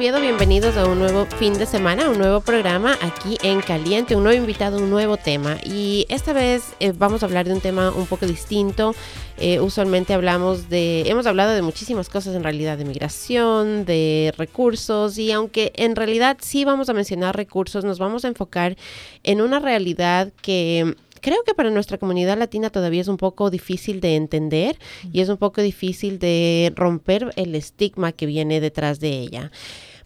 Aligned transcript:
Oviedo, 0.00 0.18
bienvenidos 0.18 0.78
a 0.78 0.86
un 0.86 0.98
nuevo 0.98 1.26
fin 1.26 1.52
de 1.58 1.66
semana, 1.66 2.08
un 2.08 2.16
nuevo 2.16 2.40
programa 2.40 2.96
aquí 3.02 3.36
en 3.42 3.60
Caliente, 3.60 4.16
un 4.16 4.22
nuevo 4.22 4.40
invitado, 4.40 4.78
un 4.78 4.88
nuevo 4.88 5.18
tema. 5.18 5.58
Y 5.62 6.06
esta 6.08 6.32
vez 6.32 6.74
eh, 6.80 6.94
vamos 6.96 7.22
a 7.22 7.26
hablar 7.26 7.46
de 7.46 7.52
un 7.52 7.60
tema 7.60 7.90
un 7.90 8.06
poco 8.06 8.24
distinto. 8.24 8.94
Eh, 9.36 9.60
usualmente 9.60 10.14
hablamos 10.14 10.70
de, 10.70 11.02
hemos 11.02 11.26
hablado 11.26 11.52
de 11.52 11.60
muchísimas 11.60 12.08
cosas 12.08 12.34
en 12.34 12.42
realidad, 12.42 12.78
de 12.78 12.86
migración, 12.86 13.84
de 13.84 14.32
recursos, 14.38 15.18
y 15.18 15.32
aunque 15.32 15.70
en 15.76 15.94
realidad 15.94 16.38
sí 16.40 16.64
vamos 16.64 16.88
a 16.88 16.94
mencionar 16.94 17.36
recursos, 17.36 17.84
nos 17.84 17.98
vamos 17.98 18.24
a 18.24 18.28
enfocar 18.28 18.78
en 19.22 19.42
una 19.42 19.58
realidad 19.58 20.32
que 20.40 20.96
creo 21.20 21.42
que 21.44 21.52
para 21.52 21.68
nuestra 21.68 21.98
comunidad 21.98 22.38
latina 22.38 22.70
todavía 22.70 23.02
es 23.02 23.08
un 23.08 23.18
poco 23.18 23.50
difícil 23.50 24.00
de 24.00 24.16
entender 24.16 24.78
y 25.12 25.20
es 25.20 25.28
un 25.28 25.36
poco 25.36 25.60
difícil 25.60 26.18
de 26.18 26.72
romper 26.74 27.34
el 27.36 27.54
estigma 27.54 28.12
que 28.12 28.24
viene 28.24 28.62
detrás 28.62 28.98
de 28.98 29.10
ella. 29.10 29.50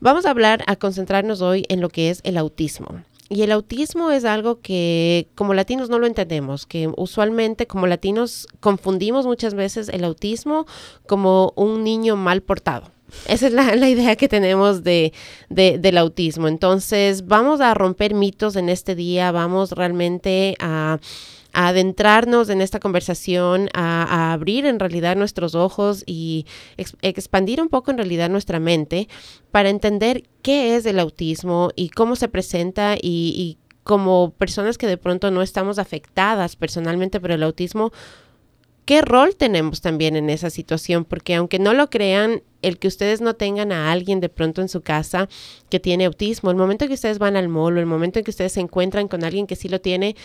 Vamos 0.04 0.26
a 0.26 0.30
hablar, 0.32 0.62
a 0.66 0.76
concentrarnos 0.76 1.40
hoy 1.40 1.64
en 1.70 1.80
lo 1.80 1.88
que 1.88 2.10
es 2.10 2.20
el 2.24 2.36
autismo. 2.36 3.02
Y 3.30 3.40
el 3.40 3.50
autismo 3.50 4.10
es 4.10 4.26
algo 4.26 4.60
que 4.60 5.28
como 5.34 5.54
latinos 5.54 5.88
no 5.88 5.98
lo 5.98 6.06
entendemos, 6.06 6.66
que 6.66 6.92
usualmente 6.94 7.66
como 7.66 7.86
latinos 7.86 8.46
confundimos 8.60 9.24
muchas 9.24 9.54
veces 9.54 9.88
el 9.88 10.04
autismo 10.04 10.66
como 11.06 11.54
un 11.56 11.82
niño 11.84 12.16
mal 12.16 12.42
portado. 12.42 12.90
Esa 13.26 13.46
es 13.46 13.54
la, 13.54 13.88
idea 13.88 14.14
que 14.16 14.28
tenemos 14.28 14.84
de, 14.84 15.14
del 15.48 15.96
autismo. 15.96 16.48
Entonces, 16.48 17.26
vamos 17.26 17.62
a 17.62 17.72
romper 17.72 18.12
mitos 18.12 18.56
en 18.56 18.68
este 18.68 18.94
día, 18.94 19.32
vamos 19.32 19.72
realmente 19.72 20.54
a, 20.60 20.98
adentrarnos 21.54 22.48
en 22.50 22.60
esta 22.60 22.80
conversación, 22.80 23.70
a, 23.72 24.32
abrir 24.32 24.66
en 24.66 24.80
realidad 24.80 25.16
nuestros 25.16 25.54
ojos 25.54 26.02
y 26.06 26.46
expandir 27.00 27.62
un 27.62 27.68
poco 27.68 27.90
en 27.90 27.98
realidad 27.98 28.28
nuestra 28.28 28.58
mente 28.58 29.08
para 29.50 29.70
entender 29.70 30.24
qué 30.42 30.76
es 30.76 30.84
el 30.84 30.98
autismo 30.98 31.70
y 31.76 31.88
cómo 31.90 32.16
se 32.16 32.28
presenta 32.28 32.96
y, 32.96 32.98
y 33.36 33.58
como 33.84 34.32
personas 34.36 34.78
que 34.78 34.86
de 34.86 34.96
pronto 34.96 35.30
no 35.30 35.42
estamos 35.42 35.78
afectadas 35.78 36.56
personalmente 36.56 37.20
por 37.20 37.30
el 37.30 37.42
autismo, 37.42 37.92
¿qué 38.84 39.02
rol 39.02 39.36
tenemos 39.36 39.80
también 39.80 40.16
en 40.16 40.30
esa 40.30 40.50
situación? 40.50 41.04
Porque 41.04 41.34
aunque 41.34 41.58
no 41.58 41.72
lo 41.72 41.88
crean, 41.88 42.42
el 42.62 42.78
que 42.78 42.88
ustedes 42.88 43.20
no 43.20 43.34
tengan 43.34 43.72
a 43.72 43.92
alguien 43.92 44.20
de 44.20 44.28
pronto 44.28 44.62
en 44.62 44.68
su 44.68 44.80
casa 44.80 45.28
que 45.68 45.80
tiene 45.80 46.06
autismo, 46.06 46.50
el 46.50 46.56
momento 46.56 46.84
en 46.84 46.88
que 46.88 46.94
ustedes 46.94 47.18
van 47.18 47.36
al 47.36 47.48
mall 47.48 47.76
o 47.76 47.80
el 47.80 47.86
momento 47.86 48.18
en 48.18 48.24
que 48.24 48.30
ustedes 48.30 48.52
se 48.52 48.60
encuentran 48.60 49.06
con 49.06 49.22
alguien 49.22 49.46
que 49.46 49.56
sí 49.56 49.68
lo 49.68 49.80
tiene, 49.80 50.16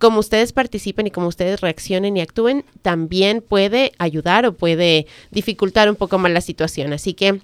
como 0.00 0.18
ustedes 0.18 0.52
participen 0.52 1.06
y 1.06 1.10
como 1.10 1.28
ustedes 1.28 1.60
reaccionen 1.60 2.16
y 2.16 2.22
actúen, 2.22 2.64
también 2.82 3.42
puede 3.46 3.92
ayudar 3.98 4.46
o 4.46 4.54
puede 4.54 5.06
dificultar 5.30 5.90
un 5.90 5.94
poco 5.94 6.18
más 6.18 6.32
la 6.32 6.40
situación. 6.40 6.94
Así 6.94 7.12
que 7.12 7.40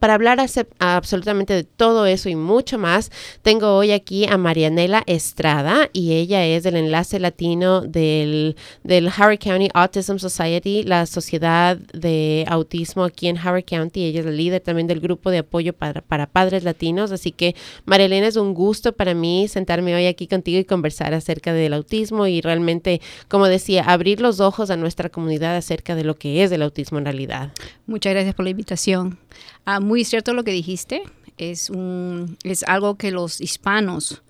para 0.00 0.14
hablar 0.14 0.44
absolutamente 0.78 1.52
de 1.52 1.64
todo 1.64 2.06
eso 2.06 2.30
y 2.30 2.34
mucho 2.34 2.78
más, 2.78 3.10
tengo 3.42 3.76
hoy 3.76 3.92
aquí 3.92 4.26
a 4.26 4.38
Marianela 4.38 5.02
Estrada 5.06 5.90
y 5.92 6.14
ella 6.14 6.44
es 6.46 6.62
del 6.62 6.76
enlace 6.76 7.20
latino 7.20 7.82
del, 7.82 8.56
del 8.82 9.08
Howard 9.08 9.38
County 9.38 9.68
Autism 9.74 10.16
Society, 10.16 10.82
la 10.84 11.04
sociedad 11.04 11.76
de 11.76 12.46
autismo 12.48 13.04
aquí 13.04 13.28
en 13.28 13.36
Howard 13.36 13.66
County. 13.66 14.04
Ella 14.04 14.20
es 14.20 14.26
la 14.26 14.32
líder 14.32 14.62
también 14.62 14.86
del 14.86 15.00
grupo 15.00 15.30
de 15.30 15.38
apoyo 15.38 15.74
para, 15.74 16.00
para 16.00 16.26
padres 16.26 16.64
latinos. 16.64 17.12
Así 17.12 17.30
que, 17.30 17.54
Marianela, 17.84 18.26
es 18.26 18.36
un 18.36 18.54
gusto 18.54 18.94
para 18.94 19.12
mí 19.12 19.48
sentarme 19.48 19.94
hoy 19.94 20.06
aquí 20.06 20.26
contigo 20.26 20.58
y 20.58 20.64
conversar 20.64 21.12
acerca 21.12 21.52
del 21.52 21.74
autismo 21.74 22.26
y 22.26 22.40
realmente, 22.40 23.02
como 23.28 23.46
decía, 23.46 23.84
abrir 23.84 24.22
los 24.22 24.40
ojos 24.40 24.70
a 24.70 24.78
nuestra 24.78 25.10
comunidad 25.10 25.56
acerca 25.56 25.94
de 25.94 26.04
lo 26.04 26.16
que 26.16 26.42
es 26.42 26.50
el 26.52 26.62
autismo 26.62 26.96
en 26.96 27.04
realidad. 27.04 27.52
Muchas 27.86 28.14
gracias 28.14 28.34
por 28.34 28.44
la 28.44 28.50
invitación. 28.50 29.18
Ah, 29.64 29.78
muy 29.90 30.04
cierto 30.04 30.34
lo 30.34 30.44
que 30.44 30.52
dijiste. 30.52 31.02
Es, 31.36 31.68
un, 31.68 32.38
es 32.44 32.62
algo 32.62 32.94
que 32.94 33.10
los 33.10 33.40
hispanos 33.40 34.22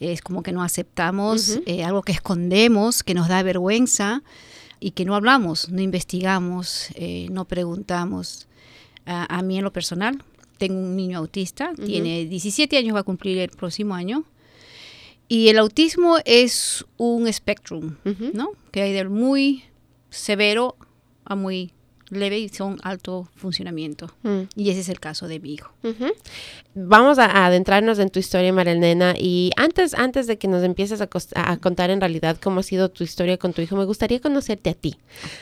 es 0.00 0.22
como 0.22 0.42
que 0.42 0.52
no 0.52 0.62
aceptamos, 0.62 1.60
eh, 1.66 1.84
algo 1.84 2.02
que 2.02 2.12
escondemos, 2.12 3.04
que 3.04 3.14
nos 3.14 3.28
da 3.28 3.42
vergüenza 3.42 4.22
y 4.80 4.92
que 4.92 5.04
no 5.04 5.14
hablamos, 5.14 5.68
no 5.70 5.80
investigamos, 5.80 6.88
eh, 6.94 7.28
no 7.30 7.46
preguntamos. 7.46 8.46
a 9.06 9.40
mí 9.42 9.56
en 9.56 9.64
lo 9.64 9.72
personal, 9.72 10.22
tengo 10.58 10.78
un 10.78 10.94
niño 10.94 11.18
autista, 11.18 11.72
tiene 11.74 12.26
17 12.26 12.76
años, 12.76 12.94
va 12.94 13.00
a 13.00 13.04
cumplir 13.04 13.38
el 13.38 13.50
próximo 13.50 13.94
año. 13.94 14.24
Y 15.28 15.48
el 15.48 15.58
autismo 15.58 16.18
es 16.24 16.84
un 16.96 17.26
espectrum, 17.26 17.96
¿no? 18.34 18.50
Que 18.70 18.82
hay 18.82 18.92
del 18.92 19.08
muy 19.08 19.64
severo 20.10 20.76
a 21.24 21.34
muy 21.36 21.72
leve 22.10 22.38
y 22.38 22.48
son 22.48 22.78
alto 22.82 23.28
funcionamiento. 23.34 24.10
Mm. 24.22 24.42
Y 24.56 24.70
ese 24.70 24.80
es 24.80 24.88
el 24.88 25.00
caso 25.00 25.28
de 25.28 25.40
mi 25.40 25.54
hijo. 25.54 25.70
Vamos 26.74 27.18
a, 27.18 27.46
adentrarnos 27.46 27.98
en 27.98 28.10
tu 28.10 28.18
historia, 28.18 28.52
Marilena. 28.52 29.14
Y 29.18 29.50
antes, 29.56 29.94
antes 29.94 30.26
de 30.26 30.38
que 30.38 30.48
nos 30.48 30.62
empieces 30.62 31.00
a, 31.00 31.56
contar 31.56 31.90
en 31.90 32.00
realidad 32.00 32.38
cómo 32.42 32.60
ha 32.60 32.62
sido 32.62 32.88
tu 32.88 33.04
historia 33.04 33.36
con 33.36 33.52
tu 33.52 33.62
hijo, 33.62 33.76
me 33.76 33.84
gustaría 33.84 34.20
conocerte 34.20 34.70
a 34.70 34.74
ti, 34.74 34.96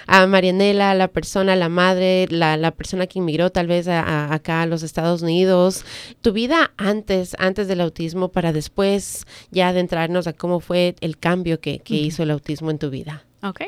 a 0.07 0.27
Marianela, 0.27 0.95
la 0.95 1.09
persona, 1.09 1.57
la 1.57 1.69
madre, 1.69 2.27
la, 2.31 2.71
persona 2.73 3.07
que 3.07 3.19
inmigró 3.19 3.51
tal 3.51 3.67
vez 3.67 3.89
acá 3.89 4.63
a 4.63 4.67
los 4.67 4.83
Estados 4.83 5.23
Unidos. 5.23 5.85
Tu 6.21 6.33
vida 6.33 6.73
antes, 6.77 7.37
antes 7.39 7.69
del 7.69 7.81
autismo 7.81 8.29
para 8.29 8.53
después 8.53 9.27
ya 9.51 9.69
adentrarnos 9.69 10.27
a 10.27 10.33
cómo 10.33 10.61
fue 10.61 10.97
el 11.01 11.19
cambio 11.19 11.61
que, 11.61 11.83
hizo 11.87 12.23
el 12.23 12.31
autismo 12.31 12.71
en 12.71 12.79
tu 12.79 12.91
vida. 12.91 13.25
Ok, 13.43 13.61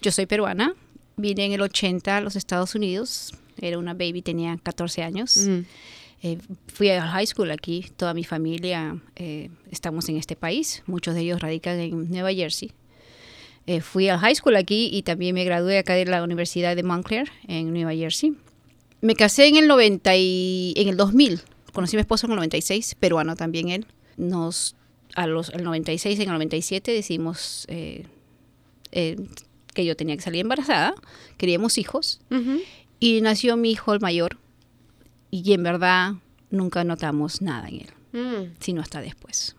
yo 0.00 0.10
soy 0.10 0.26
peruana, 0.26 0.74
Vine 1.16 1.46
en 1.46 1.52
el 1.52 1.60
80 1.60 2.16
a 2.16 2.20
los 2.20 2.36
Estados 2.36 2.74
Unidos. 2.74 3.32
Era 3.60 3.78
una 3.78 3.94
baby, 3.94 4.22
tenía 4.22 4.58
14 4.62 5.02
años. 5.02 5.36
Mm. 5.36 5.60
Eh, 6.24 6.38
fui 6.68 6.88
a 6.90 7.02
high 7.02 7.26
school 7.26 7.50
aquí. 7.50 7.86
Toda 7.96 8.14
mi 8.14 8.24
familia 8.24 8.96
eh, 9.16 9.50
estamos 9.70 10.08
en 10.08 10.16
este 10.16 10.36
país. 10.36 10.82
Muchos 10.86 11.14
de 11.14 11.22
ellos 11.22 11.40
radican 11.40 11.78
en 11.80 12.10
Nueva 12.10 12.32
Jersey. 12.32 12.72
Eh, 13.66 13.80
fui 13.80 14.08
a 14.08 14.18
high 14.18 14.34
school 14.34 14.56
aquí 14.56 14.88
y 14.92 15.02
también 15.02 15.34
me 15.34 15.44
gradué 15.44 15.78
acá 15.78 15.94
de 15.94 16.04
la 16.04 16.22
Universidad 16.22 16.76
de 16.76 16.82
Montclair 16.82 17.30
en 17.46 17.72
Nueva 17.72 17.92
Jersey. 17.94 18.36
Me 19.00 19.16
casé 19.16 19.48
en 19.48 19.56
el 19.56 19.66
90 19.66 20.16
y, 20.16 20.74
en 20.76 20.88
el 20.88 20.96
2000. 20.96 21.40
Conocí 21.72 21.96
a 21.96 21.98
mi 21.98 22.02
esposo 22.02 22.26
en 22.26 22.32
el 22.32 22.36
96, 22.36 22.94
peruano 22.96 23.34
también 23.34 23.68
él. 23.68 23.86
Nos 24.16 24.76
a 25.14 25.26
los 25.26 25.50
el 25.50 25.64
96 25.64 26.18
en 26.20 26.22
el 26.22 26.32
97 26.32 26.90
decidimos 26.90 27.66
que 29.74 29.84
yo 29.84 29.96
tenía 29.96 30.16
que 30.16 30.22
salir 30.22 30.40
embarazada, 30.40 30.94
queríamos 31.36 31.78
hijos, 31.78 32.20
y 33.00 33.20
nació 33.20 33.56
mi 33.56 33.70
hijo 33.70 33.92
el 33.94 34.00
mayor, 34.00 34.38
y 35.30 35.52
en 35.52 35.62
verdad 35.62 36.14
nunca 36.50 36.84
notamos 36.84 37.42
nada 37.42 37.68
en 37.68 37.80
él, 37.80 37.90
mm. 38.12 38.54
sino 38.60 38.82
hasta 38.82 39.00
después. 39.00 39.56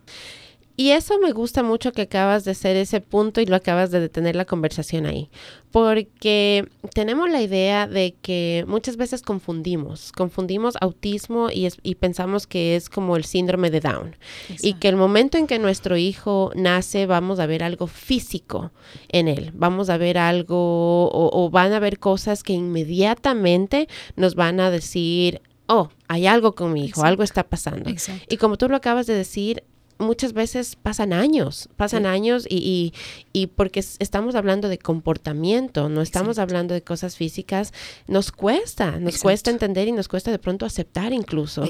Y 0.76 0.90
eso 0.92 1.20
me 1.20 1.32
gusta 1.34 1.62
mucho 1.62 1.92
que 1.92 2.04
acabas 2.04 2.46
de 2.46 2.52
hacer 2.52 2.76
ese 2.78 3.00
punto 3.00 3.42
y 3.42 3.46
lo 3.46 3.56
acabas 3.56 3.92
de 3.92 4.00
detener 4.00 4.36
la 4.36 4.46
conversación 4.46 5.06
ahí, 5.06 5.30
porque 5.70 6.68
tenemos 6.96 7.30
la 7.30 7.44
idea 7.44 7.86
de 7.88 8.16
que 8.24 8.66
muchas 8.68 8.98
veces 8.98 9.22
confundimos, 9.22 10.12
confundimos 10.12 10.76
autismo 10.82 11.50
y, 11.52 11.68
y 11.84 11.96
pensamos 11.96 12.48
que 12.48 12.76
es 12.76 12.90
como 12.90 13.18
el 13.18 13.24
síndrome 13.24 13.70
de 13.70 13.82
Down. 13.82 14.16
Y 14.62 14.74
que 14.76 14.88
el 14.88 14.96
momento 14.96 15.38
en 15.38 15.46
que 15.46 15.60
nuestro 15.60 15.96
hijo 15.96 16.52
nace 16.56 17.06
vamos 17.06 17.40
a 17.40 17.46
ver 17.46 17.64
algo 17.64 17.86
físico 17.86 18.72
en 19.10 19.28
él, 19.28 19.52
vamos 19.54 19.92
a 19.92 19.98
ver 19.98 20.18
algo 20.18 21.10
o, 21.12 21.50
van 21.52 21.74
a 21.74 21.80
ver 21.80 22.00
cosas 22.00 22.42
que 22.42 22.54
inmediatamente 22.54 23.88
nos 24.16 24.34
van 24.34 24.60
a 24.60 24.72
decir, 24.72 25.40
oh, 25.68 25.90
hay 26.08 26.26
algo 26.26 26.56
con 26.56 26.74
mi 26.74 26.86
hijo, 26.86 27.04
algo 27.04 27.22
está 27.22 27.44
pasando. 27.44 27.92
Y 28.28 28.38
como 28.38 28.58
tú 28.58 28.70
lo 28.70 28.76
acabas 28.76 29.06
de 29.06 29.14
decir, 29.14 29.64
muchas 29.98 30.34
veces 30.34 30.76
pasan 30.76 31.14
años, 31.14 31.70
pasan 31.76 32.06
años 32.06 32.46
y, 32.50 32.94
y, 33.32 33.48
porque 33.48 33.80
estamos 34.00 34.36
hablando 34.36 34.70
de 34.70 34.78
comportamiento, 34.78 35.90
no 35.90 36.02
estamos 36.02 36.40
hablando 36.40 36.74
de 36.74 36.82
cosas 36.82 37.16
físicas, 37.16 37.74
nos 38.08 38.32
cuesta, 38.32 39.00
nos 39.00 39.20
cuesta 39.20 39.52
entender 39.52 39.88
y 39.88 39.92
nos 39.92 40.08
cuesta 40.08 40.32
de 40.32 40.40
pronto 40.40 40.66
aceptar 40.66 41.14
incluso 41.14 41.64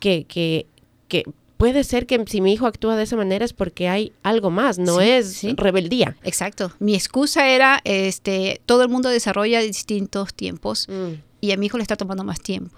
que, 0.00 0.24
que, 0.24 0.66
que 1.08 1.24
puede 1.56 1.84
ser 1.84 2.06
que 2.06 2.22
si 2.26 2.40
mi 2.40 2.52
hijo 2.52 2.66
actúa 2.66 2.96
de 2.96 3.04
esa 3.04 3.16
manera 3.16 3.44
es 3.44 3.52
porque 3.52 3.88
hay 3.88 4.12
algo 4.22 4.50
más, 4.50 4.78
no 4.78 5.00
es 5.00 5.42
rebeldía. 5.56 6.16
Exacto. 6.22 6.72
Mi 6.78 6.94
excusa 6.94 7.48
era, 7.48 7.80
este, 7.84 8.60
todo 8.66 8.82
el 8.82 8.88
mundo 8.88 9.08
desarrolla 9.08 9.60
distintos 9.60 10.34
tiempos 10.34 10.88
mm. 10.88 11.20
y 11.40 11.52
a 11.52 11.56
mi 11.56 11.66
hijo 11.66 11.78
le 11.78 11.82
está 11.82 11.96
tomando 11.96 12.24
más 12.24 12.40
tiempo. 12.40 12.76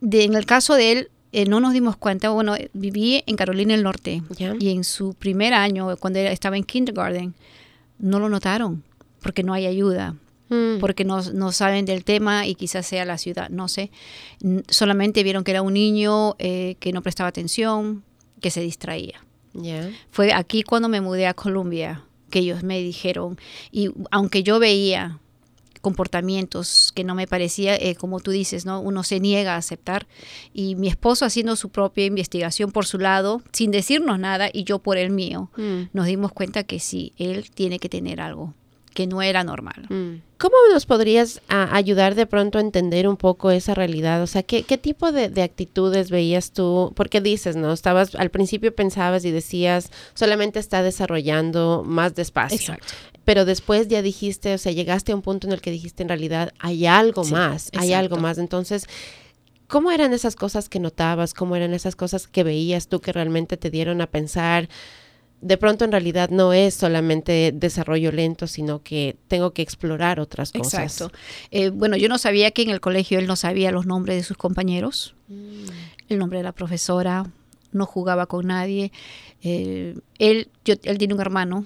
De, 0.00 0.24
en 0.24 0.34
el 0.34 0.46
caso 0.46 0.74
de 0.74 0.92
él, 0.92 1.10
eh, 1.32 1.44
no 1.44 1.60
nos 1.60 1.72
dimos 1.72 1.96
cuenta, 1.96 2.30
bueno, 2.30 2.56
viví 2.72 3.22
en 3.26 3.36
Carolina 3.36 3.74
del 3.74 3.84
Norte 3.84 4.22
y 4.58 4.70
en 4.70 4.84
su 4.84 5.14
primer 5.14 5.54
año, 5.54 5.96
cuando 5.98 6.18
estaba 6.18 6.56
en 6.56 6.64
kindergarten, 6.64 7.34
no 7.98 8.18
lo 8.18 8.28
notaron 8.28 8.82
porque 9.22 9.42
no 9.42 9.52
hay 9.52 9.66
ayuda, 9.66 10.16
mm. 10.48 10.78
porque 10.80 11.04
no, 11.04 11.22
no, 11.32 11.52
saben 11.52 11.84
del 11.84 12.04
tema 12.04 12.46
y 12.46 12.54
quizás 12.54 12.86
sea 12.86 13.04
la 13.04 13.18
ciudad, 13.18 13.48
no 13.50 13.68
sé. 13.68 13.90
Solamente 14.68 15.22
vieron 15.22 15.44
que 15.44 15.52
era 15.52 15.62
un 15.62 15.74
niño 15.74 16.34
eh, 16.38 16.76
que 16.80 16.92
no 16.92 17.02
prestaba 17.02 17.28
atención, 17.28 18.02
que 18.40 18.50
se 18.50 18.60
distraía. 18.60 19.22
Fue 20.10 20.32
aquí 20.32 20.62
cuando 20.62 20.88
me 20.88 21.00
mudé 21.00 21.26
a 21.26 21.34
Colombia 21.34 22.04
que 22.30 22.38
ellos 22.38 22.62
me 22.62 22.78
dijeron, 22.78 23.38
y 23.72 23.90
aunque 24.10 24.42
yo 24.42 24.58
veía 24.60 25.18
comportamientos 25.80 26.92
que 26.94 27.04
no 27.04 27.14
me 27.14 27.26
parecía, 27.26 27.76
eh, 27.76 27.94
como 27.94 28.20
tú 28.20 28.30
dices, 28.30 28.66
¿no? 28.66 28.80
Uno 28.80 29.02
se 29.02 29.20
niega 29.20 29.54
a 29.54 29.58
aceptar. 29.58 30.06
Y 30.52 30.74
mi 30.74 30.88
esposo 30.88 31.24
haciendo 31.24 31.56
su 31.56 31.70
propia 31.70 32.04
investigación 32.04 32.72
por 32.72 32.86
su 32.86 32.98
lado, 32.98 33.42
sin 33.52 33.70
decirnos 33.70 34.18
nada, 34.18 34.50
y 34.52 34.64
yo 34.64 34.78
por 34.78 34.98
el 34.98 35.10
mío, 35.10 35.50
Mm. 35.56 35.88
nos 35.92 36.06
dimos 36.06 36.32
cuenta 36.32 36.64
que 36.64 36.80
sí, 36.80 37.12
él 37.16 37.50
tiene 37.50 37.78
que 37.78 37.88
tener 37.88 38.20
algo 38.20 38.54
que 38.94 39.06
no 39.06 39.22
era 39.22 39.44
normal. 39.44 39.86
Mm. 39.88 40.22
¿Cómo 40.36 40.56
nos 40.72 40.84
podrías 40.86 41.42
a, 41.48 41.76
ayudar 41.76 42.14
de 42.14 42.26
pronto 42.26 42.58
a 42.58 42.60
entender 42.60 43.06
un 43.06 43.16
poco 43.16 43.50
esa 43.50 43.74
realidad? 43.74 44.22
O 44.22 44.26
sea, 44.26 44.42
¿qué, 44.42 44.62
qué 44.62 44.78
tipo 44.78 45.12
de, 45.12 45.28
de, 45.28 45.42
actitudes 45.42 46.10
veías 46.10 46.50
tú? 46.52 46.92
Porque 46.96 47.20
dices, 47.20 47.56
¿no? 47.56 47.72
Estabas, 47.72 48.14
al 48.14 48.30
principio 48.30 48.74
pensabas 48.74 49.24
y 49.24 49.30
decías, 49.30 49.90
solamente 50.14 50.58
está 50.58 50.82
desarrollando 50.82 51.84
más 51.86 52.14
despacio. 52.14 52.56
Exacto. 52.56 52.94
Pero 53.30 53.44
después 53.44 53.86
ya 53.86 54.02
dijiste, 54.02 54.54
o 54.54 54.58
sea, 54.58 54.72
llegaste 54.72 55.12
a 55.12 55.14
un 55.14 55.22
punto 55.22 55.46
en 55.46 55.52
el 55.52 55.60
que 55.60 55.70
dijiste, 55.70 56.02
en 56.02 56.08
realidad, 56.08 56.52
hay 56.58 56.86
algo 56.86 57.22
Sí, 57.22 57.30
más, 57.32 57.70
hay 57.78 57.92
algo 57.92 58.16
más. 58.16 58.38
Entonces, 58.38 58.86
¿cómo 59.68 59.92
eran 59.92 60.12
esas 60.12 60.34
cosas 60.34 60.68
que 60.68 60.80
notabas? 60.80 61.32
¿Cómo 61.32 61.54
eran 61.54 61.72
esas 61.72 61.94
cosas 61.94 62.26
que 62.26 62.42
veías 62.42 62.88
tú 62.88 63.00
que 63.00 63.12
realmente 63.12 63.56
te 63.56 63.70
dieron 63.70 64.00
a 64.00 64.08
pensar? 64.08 64.68
de 65.42 65.56
pronto 65.56 65.86
en 65.86 65.92
realidad 65.92 66.28
no 66.28 66.52
es 66.52 66.74
solamente 66.74 67.52
desarrollo 67.54 68.12
lento, 68.12 68.46
sino 68.46 68.82
que 68.82 69.16
tengo 69.28 69.52
que 69.52 69.62
explorar 69.62 70.20
otras 70.20 70.52
cosas. 70.52 70.82
Exacto. 70.92 71.16
Eh, 71.50 71.70
bueno, 71.70 71.96
yo 71.96 72.08
no 72.10 72.18
sabía 72.18 72.50
que 72.50 72.60
en 72.60 72.68
el 72.68 72.80
colegio 72.82 73.18
él 73.18 73.26
no 73.26 73.36
sabía 73.36 73.70
los 73.70 73.86
nombres 73.86 74.16
de 74.16 74.22
sus 74.24 74.36
compañeros, 74.36 75.14
Mm. 75.28 75.64
el 76.10 76.18
nombre 76.18 76.40
de 76.40 76.42
la 76.42 76.52
profesora, 76.52 77.24
no 77.72 77.86
jugaba 77.86 78.26
con 78.26 78.48
nadie. 78.48 78.92
Eh, 79.42 79.94
él, 80.18 80.48
yo, 80.66 80.74
él 80.82 80.98
tiene 80.98 81.14
un 81.14 81.20
hermano 81.20 81.64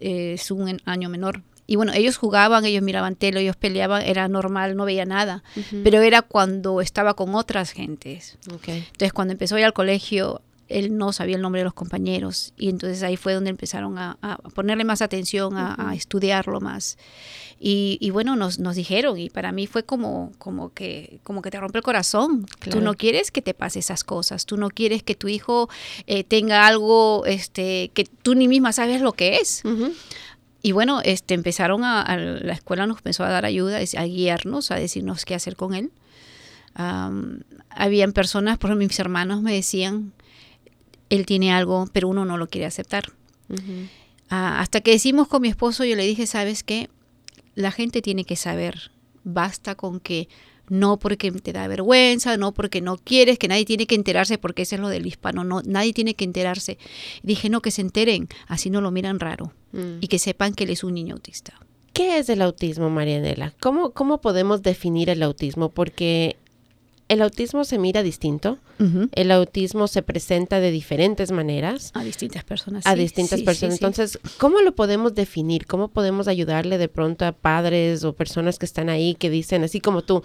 eh, 0.00 0.34
es 0.34 0.50
un 0.50 0.80
año 0.84 1.08
menor. 1.08 1.42
Y 1.66 1.76
bueno, 1.76 1.92
ellos 1.94 2.16
jugaban, 2.16 2.64
ellos 2.64 2.82
miraban 2.82 3.14
tele, 3.14 3.42
ellos 3.42 3.56
peleaban, 3.56 4.02
era 4.02 4.26
normal, 4.26 4.74
no 4.74 4.86
veía 4.86 5.04
nada. 5.04 5.42
Pero 5.84 6.00
era 6.00 6.22
cuando 6.22 6.80
estaba 6.80 7.12
con 7.12 7.34
otras 7.34 7.72
gentes. 7.72 8.38
Ok. 8.54 8.68
Entonces, 8.68 9.12
cuando 9.12 9.32
empezó 9.32 9.56
a 9.56 9.60
ir 9.60 9.66
al 9.66 9.74
colegio, 9.74 10.40
él 10.68 10.96
no 10.96 11.12
sabía 11.12 11.36
el 11.36 11.42
nombre 11.42 11.60
de 11.60 11.64
los 11.64 11.74
compañeros 11.74 12.52
y 12.56 12.68
entonces 12.68 13.02
ahí 13.02 13.16
fue 13.16 13.32
donde 13.34 13.50
empezaron 13.50 13.98
a, 13.98 14.18
a 14.22 14.36
ponerle 14.38 14.84
más 14.84 15.02
atención, 15.02 15.56
a, 15.56 15.90
a 15.90 15.94
estudiarlo 15.94 16.60
más. 16.60 16.98
Y, 17.60 17.98
y 18.00 18.10
bueno, 18.10 18.36
nos, 18.36 18.60
nos 18.60 18.76
dijeron 18.76 19.18
y 19.18 19.30
para 19.30 19.50
mí 19.50 19.66
fue 19.66 19.82
como, 19.82 20.30
como, 20.38 20.72
que, 20.72 21.18
como 21.24 21.42
que 21.42 21.50
te 21.50 21.58
rompe 21.58 21.78
el 21.78 21.84
corazón. 21.84 22.46
Claro. 22.60 22.78
Tú 22.78 22.84
no 22.84 22.94
quieres 22.94 23.30
que 23.32 23.42
te 23.42 23.52
pase 23.52 23.80
esas 23.80 24.04
cosas, 24.04 24.46
tú 24.46 24.56
no 24.56 24.68
quieres 24.70 25.02
que 25.02 25.16
tu 25.16 25.26
hijo 25.26 25.68
eh, 26.06 26.22
tenga 26.22 26.66
algo 26.68 27.24
este, 27.26 27.90
que 27.94 28.04
tú 28.04 28.34
ni 28.36 28.46
misma 28.46 28.72
sabes 28.72 29.00
lo 29.00 29.12
que 29.12 29.38
es. 29.38 29.62
Y 30.62 30.72
bueno, 30.72 31.00
este, 31.04 31.34
empezaron 31.34 31.82
a, 31.82 32.00
a- 32.02 32.16
la 32.16 32.52
escuela 32.52 32.86
nos 32.86 32.98
empezó 32.98 33.24
a 33.24 33.28
dar 33.28 33.44
ayuda, 33.44 33.78
a 33.78 34.04
guiarnos, 34.04 34.70
a 34.70 34.76
decirnos 34.76 35.24
qué 35.24 35.34
hacer 35.34 35.56
con 35.56 35.74
él. 35.74 35.90
Am, 36.74 37.40
habían 37.70 38.12
personas, 38.12 38.58
por 38.58 38.70
ejemplo, 38.70 38.86
mis 38.86 38.98
hermanos 39.00 39.42
me 39.42 39.52
decían, 39.52 40.12
él 41.10 41.26
tiene 41.26 41.52
algo, 41.52 41.88
pero 41.92 42.08
uno 42.08 42.24
no 42.24 42.36
lo 42.36 42.48
quiere 42.48 42.66
aceptar. 42.66 43.12
Ah, 44.30 44.60
hasta 44.60 44.80
que 44.80 44.90
decimos 44.90 45.28
con 45.28 45.42
mi 45.42 45.48
esposo, 45.48 45.84
yo 45.84 45.96
le 45.96 46.04
dije, 46.06 46.26
¿sabes 46.26 46.62
qué? 46.62 46.90
La 47.54 47.70
gente 47.70 48.02
tiene 48.02 48.24
que 48.24 48.36
saber, 48.36 48.90
basta 49.24 49.74
con 49.74 50.00
que 50.00 50.28
no 50.68 50.98
porque 50.98 51.32
te 51.32 51.52
da 51.54 51.66
vergüenza, 51.66 52.36
no 52.36 52.52
porque 52.52 52.82
no 52.82 52.98
quieres, 52.98 53.38
que 53.38 53.48
nadie 53.48 53.64
tiene 53.64 53.86
que 53.86 53.94
enterarse, 53.94 54.36
porque 54.36 54.62
eso 54.62 54.74
es 54.74 54.80
lo 54.82 54.88
del 54.90 55.06
hispano, 55.06 55.44
no, 55.44 55.62
nadie 55.64 55.94
tiene 55.94 56.14
que 56.14 56.24
enterarse. 56.26 56.76
Dije, 57.22 57.48
no, 57.48 57.62
que 57.62 57.70
se 57.70 57.80
enteren, 57.80 58.28
así 58.46 58.68
no 58.68 58.80
lo 58.80 58.90
miran 58.90 59.18
raro 59.18 59.52
Mm. 59.72 59.98
y 60.00 60.08
que 60.08 60.18
sepan 60.18 60.54
que 60.54 60.64
él 60.64 60.70
es 60.70 60.82
un 60.82 60.94
niño 60.94 61.14
autista. 61.14 61.52
¿Qué 61.92 62.18
es 62.18 62.28
el 62.30 62.40
autismo, 62.40 62.88
Marianela? 62.88 63.52
¿Cómo, 63.60 63.90
¿Cómo 63.90 64.20
podemos 64.22 64.62
definir 64.62 65.10
el 65.10 65.22
autismo? 65.22 65.68
Porque 65.70 66.36
el 67.08 67.22
autismo 67.22 67.64
se 67.64 67.78
mira 67.78 68.02
distinto, 68.02 68.58
el 69.12 69.30
autismo 69.32 69.88
se 69.88 70.02
presenta 70.02 70.60
de 70.60 70.70
diferentes 70.70 71.32
maneras 71.32 71.90
A 71.94 72.04
distintas 72.04 72.44
personas. 72.44 72.86
a 72.86 72.94
distintas 72.94 73.40
sí, 73.40 73.44
personas. 73.44 73.78
sí. 73.78 73.84
Entonces, 73.84 74.18
¿cómo 74.38 74.60
lo 74.60 74.74
podemos 74.74 75.14
definir? 75.14 75.66
¿Cómo 75.66 75.88
podemos 75.88 76.28
ayudarle 76.28 76.78
de 76.78 76.88
pronto 76.88 77.24
a 77.24 77.32
padres 77.32 78.04
o 78.04 78.12
personas 78.12 78.58
que 78.58 78.66
están 78.66 78.88
ahí 78.88 79.14
que 79.14 79.30
dicen, 79.30 79.64
así 79.64 79.80
como 79.80 80.02
tú, 80.02 80.22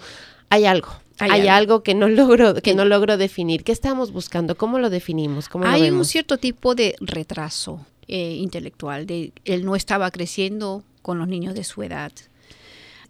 hay 0.50 0.66
algo, 0.66 0.88
hay, 1.18 1.30
Hay 1.30 1.40
algo. 1.48 1.52
algo. 1.74 1.82
que 1.82 1.94
no 1.94 2.08
logro, 2.08 2.54
que 2.56 2.74
no 2.74 2.84
logro 2.84 3.16
definir? 3.16 3.64
¿Qué 3.64 3.72
estamos 3.72 4.12
buscando? 4.12 4.56
¿Cómo 4.56 4.78
lo 4.78 4.90
definimos? 4.90 5.48
¿Cómo 5.48 5.64
lo 5.64 5.70
Hay 5.70 5.90
un 5.90 6.04
cierto 6.04 6.36
tipo 6.38 6.74
de 6.74 6.94
retraso 7.00 7.84
eh, 8.06 8.34
intelectual, 8.36 9.06
de 9.06 9.32
él 9.46 9.64
no 9.64 9.74
estaba 9.74 10.10
creciendo 10.10 10.84
con 11.02 11.18
los 11.18 11.26
niños 11.28 11.54
de 11.54 11.64
su 11.64 11.82
edad. 11.82 12.12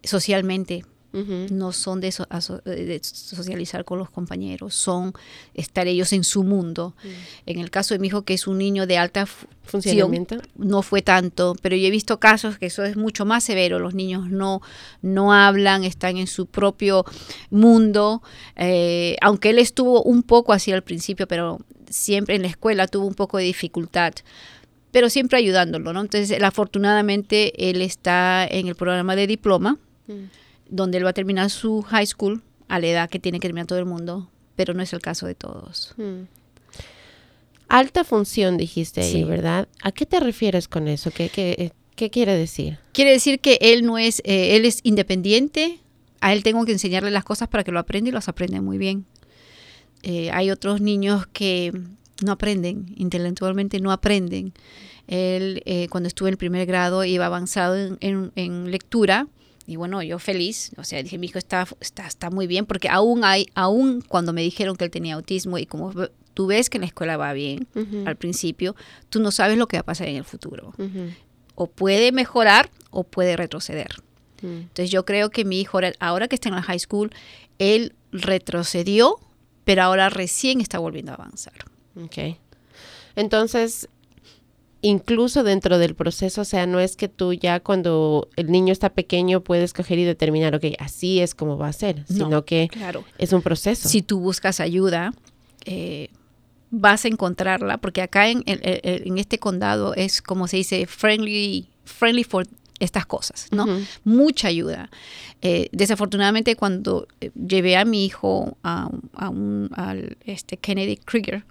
Socialmente 0.02 0.84
No 1.50 1.70
son 1.72 2.00
de, 2.00 2.10
so- 2.10 2.26
aso- 2.28 2.60
de 2.64 2.98
socializar 3.02 3.84
con 3.84 3.98
los 3.98 4.10
compañeros, 4.10 4.74
son 4.74 5.12
estar 5.54 5.86
ellos 5.86 6.12
en 6.12 6.24
su 6.24 6.42
mundo. 6.42 6.94
En 7.46 7.58
el 7.60 7.70
caso 7.70 7.94
de 7.94 8.00
mi 8.00 8.08
hijo, 8.08 8.22
que 8.22 8.34
es 8.34 8.46
un 8.48 8.58
niño 8.58 8.86
de 8.86 8.98
alta 8.98 9.26
fu- 9.26 9.46
Funcionamiento. 9.62 10.36
no 10.56 10.82
fue 10.82 11.02
tanto, 11.02 11.54
pero 11.62 11.76
yo 11.76 11.86
he 11.86 11.90
visto 11.90 12.18
casos 12.20 12.58
que 12.58 12.66
eso 12.66 12.82
es 12.84 12.96
mucho 12.96 13.24
más 13.24 13.44
severo. 13.44 13.78
Los 13.78 13.94
niños 13.94 14.28
no, 14.28 14.60
no 15.02 15.32
hablan, 15.32 15.84
están 15.84 16.16
en 16.16 16.26
su 16.26 16.46
propio 16.46 17.04
mundo. 17.50 18.22
eh, 18.56 19.16
aunque 19.20 19.50
él 19.50 19.58
estuvo 19.58 20.02
un 20.02 20.22
poco 20.22 20.52
así 20.52 20.72
al 20.72 20.82
principio, 20.82 21.26
pero 21.28 21.60
siempre 21.88 22.34
en 22.34 22.42
la 22.42 22.48
escuela 22.48 22.88
tuvo 22.88 23.06
un 23.06 23.14
poco 23.14 23.38
de 23.38 23.44
dificultad. 23.44 24.12
Pero 24.90 25.08
siempre 25.10 25.38
ayudándolo, 25.38 25.92
¿no? 25.92 26.00
Entonces, 26.02 26.30
él, 26.30 26.44
afortunadamente, 26.44 27.68
él 27.70 27.82
está 27.82 28.46
en 28.46 28.68
el 28.68 28.74
programa 28.74 29.16
de 29.16 29.26
diploma, 29.26 29.78
Mm. 30.06 30.12
Donde 30.68 30.98
él 30.98 31.04
va 31.06 31.10
a 31.10 31.14
terminar 31.14 31.50
su 31.50 31.82
high 31.82 32.06
school 32.06 32.42
a 32.68 32.78
la 32.78 32.86
edad 32.86 33.10
que 33.10 33.18
tiene 33.18 33.38
que 33.40 33.48
terminar 33.48 33.66
todo 33.66 33.78
el 33.78 33.84
mundo, 33.84 34.30
pero 34.56 34.74
no 34.74 34.82
es 34.82 34.92
el 34.92 35.00
caso 35.00 35.26
de 35.26 35.34
todos. 35.34 35.94
Mm. 35.96 36.22
Alta 37.68 38.04
función, 38.04 38.56
dijiste 38.56 39.00
ahí, 39.00 39.10
Sí. 39.12 39.24
¿verdad? 39.24 39.68
¿A 39.82 39.90
qué 39.92 40.06
te 40.06 40.20
refieres 40.20 40.68
con 40.68 40.86
eso? 40.86 41.10
¿Qué, 41.10 41.28
qué, 41.28 41.56
eh, 41.58 41.70
qué 41.96 42.10
quiere 42.10 42.36
decir? 42.36 42.78
Quiere 42.92 43.10
decir 43.12 43.40
que 43.40 43.58
él 43.60 43.84
no 43.84 43.98
es, 43.98 44.20
eh, 44.24 44.56
él 44.56 44.64
es 44.64 44.80
independiente. 44.82 45.80
A 46.20 46.32
él 46.32 46.42
tengo 46.42 46.64
que 46.64 46.72
enseñarle 46.72 47.10
las 47.10 47.24
cosas 47.24 47.48
para 47.48 47.64
que 47.64 47.72
lo 47.72 47.78
aprenda 47.78 48.10
y 48.10 48.12
los 48.12 48.28
aprende 48.28 48.60
muy 48.60 48.78
bien. 48.78 49.06
Eh, 50.02 50.30
hay 50.32 50.50
otros 50.50 50.80
niños 50.80 51.26
que 51.32 51.72
no 52.22 52.32
aprenden, 52.32 52.86
intelectualmente 52.96 53.80
no 53.80 53.90
aprenden. 53.92 54.52
Él, 55.08 55.62
eh, 55.66 55.88
cuando 55.90 56.06
estuve 56.06 56.28
en 56.28 56.34
el 56.34 56.38
primer 56.38 56.66
grado, 56.66 57.04
iba 57.04 57.26
avanzado 57.26 57.76
en, 57.76 57.96
en- 58.00 58.32
en 58.36 58.70
lectura. 58.70 59.26
Y 59.66 59.76
bueno, 59.76 60.02
yo 60.02 60.18
feliz, 60.18 60.72
o 60.76 60.84
sea, 60.84 61.02
dije, 61.02 61.16
mi 61.18 61.26
hijo 61.28 61.38
está, 61.38 61.66
está, 61.80 62.06
está 62.06 62.28
muy 62.30 62.46
bien, 62.46 62.66
porque 62.66 62.88
aún 62.88 63.24
hay, 63.24 63.46
aún 63.54 64.02
cuando 64.06 64.32
me 64.32 64.42
dijeron 64.42 64.76
que 64.76 64.84
él 64.84 64.90
tenía 64.90 65.14
autismo 65.14 65.56
y 65.58 65.64
como 65.66 65.92
tú 66.34 66.46
ves 66.48 66.68
que 66.68 66.76
en 66.78 66.82
la 66.82 66.86
escuela 66.88 67.16
va 67.16 67.32
bien 67.32 67.66
al 68.06 68.16
principio, 68.16 68.76
tú 69.08 69.20
no 69.20 69.30
sabes 69.30 69.56
lo 69.56 69.66
que 69.66 69.76
va 69.78 69.80
a 69.82 69.84
pasar 69.84 70.08
en 70.08 70.16
el 70.16 70.24
futuro 70.24 70.74
o 71.54 71.66
puede 71.66 72.12
mejorar 72.12 72.70
o 72.90 73.04
puede 73.04 73.36
retroceder. 73.36 74.02
Mm. 74.42 74.46
Entonces 74.46 74.90
yo 74.90 75.04
creo 75.06 75.30
que 75.30 75.44
mi 75.44 75.60
hijo, 75.60 75.78
ahora- 75.78 75.92
ahora 76.00 76.28
que 76.28 76.34
está 76.34 76.48
en 76.50 76.56
la 76.56 76.62
high 76.62 76.78
school, 76.80 77.10
él 77.58 77.94
retrocedió, 78.12 79.18
pero 79.64 79.82
ahora 79.82 80.10
recién 80.10 80.60
está 80.60 80.78
volviendo 80.78 81.12
a 81.12 81.14
avanzar. 81.14 81.54
Ok. 82.02 82.36
Entonces, 83.16 83.88
incluso 84.84 85.42
dentro 85.42 85.78
del 85.78 85.94
proceso, 85.94 86.42
o 86.42 86.44
sea, 86.44 86.66
no 86.66 86.78
es 86.78 86.94
que 86.96 87.08
tú 87.08 87.32
ya 87.32 87.58
cuando 87.60 88.28
el 88.36 88.50
niño 88.52 88.72
está 88.72 88.90
pequeño 88.90 89.40
puedes 89.40 89.72
coger 89.72 89.98
y 89.98 90.04
determinar, 90.04 90.54
ok, 90.54 90.64
así 90.78 91.20
es 91.20 91.34
como 91.34 91.56
va 91.58 91.68
a 91.68 91.72
ser, 91.72 92.04
No, 92.08 92.24
sino 92.24 92.44
que 92.44 92.68
Claro. 92.70 93.04
es 93.18 93.32
un 93.32 93.42
proceso. 93.42 93.88
Si 93.88 94.02
tú 94.02 94.20
buscas 94.20 94.60
ayuda, 94.60 95.12
eh, 95.64 96.08
vas 96.70 97.04
a 97.04 97.08
encontrarla, 97.08 97.78
porque 97.78 98.02
acá 98.02 98.28
en, 98.28 98.42
en- 98.46 99.18
este 99.18 99.38
condado 99.38 99.94
es 99.94 100.20
como 100.20 100.48
se 100.48 100.58
dice, 100.58 100.86
friendly, 100.86 101.68
friendly 101.84 102.24
for 102.24 102.46
estas 102.80 103.06
cosas, 103.06 103.46
¿no? 103.52 103.66
Mucha 104.02 104.48
ayuda. 104.48 104.90
Eh, 105.40 105.68
desafortunadamente, 105.72 106.56
cuando 106.56 107.06
eh, 107.20 107.30
llevé 107.34 107.76
a 107.76 107.84
mi 107.84 108.04
hijo 108.04 108.58
a, 108.64 108.90
a 109.14 109.28
un, 109.30 109.70
al 109.74 110.16
este 110.26 110.56
Kennedy 110.56 110.96
Krieger. 110.96 111.44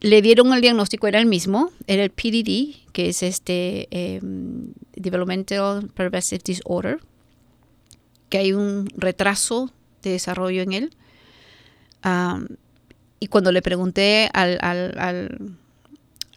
Le 0.00 0.22
dieron 0.22 0.52
el 0.52 0.60
diagnóstico, 0.60 1.06
era 1.06 1.18
el 1.18 1.26
mismo, 1.26 1.70
era 1.86 2.04
el 2.04 2.10
PDD, 2.10 2.90
que 2.92 3.08
es 3.08 3.22
este 3.22 3.88
em, 3.90 4.72
Developmental 4.94 5.88
Pervasive 5.88 6.42
Disorder, 6.44 7.00
que 8.28 8.38
hay 8.38 8.52
un 8.52 8.88
retraso 8.96 9.72
de 10.02 10.10
desarrollo 10.10 10.62
en 10.62 10.72
él. 10.72 10.90
Y 13.20 13.26
cuando 13.26 13.50
le 13.50 13.62
pregunté 13.62 14.30
al, 14.32 14.58
al, 14.60 14.96
al, 14.98 15.56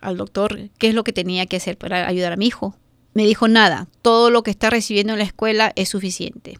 al 0.01 0.17
doctor 0.17 0.69
qué 0.79 0.89
es 0.89 0.95
lo 0.95 1.03
que 1.03 1.13
tenía 1.13 1.45
que 1.45 1.57
hacer 1.57 1.77
para 1.77 2.07
ayudar 2.07 2.33
a 2.33 2.37
mi 2.37 2.47
hijo, 2.47 2.75
me 3.13 3.25
dijo 3.25 3.47
nada, 3.47 3.87
todo 4.01 4.31
lo 4.31 4.41
que 4.41 4.51
está 4.51 4.69
recibiendo 4.69 5.13
en 5.13 5.19
la 5.19 5.25
escuela 5.25 5.73
es 5.75 5.89
suficiente, 5.89 6.57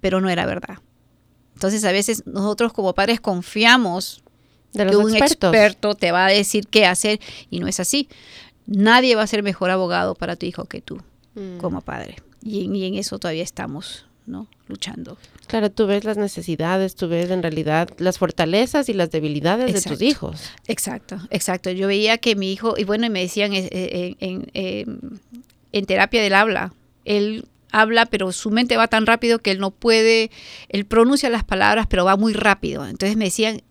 pero 0.00 0.20
no 0.20 0.28
era 0.28 0.44
verdad. 0.44 0.78
Entonces 1.54 1.84
a 1.84 1.92
veces 1.92 2.26
nosotros 2.26 2.72
como 2.72 2.94
padres 2.94 3.20
confiamos 3.20 4.23
De 4.74 4.86
que 4.86 4.96
un 4.96 5.10
expertos. 5.10 5.54
experto 5.54 5.94
te 5.94 6.12
va 6.12 6.26
a 6.26 6.30
decir 6.30 6.66
qué 6.68 6.84
hacer 6.86 7.20
y 7.50 7.60
no 7.60 7.66
es 7.68 7.80
así. 7.80 8.08
Nadie 8.66 9.14
va 9.16 9.22
a 9.22 9.26
ser 9.26 9.42
mejor 9.42 9.70
abogado 9.70 10.14
para 10.14 10.36
tu 10.36 10.46
hijo 10.46 10.64
que 10.66 10.80
tú 10.82 11.00
Mm. 11.34 11.58
como 11.58 11.80
padre. 11.80 12.16
y 12.42 12.84
en, 12.86 12.94
eso 12.94 13.18
todavía 13.18 13.42
estamos, 13.42 14.06
¿no? 14.26 14.46
Luchando. 14.68 15.16
Claro, 15.48 15.70
tú 15.70 15.86
ves 15.86 16.04
las 16.04 16.16
necesidades, 16.16 16.94
tú 16.94 17.08
ves 17.08 17.30
en 17.30 17.42
realidad 17.42 17.88
las 17.98 18.18
fortalezas 18.18 18.88
y 18.88 18.92
las 18.94 19.10
debilidades 19.10 19.72
de 19.72 19.90
tus 19.90 20.00
hijos. 20.02 20.42
Exacto, 20.68 21.16
exacto. 21.30 21.70
Yo 21.70 21.86
veía 21.88 22.18
que 22.18 22.36
mi 22.36 22.52
hijo, 22.52 22.74
y 22.76 22.84
bueno, 22.84 23.08
me 23.10 23.20
decían 23.20 23.52
eh, 23.52 23.68
eh, 23.72 24.14
en, 24.20 24.48
en, 24.54 25.20
en 25.72 25.86
terapia 25.86 26.22
del 26.22 26.34
habla, 26.34 26.72
él 27.04 27.46
habla, 27.72 28.06
pero 28.06 28.30
su 28.30 28.50
mente 28.50 28.76
va 28.76 28.86
tan 28.88 29.06
rápido 29.06 29.40
que 29.40 29.50
él 29.50 29.58
no 29.58 29.70
puede, 29.72 30.30
él 30.68 30.84
pronuncia 30.86 31.28
las 31.30 31.42
palabras, 31.44 31.86
pero 31.88 32.04
va 32.04 32.16
muy 32.16 32.32
rápido. 32.32 32.86
Entonces 32.86 33.16
me 33.16 33.24
decían 33.24 33.62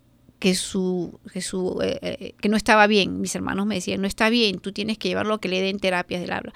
que 0.43 0.55
su, 0.55 1.21
que 1.31 1.39
su, 1.39 1.79
eh, 1.81 1.99
eh, 2.01 2.35
que 2.37 2.49
no 2.49 2.57
estaba 2.57 2.85
bien. 2.85 3.21
Mis 3.21 3.33
hermanos 3.33 3.65
me 3.65 3.75
decían, 3.75 4.01
no 4.01 4.07
está 4.07 4.29
bien, 4.29 4.59
tú 4.59 4.73
tienes 4.73 4.97
que 4.97 5.07
llevarlo 5.07 5.35
a 5.35 5.39
que 5.39 5.47
le 5.47 5.61
den 5.61 5.79
terapias 5.79 6.19
del 6.19 6.33
habla. 6.33 6.51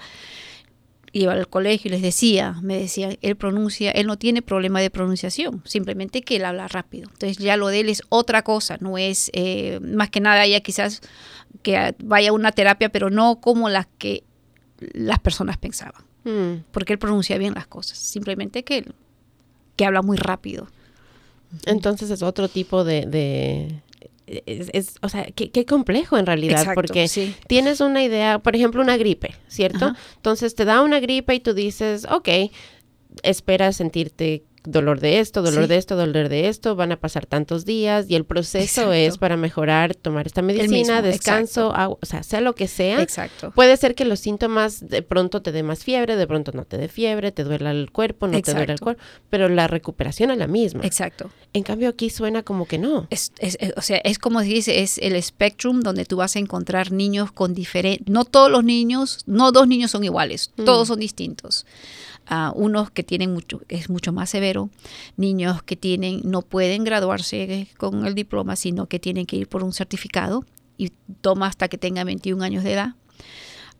Iba 1.12 1.32
al 1.32 1.48
colegio 1.48 1.88
y 1.88 1.92
les 1.92 2.02
decía, 2.02 2.58
me 2.60 2.78
decían, 2.78 3.16
él 3.22 3.34
pronuncia, 3.36 3.90
él 3.92 4.06
no 4.06 4.18
tiene 4.18 4.42
problema 4.42 4.82
de 4.82 4.90
pronunciación, 4.90 5.62
simplemente 5.64 6.20
que 6.20 6.36
él 6.36 6.44
habla 6.44 6.68
rápido. 6.68 7.08
Entonces 7.10 7.38
ya 7.38 7.56
lo 7.56 7.68
de 7.68 7.80
él 7.80 7.88
es 7.88 8.02
otra 8.10 8.42
cosa, 8.42 8.76
no 8.82 8.98
es 8.98 9.30
eh, 9.32 9.80
más 9.80 10.10
que 10.10 10.20
nada 10.20 10.46
ya 10.46 10.60
quizás 10.60 11.00
que 11.62 11.94
vaya 12.04 12.28
a 12.28 12.32
una 12.34 12.52
terapia, 12.52 12.90
pero 12.90 13.08
no 13.08 13.40
como 13.40 13.70
las 13.70 13.86
que 13.96 14.22
las 14.92 15.18
personas 15.18 15.56
pensaban. 15.56 16.04
Mm. 16.24 16.64
porque 16.72 16.92
él 16.92 16.98
pronuncia 16.98 17.38
bien 17.38 17.54
las 17.54 17.66
cosas, 17.66 17.96
simplemente 17.96 18.64
que, 18.64 18.84
que 19.76 19.86
habla 19.86 20.02
muy 20.02 20.18
rápido. 20.18 20.68
Entonces 21.66 22.10
es 22.10 22.22
otro 22.22 22.48
tipo 22.48 22.84
de... 22.84 23.80
es, 24.26 24.94
o 25.00 25.08
sea, 25.08 25.24
qué, 25.34 25.64
complejo 25.64 26.18
en 26.18 26.26
realidad, 26.26 26.74
porque 26.74 27.08
tienes 27.46 27.80
una 27.80 28.02
idea, 28.02 28.38
por 28.38 28.54
ejemplo, 28.54 28.82
una 28.82 28.96
gripe, 28.96 29.34
¿cierto? 29.48 29.92
Entonces 30.16 30.54
te 30.54 30.64
da 30.64 30.82
una 30.82 31.00
gripe 31.00 31.34
y 31.34 31.40
tú 31.40 31.54
dices, 31.54 32.06
ok, 32.10 32.28
esperas 33.22 33.76
sentirte 33.76 34.44
dolor 34.70 35.00
de 35.00 35.18
esto, 35.18 35.42
dolor 35.42 35.66
de 35.66 35.76
esto, 35.76 35.96
dolor 35.96 36.28
de 36.28 36.48
esto, 36.48 36.76
van 36.76 36.92
a 36.92 37.00
pasar 37.00 37.26
tantos 37.26 37.64
días 37.64 38.06
y 38.08 38.14
el 38.14 38.24
proceso 38.24 38.92
es 38.92 39.18
para 39.18 39.36
mejorar, 39.36 39.94
tomar 39.94 40.26
esta 40.26 40.42
medicina, 40.42 41.02
descanso, 41.02 41.72
o 41.72 41.98
sea, 42.02 42.22
sea 42.22 42.40
lo 42.40 42.54
que 42.54 42.68
sea. 42.68 43.02
Exacto. 43.02 43.50
Puede 43.52 43.76
ser 43.76 43.94
que 43.94 44.04
los 44.04 44.20
síntomas 44.20 44.88
de 44.88 45.02
pronto 45.02 45.42
te 45.42 45.52
dé 45.52 45.62
más 45.62 45.84
fiebre, 45.84 46.16
de 46.16 46.26
pronto 46.26 46.52
no 46.52 46.64
te 46.64 46.76
dé 46.76 46.88
fiebre, 46.88 47.32
te 47.32 47.44
duela 47.44 47.70
el 47.70 47.90
cuerpo, 47.90 48.28
no 48.28 48.40
te 48.40 48.52
duele 48.52 48.72
el 48.72 48.80
cuerpo, 48.80 49.02
pero 49.30 49.48
la 49.48 49.66
recuperación 49.66 50.30
es 50.30 50.38
la 50.38 50.46
misma. 50.46 50.84
Exacto. 50.84 51.30
En 51.52 51.62
cambio 51.62 51.88
aquí 51.88 52.10
suena 52.10 52.42
como 52.42 52.66
que 52.66 52.78
no. 52.78 53.06
Es, 53.10 53.32
o 53.76 53.82
sea, 53.82 53.98
es 53.98 54.18
como 54.18 54.40
se 54.40 54.46
dice, 54.46 54.82
es 54.82 54.98
el 54.98 55.20
spectrum 55.22 55.80
donde 55.80 56.04
tú 56.04 56.16
vas 56.16 56.36
a 56.36 56.38
encontrar 56.38 56.92
niños 56.92 57.32
con 57.32 57.54
diferentes, 57.54 58.06
no 58.08 58.24
todos 58.24 58.50
los 58.50 58.64
niños, 58.64 59.20
no 59.26 59.50
dos 59.50 59.66
niños 59.66 59.90
son 59.90 60.04
iguales, 60.04 60.52
mm. 60.56 60.64
todos 60.64 60.88
son 60.88 61.00
distintos 61.00 61.64
unos 62.54 62.90
que 62.90 63.02
tienen 63.02 63.32
mucho, 63.32 63.62
es 63.68 63.88
mucho 63.88 64.12
más 64.12 64.30
severo, 64.30 64.70
niños 65.16 65.62
que 65.62 65.76
tienen, 65.76 66.20
no 66.24 66.42
pueden 66.42 66.84
graduarse 66.84 67.68
con 67.76 68.06
el 68.06 68.14
diploma, 68.14 68.56
sino 68.56 68.86
que 68.86 68.98
tienen 68.98 69.26
que 69.26 69.36
ir 69.36 69.48
por 69.48 69.64
un 69.64 69.72
certificado 69.72 70.44
y 70.76 70.92
toma 71.20 71.46
hasta 71.46 71.68
que 71.68 71.78
tenga 71.78 72.04
21 72.04 72.42
años 72.42 72.64
de 72.64 72.72
edad. 72.72 72.94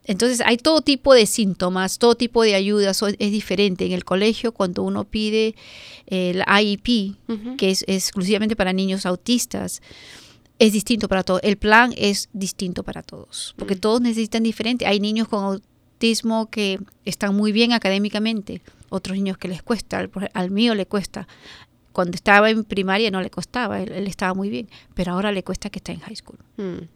Entonces 0.05 0.41
hay 0.45 0.57
todo 0.57 0.81
tipo 0.81 1.13
de 1.13 1.27
síntomas, 1.27 1.99
todo 1.99 2.15
tipo 2.15 2.43
de 2.43 2.55
ayudas, 2.55 3.03
es 3.03 3.31
diferente. 3.31 3.85
En 3.85 3.93
el 3.93 4.05
colegio, 4.05 4.53
cuando 4.53 4.83
uno 4.83 5.05
pide 5.05 5.55
el 6.07 6.43
IEP, 6.49 7.15
que 7.59 7.71
es, 7.71 7.85
exclusivamente 7.87 8.57
para 8.57 8.73
niños 8.73 9.05
autistas, 9.05 9.83
es 10.59 10.73
distinto 10.73 11.09
para 11.09 11.23
todos. 11.25 11.43
El 11.45 11.59
plan 11.59 11.93
es 11.97 12.31
distinto 12.33 12.83
para 12.85 13.03
todos, 13.03 13.55
porque 13.59 13.77
mm. 13.77 13.81
todos 13.81 14.01
necesitan 14.01 14.43
diferente. 14.43 14.87
Hay 14.87 14.99
niños 14.99 15.29
con 15.29 15.63
que 16.51 16.79
están 17.05 17.35
muy 17.35 17.53
bien 17.53 17.73
académicamente, 17.73 18.61
otros 18.89 19.17
niños 19.17 19.39
que 19.39 19.49
les 19.49 19.63
cuesta, 19.63 20.09
al, 20.33 20.51
mío 20.51 20.75
le 20.75 20.87
cuesta. 20.87 21.27
Cuando 21.93 22.15
estaba 22.15 22.51
en 22.51 22.65
primaria 22.65 23.11
no 23.11 23.21
le 23.21 23.31
costaba, 23.31 23.83
él, 23.83 24.07
estaba 24.07 24.35
muy 24.35 24.49
bien, 24.49 24.69
pero 24.95 25.13
ahora 25.13 25.33
le 25.33 25.43
cuesta 25.43 25.71
que 25.71 25.79
está 25.79 25.93
en 25.93 26.01
high 26.01 26.17
school. 26.17 26.39
Hmm. 26.57 26.87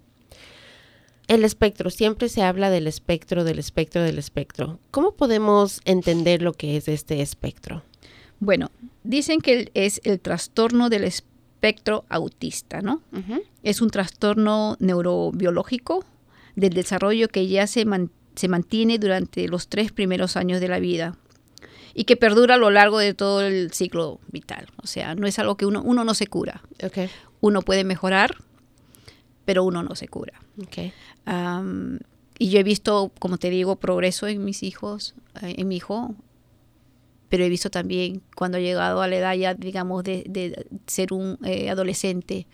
El 1.28 1.44
espectro, 1.44 1.90
siempre 1.90 2.28
se 2.28 2.42
habla 2.42 2.68
del 2.70 2.86
espectro, 2.86 3.44
del 3.44 3.58
espectro, 3.58 4.02
del 4.02 4.18
espectro. 4.18 4.78
¿Cómo 4.90 5.12
podemos 5.12 5.80
entender 5.84 6.42
lo 6.42 6.52
que 6.52 6.76
es 6.76 6.88
este 6.88 7.22
espectro? 7.22 7.82
Bueno, 8.40 8.70
dicen 9.02 9.40
que 9.40 9.70
es 9.74 10.00
el 10.04 10.20
trastorno 10.20 10.88
del 10.90 11.04
espectro 11.04 12.04
autista, 12.08 12.82
¿no? 12.82 13.02
Es 13.62 13.80
un 13.80 13.90
trastorno 13.90 14.76
neurobiológico 14.80 16.04
del 16.56 16.74
desarrollo 16.74 17.28
que 17.28 17.46
ya 17.46 17.66
se 17.66 17.84
mantiene 17.84 18.21
se 18.34 18.48
mantiene 18.48 18.98
durante 18.98 19.46
los 19.48 19.68
tres 19.68 19.92
primeros 19.92 20.36
años 20.36 20.60
de 20.60 20.68
la 20.68 20.78
vida 20.78 21.16
y 21.94 22.04
que 22.04 22.16
perdura 22.16 22.54
a 22.54 22.58
lo 22.58 22.70
largo 22.70 22.98
de 22.98 23.14
todo 23.14 23.42
el 23.42 23.72
ciclo 23.72 24.20
vital. 24.30 24.66
O 24.82 24.86
sea, 24.86 25.14
no 25.14 25.26
es 25.26 25.38
algo 25.38 25.56
que 25.56 25.66
uno, 25.66 25.82
uno 25.82 26.04
no 26.04 26.14
se 26.14 26.26
cura. 26.26 26.62
Uno 27.40 27.62
puede 27.62 27.84
mejorar, 27.84 28.36
pero 29.44 29.64
uno 29.64 29.82
no 29.82 29.94
se 29.94 30.08
cura. 30.08 30.40
y 32.38 32.50
yo 32.50 32.58
he 32.58 32.62
visto, 32.62 33.12
como 33.18 33.38
te 33.38 33.50
digo, 33.50 33.76
progreso 33.76 34.26
en 34.26 34.44
mis 34.44 34.62
hijos, 34.62 35.14
eh, 35.42 35.54
en 35.58 35.68
mi 35.68 35.76
hijo, 35.76 36.14
pero 37.28 37.44
he 37.44 37.48
visto 37.48 37.70
también 37.70 38.22
cuando 38.36 38.58
he 38.58 38.62
llegado 38.62 39.00
a 39.00 39.08
la 39.08 39.16
edad 39.16 39.34
ya, 39.34 39.54
digamos, 39.54 40.04
de, 40.04 40.66
ser 40.86 41.12
un 41.12 41.38
eh, 41.44 41.70
adolescente, 41.70 42.46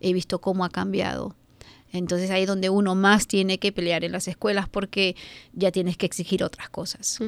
he 0.00 0.12
visto 0.12 0.40
cómo 0.40 0.64
ha 0.64 0.70
cambiado. 0.70 1.36
Entonces 1.94 2.28
ahí 2.32 2.42
es 2.42 2.48
donde 2.48 2.70
uno 2.70 2.96
más 2.96 3.28
tiene 3.28 3.58
que 3.58 3.70
pelear 3.70 4.02
en 4.02 4.10
las 4.10 4.26
escuelas 4.26 4.68
porque 4.68 5.14
ya 5.52 5.70
tienes 5.70 5.96
que 5.96 6.06
exigir 6.06 6.42
otras 6.42 6.68
cosas. 6.68 7.20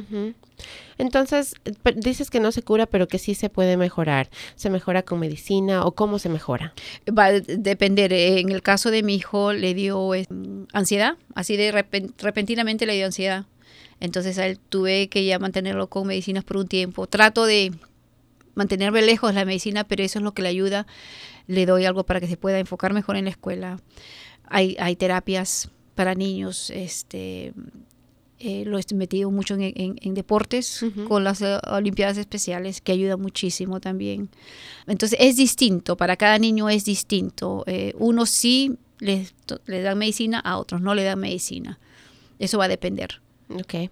Entonces, 0.99 1.54
dices 1.94 2.30
que 2.30 2.40
no 2.40 2.50
se 2.50 2.62
cura, 2.62 2.87
pero 2.87 3.06
que 3.06 3.18
sí 3.18 3.37
se 3.37 3.49
puede 3.49 3.76
mejorar. 3.76 4.28
¿Se 4.56 4.68
mejora 4.68 5.02
con 5.02 5.20
medicina 5.20 5.85
o 5.85 5.92
cómo 5.92 6.18
se 6.18 6.28
mejora? 6.28 6.75
Va 7.16 7.26
a 7.26 7.32
depender. 7.40 8.12
En 8.12 8.50
el 8.50 8.61
caso 8.61 8.90
de 8.90 9.04
mi 9.04 9.14
hijo 9.14 9.52
le 9.52 9.73
dio 9.73 10.14
eh, 10.14 10.26
ansiedad, 10.73 11.16
así 11.37 11.56
de 11.56 11.70
repentinamente 12.18 12.87
le 12.87 12.94
dio 12.94 13.06
ansiedad. 13.06 13.46
Entonces 14.00 14.37
a 14.38 14.46
él 14.49 14.58
tuve 14.58 15.08
que 15.08 15.25
ya 15.25 15.38
mantenerlo 15.38 15.87
con 15.87 16.08
medicinas 16.08 16.42
por 16.42 16.56
un 16.56 16.66
tiempo. 16.66 17.06
Trato 17.06 17.46
de 17.46 17.73
mantenerme 18.54 19.00
lejos 19.00 19.30
de 19.30 19.40
la 19.40 19.44
medicina, 19.44 19.85
pero 19.85 20.02
eso 20.02 20.18
es 20.18 20.25
lo 20.25 20.35
que 20.35 20.42
le 20.42 20.49
ayuda. 20.49 20.88
Le 21.46 21.66
doy 21.66 21.85
algo 21.85 22.04
para 22.04 22.18
que 22.18 22.26
se 22.26 22.37
pueda 22.37 22.58
enfocar 22.58 22.92
mejor 22.92 23.16
en 23.16 23.26
la 23.26 23.30
escuela. 23.30 23.78
Hay, 24.47 24.76
hay 24.79 24.97
terapias 24.97 25.71
para 25.95 26.15
niños, 26.15 26.71
este, 26.71 27.53
eh, 28.38 28.65
lo 28.67 28.79
he 28.79 28.95
metido 28.95 29.31
mucho 29.31 29.57
en, 29.59 30.15
deportes 30.15 30.85
con 31.09 31.25
las 31.25 31.41
eh, 31.41 31.59
Olimpiadas 31.71 32.19
Especiales, 32.19 32.81
que 32.83 32.93
ayuda 32.93 33.17
muchísimo 33.17 33.81
también. 33.81 34.29
Entonces 34.87 35.19
es 35.21 35.37
distinto, 35.37 35.97
para 35.97 36.17
cada 36.17 36.38
niño 36.38 36.69
es 36.69 36.85
distinto. 36.85 37.65
Eh, 37.67 37.95
unos 37.99 38.29
sí 38.29 38.76
le 38.99 39.83
dan 39.83 39.99
medicina, 39.99 40.38
a 40.41 40.59
otros 40.59 40.81
no 40.83 40.95
le 40.95 41.03
dan 41.03 41.19
medicina. 41.19 41.79
Eso 42.38 42.59
va 42.59 42.67
a 42.67 42.69
depender. 42.69 43.21
Ok. 43.49 43.91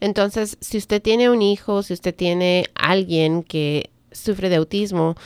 Entonces, 0.00 0.58
si 0.60 0.78
usted 0.78 1.00
tiene 1.00 1.30
un 1.30 1.42
hijo, 1.42 1.82
si 1.82 1.94
usted 1.94 2.14
tiene 2.14 2.66
alguien 2.74 3.42
que 3.42 3.90
sufre 4.12 4.48
de 4.48 4.56
autismo, 4.56 5.16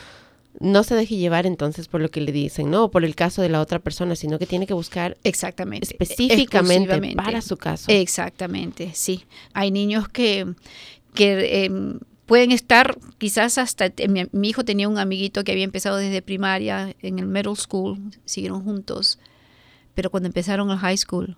no 0.59 0.83
se 0.83 0.95
deje 0.95 1.17
llevar 1.17 1.45
entonces 1.45 1.87
por 1.87 2.01
lo 2.01 2.09
que 2.09 2.21
le 2.21 2.31
dicen, 2.31 2.69
no 2.69 2.89
por 2.89 3.05
el 3.05 3.15
caso 3.15 3.41
de 3.41 3.49
la 3.49 3.61
otra 3.61 3.79
persona, 3.79 4.15
sino 4.15 4.39
que 4.39 4.45
tiene 4.45 4.67
que 4.67 4.73
buscar 4.73 5.17
exactamente 5.23 5.87
específicamente 5.87 7.15
para 7.15 7.41
su 7.41 7.57
caso. 7.57 7.91
Exactamente, 7.91 8.91
sí. 8.93 9.25
Hay 9.53 9.71
niños 9.71 10.07
que, 10.07 10.45
que 11.13 11.65
em, 11.65 11.99
pueden 12.25 12.51
estar 12.51 12.97
quizás 13.17 13.57
hasta, 13.57 13.91
mi, 14.07 14.23
mi, 14.31 14.49
hijo 14.49 14.63
tenía 14.63 14.87
un 14.87 14.97
amiguito 14.97 15.43
que 15.43 15.51
había 15.51 15.63
empezado 15.63 15.97
desde 15.97 16.21
primaria 16.21 16.95
en 17.01 17.19
el 17.19 17.25
middle 17.25 17.55
school, 17.55 17.99
siguieron 18.25 18.63
juntos, 18.63 19.19
pero 19.93 20.09
cuando 20.09 20.27
empezaron 20.27 20.71
el 20.71 20.77
high 20.77 20.97
school, 20.97 21.37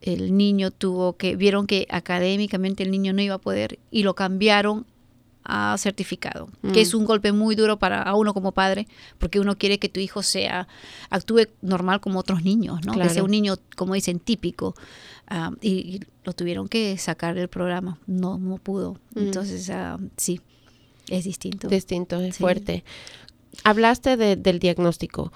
el 0.00 0.36
niño 0.36 0.70
tuvo 0.70 1.16
que, 1.16 1.36
vieron 1.36 1.66
que 1.66 1.86
académicamente 1.90 2.82
el 2.82 2.90
niño 2.90 3.12
no 3.12 3.22
iba 3.22 3.36
a 3.36 3.40
poder 3.40 3.78
y 3.90 4.02
lo 4.02 4.14
cambiaron 4.14 4.86
a 5.48 5.76
certificado, 5.78 6.48
que 6.72 6.80
es 6.80 6.94
mm. 6.94 6.98
un 6.98 7.04
golpe 7.04 7.32
muy 7.32 7.54
duro 7.54 7.78
para 7.78 8.14
uno 8.14 8.34
como 8.34 8.52
padre, 8.52 8.86
porque 9.18 9.40
uno 9.40 9.56
quiere 9.56 9.78
que 9.78 9.88
tu 9.88 10.00
hijo 10.00 10.22
sea, 10.22 10.68
actúe 11.10 11.48
normal 11.62 12.00
como 12.00 12.18
otros 12.18 12.42
niños, 12.42 12.84
¿no? 12.84 12.92
Que 12.92 13.08
sea 13.08 13.22
un 13.22 13.30
niño, 13.30 13.56
como 13.76 13.94
dicen, 13.94 14.18
típico. 14.18 14.74
Ah, 15.28 15.50
y, 15.60 16.00
lo 16.24 16.32
tuvieron 16.32 16.68
que 16.68 16.98
sacar 16.98 17.36
del 17.36 17.48
programa, 17.48 17.98
no, 18.06 18.36
no 18.38 18.56
pudo. 18.58 18.94
Mm. 19.14 19.18
Entonces, 19.20 19.70
ah, 19.70 19.98
sí, 20.16 20.40
es 21.08 21.24
distinto. 21.24 21.68
Distinto, 21.68 22.20
es 22.20 22.38
fuerte. 22.38 22.84
Hablaste 23.64 24.16
del 24.16 24.58
diagnóstico. 24.58 25.32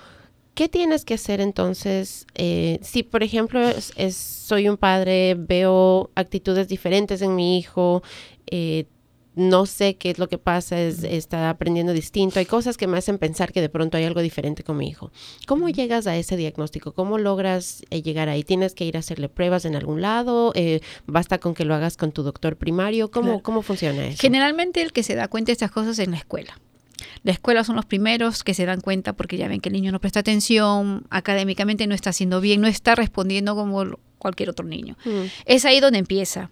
¿Qué 0.55 0.69
tienes 0.69 1.05
que 1.05 1.15
hacer 1.15 1.41
entonces? 1.41 2.27
Eh, 2.35 2.81
si, 2.83 3.03
por 3.03 3.23
ejemplo, 3.23 3.61
soy 4.11 4.69
un 4.69 4.77
padre, 4.77 5.37
veo 5.39 6.11
actitudes 6.15 6.69
diferentes 6.69 7.23
en 7.23 7.35
mi 7.35 7.57
hijo, 7.57 8.03
eh, 8.47 8.87
no 9.35 9.67
sé 9.67 9.97
qué 9.97 10.11
es 10.11 10.19
lo 10.19 10.29
que 10.29 10.39
pasa, 10.39 10.81
es, 10.81 11.05
está 11.05 11.51
aprendiendo 11.51 11.93
distinto. 11.93 12.39
Hay 12.39 12.47
cosas 12.47 12.77
que 12.77 12.87
me 12.87 12.99
hacen 12.99 13.19
pensar 13.19 13.53
que 13.53 13.61
de 13.61 13.69
pronto 13.69 13.97
hay 13.97 14.05
algo 14.05 14.21
diferente 14.21 14.65
con 14.65 14.77
mi 14.77 14.89
hijo. 14.89 15.13
¿Cómo 15.47 15.69
llegas 15.69 16.07
a 16.07 16.17
ese 16.17 16.37
diagnóstico? 16.37 16.93
¿Cómo 16.93 17.19
logras 17.19 17.83
eh, 17.91 18.03
llegar 18.03 18.29
ahí? 18.29 18.43
¿Tienes 18.43 18.75
que 18.75 18.85
ir 18.85 18.97
a 18.97 19.01
hacerle 19.01 19.29
pruebas 19.29 19.65
en 19.65 19.77
algún 19.77 20.03
lado? 20.03 20.53
Eh, 20.55 20.81
¿Basta 21.07 21.39
con 21.39 21.55
que 21.55 21.65
lo 21.65 21.75
hagas 21.75 21.97
con 21.97 22.13
tu 22.13 22.23
doctor 22.23 22.57
primario? 22.57 23.11
¿Cómo, 23.11 23.43
¿Cómo 23.43 23.63
funciona 23.63 24.07
eso? 24.07 24.19
Generalmente 24.21 24.83
el 24.83 24.93
que 24.93 25.03
se 25.03 25.15
da 25.15 25.29
cuenta 25.29 25.49
de 25.49 25.53
estas 25.53 25.71
cosas 25.71 25.99
es 25.99 26.05
en 26.05 26.13
la 26.13 26.19
escuela. 26.19 26.59
La 27.23 27.33
escuela 27.33 27.65
son 27.65 27.77
los 27.77 27.87
primeros 27.87 28.45
que 28.45 28.55
se 28.55 28.65
dan 28.67 28.81
cuenta 28.81 29.13
porque 29.13 29.37
ya 29.37 29.49
ven 29.49 29.61
que 29.61 29.69
el 29.69 29.75
niño 29.75 29.93
no 29.93 30.01
presta 30.01 30.21
atención, 30.21 31.07
académicamente 31.11 31.87
no 31.87 31.95
está 31.95 32.11
haciendo 32.11 32.41
bien, 32.41 32.61
no 32.61 32.67
está 32.67 32.95
respondiendo 32.95 33.55
como 33.55 33.85
cualquier 34.19 34.51
otro 34.51 34.67
niño. 34.67 34.97
Mm. 35.05 35.25
Es 35.47 35.65
ahí 35.65 35.81
donde 35.81 35.99
empieza 35.99 36.51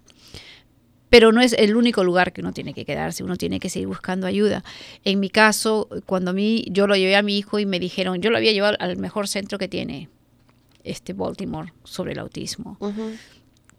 pero 1.10 1.32
no 1.32 1.40
es 1.40 1.52
el 1.54 1.76
único 1.76 2.04
lugar 2.04 2.32
que 2.32 2.40
uno 2.40 2.52
tiene 2.52 2.74
que 2.74 2.84
quedarse, 2.84 3.24
uno 3.24 3.36
tiene 3.36 3.60
que 3.60 3.70
seguir 3.70 3.88
buscando 3.88 4.26
ayuda. 4.26 4.64
En 5.04 5.20
mi 5.20 5.30
caso, 5.30 5.88
cuando 6.06 6.30
a 6.30 6.34
mí, 6.34 6.64
yo 6.70 6.86
lo 6.86 6.96
llevé 6.96 7.16
a 7.16 7.22
mi 7.22 7.38
hijo 7.38 7.58
y 7.58 7.66
me 7.66 7.80
dijeron, 7.80 8.20
yo 8.20 8.30
lo 8.30 8.36
había 8.36 8.52
llevado 8.52 8.76
al 8.80 8.96
mejor 8.96 9.28
centro 9.28 9.58
que 9.58 9.68
tiene 9.68 10.08
este 10.84 11.12
Baltimore 11.12 11.72
sobre 11.84 12.12
el 12.12 12.18
autismo. 12.18 12.78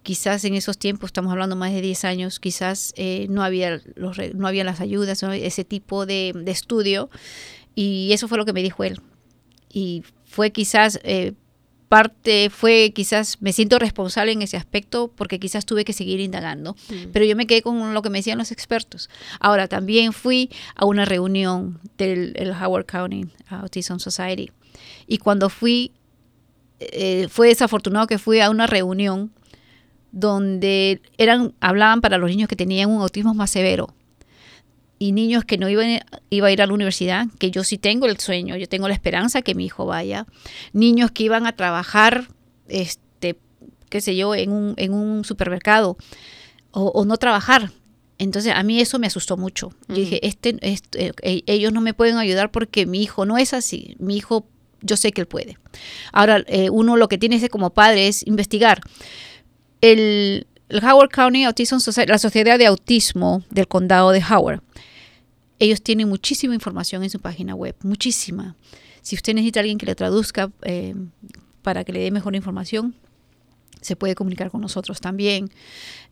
Quizás 0.02 0.44
en 0.46 0.56
esos 0.56 0.78
tiempos, 0.78 1.10
estamos 1.10 1.32
hablando 1.32 1.56
más 1.56 1.72
de 1.72 1.82
10 1.82 2.06
años, 2.06 2.40
quizás 2.40 2.94
eh, 2.96 3.28
no, 3.30 3.44
había 3.44 3.82
los, 3.96 4.18
no 4.34 4.48
había 4.48 4.64
las 4.64 4.80
ayudas, 4.80 5.22
ese 5.24 5.64
tipo 5.66 6.06
de, 6.06 6.34
estudio, 6.48 7.10
y 7.76 8.12
eso 8.14 8.28
fue 8.28 8.38
lo 8.38 8.46
que 8.46 8.54
me 8.54 8.64
dijo 8.64 8.84
él. 8.84 9.02
Y 9.72 10.04
fue 10.26 10.52
quizás... 10.52 11.00
Eh, 11.04 11.34
parte 11.89 12.51
fue 12.51 12.91
quizás 12.96 13.41
me 13.41 13.51
siento 13.51 13.79
responsable 13.79 14.31
en 14.31 14.43
ese 14.43 14.55
aspecto 14.55 15.12
porque 15.13 15.39
quizás 15.39 15.65
tuve 15.65 15.84
que 15.84 15.91
seguir 15.91 16.19
indagando, 16.19 16.75
mm. 16.89 17.12
pero 17.12 17.25
yo 17.25 17.36
me 17.36 17.48
quedé 17.48 17.63
con 17.63 17.93
lo 17.93 18.01
que 18.01 18.10
me 18.12 18.19
decían 18.19 18.38
los 18.38 18.51
expertos. 18.51 19.10
Ahora 19.39 19.67
también 19.67 20.13
fui 20.13 20.51
a 20.75 20.86
una 20.86 21.03
reunión 21.03 21.79
del 21.98 22.36
Howard 22.62 22.86
County 22.86 23.25
Autism 23.50 23.98
Society 23.98 24.51
y 25.08 25.17
cuando 25.17 25.50
fui 25.50 25.91
eh, 26.79 27.27
fue 27.27 27.50
desafortunado 27.50 28.08
que 28.08 28.19
fui 28.19 28.39
a 28.39 28.50
una 28.50 28.67
reunión 28.67 29.31
donde 30.12 31.01
eran 31.17 31.53
hablaban 31.60 32.01
para 32.01 32.17
los 32.17 32.29
niños 32.29 32.48
que 32.48 32.55
tenían 32.55 32.89
un 32.89 33.01
autismo 33.01 33.34
más 33.34 33.50
severo 33.50 33.93
y 35.00 35.13
niños 35.13 35.46
que 35.46 35.58
no 35.58 35.70
iban 35.70 36.01
iba 36.29 36.48
a 36.48 36.51
ir 36.51 36.62
a 36.62 36.68
la 36.68 36.74
universidad, 36.74 37.27
que 37.39 37.50
yo 37.50 37.63
sí 37.63 37.77
tengo 37.77 38.06
el 38.06 38.20
sueño, 38.20 38.58
yo 38.58 38.68
tengo 38.68 38.88
la 38.89 38.94
esperanza 38.94 39.41
que 39.41 39.56
mi 39.56 39.65
hijo 39.65 39.86
vaya, 39.86 40.27
niños 40.74 41.12
que 41.12 41.24
iban 41.24 41.48
a 41.48 41.56
trabajar, 41.56 42.27
este, 42.68 43.38
qué 43.89 44.01
sé 44.01 44.15
yo, 44.18 44.36
en 44.36 44.51
un, 44.51 44.74
en 44.77 44.94
un 44.94 45.24
supermercado 45.24 45.98
o, 46.72 47.06
no 47.06 47.18
trabajar. 47.18 47.72
Entonces 48.18 48.53
a 48.53 48.62
mí 48.63 48.82
eso 48.82 49.00
me 49.00 49.08
asustó 49.08 49.38
mucho. 49.38 49.74
Yo 49.88 49.96
dije, 49.96 50.27
este, 50.27 50.58
este 50.62 51.13
e, 51.22 51.44
ellos 51.48 51.72
no 51.72 51.79
me 51.79 51.94
pueden 51.94 52.18
ayudar 52.18 52.51
porque 52.51 52.86
mi 52.86 53.01
hijo 53.01 53.25
no 53.25 53.38
es 53.38 53.53
así, 53.53 53.96
mi 54.00 54.18
hijo 54.18 54.46
yo 54.82 54.98
sé 54.98 55.13
que 55.13 55.22
él 55.22 55.27
puede. 55.27 55.58
Ahora, 56.12 56.44
eh, 56.48 56.70
uno 56.70 56.98
lo 56.98 57.08
que 57.08 57.18
tiene 57.18 57.39
que 57.39 57.50
como 57.50 57.70
padre 57.72 58.08
es 58.08 58.25
investigar. 58.27 58.82
El, 59.82 60.48
el 60.70 60.84
Howard 60.84 61.10
County 61.10 61.44
Autism 61.46 61.79
Society, 61.79 62.12
la 62.12 62.18
Sociedad 62.18 62.58
de 62.58 62.65
Autismo 62.65 63.44
del 63.50 63.68
Condado 63.68 64.12
de 64.12 64.24
Howard, 64.24 64.62
ellos 65.60 65.82
tienen 65.82 66.10
muchísima 66.10 66.54
información 66.54 67.04
en 67.04 67.10
su 67.10 67.20
página 67.20 67.54
web, 67.54 67.75
muchísima. 67.84 68.56
Si 69.01 69.16
usted 69.16 69.34
necesita 69.34 69.60
a 69.60 69.62
alguien 69.62 69.78
que 69.78 69.86
le 69.86 69.96
traduzca 69.96 70.51
eh, 70.63 70.96
para 71.62 71.84
que 71.84 71.94
le 71.94 72.00
dé 72.00 72.12
mejor 72.12 72.36
información, 72.36 72.96
se 73.82 73.96
puede 73.96 74.16
comunicar 74.16 74.51
con 74.51 74.62
nosotros 74.62 75.00
también. 75.00 75.51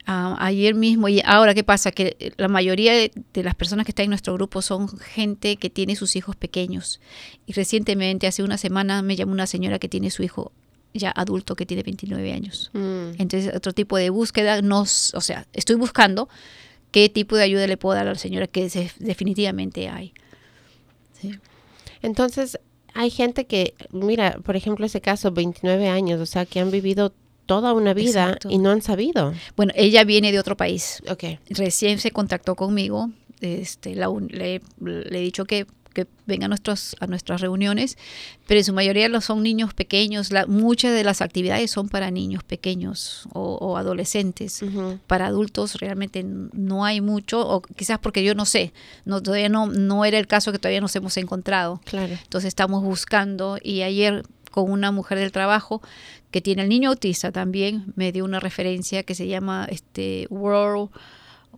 Ah, 0.05 0.37
ayer 0.39 0.73
mismo, 0.73 1.09
y 1.09 1.21
ahora, 1.25 1.53
¿qué 1.53 1.65
pasa? 1.65 1.91
Que 1.91 2.33
la 2.37 2.47
mayoría 2.47 2.93
de, 2.93 3.11
las 3.43 3.55
personas 3.55 3.85
que 3.85 3.91
están 3.91 4.05
en 4.05 4.11
nuestro 4.11 4.33
grupo 4.33 4.61
son 4.61 4.87
gente 4.99 5.57
que 5.57 5.69
tiene 5.69 5.97
sus 5.97 6.15
hijos 6.15 6.35
pequeños. 6.35 7.01
Y 7.45 7.53
recientemente, 7.53 8.25
hace 8.25 8.41
una 8.41 8.57
semana, 8.57 9.01
me 9.01 9.17
llamó 9.17 9.33
una 9.33 9.47
señora 9.47 9.79
que 9.79 9.89
tiene 9.89 10.09
su 10.09 10.23
hijo 10.23 10.51
ya 10.93 11.11
adulto 11.11 11.55
que 11.55 11.65
tiene 11.65 11.83
29 11.83 12.31
años. 12.31 12.71
Mm. 12.73 13.19
Entonces, 13.19 13.53
otro 13.53 13.73
tipo 13.73 13.97
de 13.97 14.09
búsqueda, 14.09 14.61
nos, 14.61 15.13
o 15.13 15.21
sea, 15.21 15.45
estoy 15.53 15.75
buscando 15.75 16.29
qué 16.97 17.09
tipo 17.09 17.35
de 17.35 17.43
ayuda 17.43 17.67
le 17.67 17.77
puedo 17.77 17.95
dar 17.95 18.07
a 18.07 18.13
la 18.13 18.17
señora 18.17 18.47
que 18.47 18.67
definitivamente 18.97 19.87
hay. 19.87 20.13
Entonces, 22.01 22.59
hay 22.95 23.11
gente 23.11 23.45
que, 23.45 23.75
mira, 23.91 24.39
por 24.43 24.55
ejemplo, 24.55 24.83
ese 24.83 24.99
caso, 24.99 25.31
29 25.31 25.89
años, 25.89 26.19
o 26.19 26.25
sea, 26.25 26.47
que 26.47 26.59
han 26.59 26.71
vivido 26.71 27.13
toda 27.45 27.73
una 27.73 27.93
vida 27.93 28.39
y 28.49 28.57
no 28.57 28.71
han 28.71 28.81
sabido. 28.81 29.35
Bueno, 29.55 29.73
ella 29.75 30.05
viene 30.05 30.31
de 30.31 30.39
otro 30.39 30.57
país. 30.57 31.03
Okay. 31.07 31.37
Recién 31.51 31.99
se 31.99 32.09
contactó 32.09 32.55
conmigo. 32.55 33.11
Este, 33.41 33.95
le, 33.95 34.61
le, 34.79 35.19
he 35.19 35.21
dicho 35.21 35.45
que 35.45 35.67
que 35.97 36.05
vengan 36.27 36.45
a, 36.45 36.47
nuestros, 36.49 36.95
a 36.99 37.07
nuestras 37.07 37.41
reuniones, 37.41 37.97
pero 38.45 38.59
en 38.59 38.63
su 38.63 38.71
mayoría 38.71 39.09
los 39.09 39.25
son 39.25 39.41
niños 39.41 39.73
pequeños. 39.73 40.29
muchas 40.47 40.93
de 40.93 41.03
las 41.03 41.23
actividades 41.23 41.71
son 41.71 41.89
para 41.89 42.11
niños 42.11 42.43
pequeños 42.43 43.27
o, 43.33 43.77
adolescentes. 43.77 44.63
Para 45.07 45.25
adultos 45.25 45.75
realmente 45.81 46.23
no 46.23 46.85
hay 46.85 47.01
mucho, 47.01 47.41
o 47.41 47.63
quizás 47.63 47.97
porque 47.97 48.23
yo 48.23 48.35
no 48.35 48.45
sé, 48.45 48.73
no, 49.05 49.23
todavía 49.23 49.49
no, 49.49 49.65
no 49.65 50.05
era 50.05 50.19
el 50.19 50.27
caso 50.27 50.51
que 50.51 50.59
todavía 50.59 50.81
nos 50.81 50.95
hemos 50.95 51.17
encontrado. 51.17 51.81
Claro. 51.85 52.13
Entonces 52.13 52.49
estamos 52.49 52.83
buscando 52.83 53.57
y 53.63 53.81
ayer 53.81 54.23
con 54.51 54.69
una 54.69 54.91
mujer 54.91 55.17
del 55.17 55.31
trabajo 55.31 55.81
que 56.29 56.41
tiene 56.41 56.61
el 56.61 56.69
niño 56.69 56.89
autista 56.89 57.31
también, 57.31 57.91
me 57.95 58.11
dio 58.11 58.23
una 58.23 58.39
referencia 58.39 59.01
que 59.01 59.15
se 59.15 59.27
llama 59.27 59.67
este 59.71 60.27
World 60.29 60.91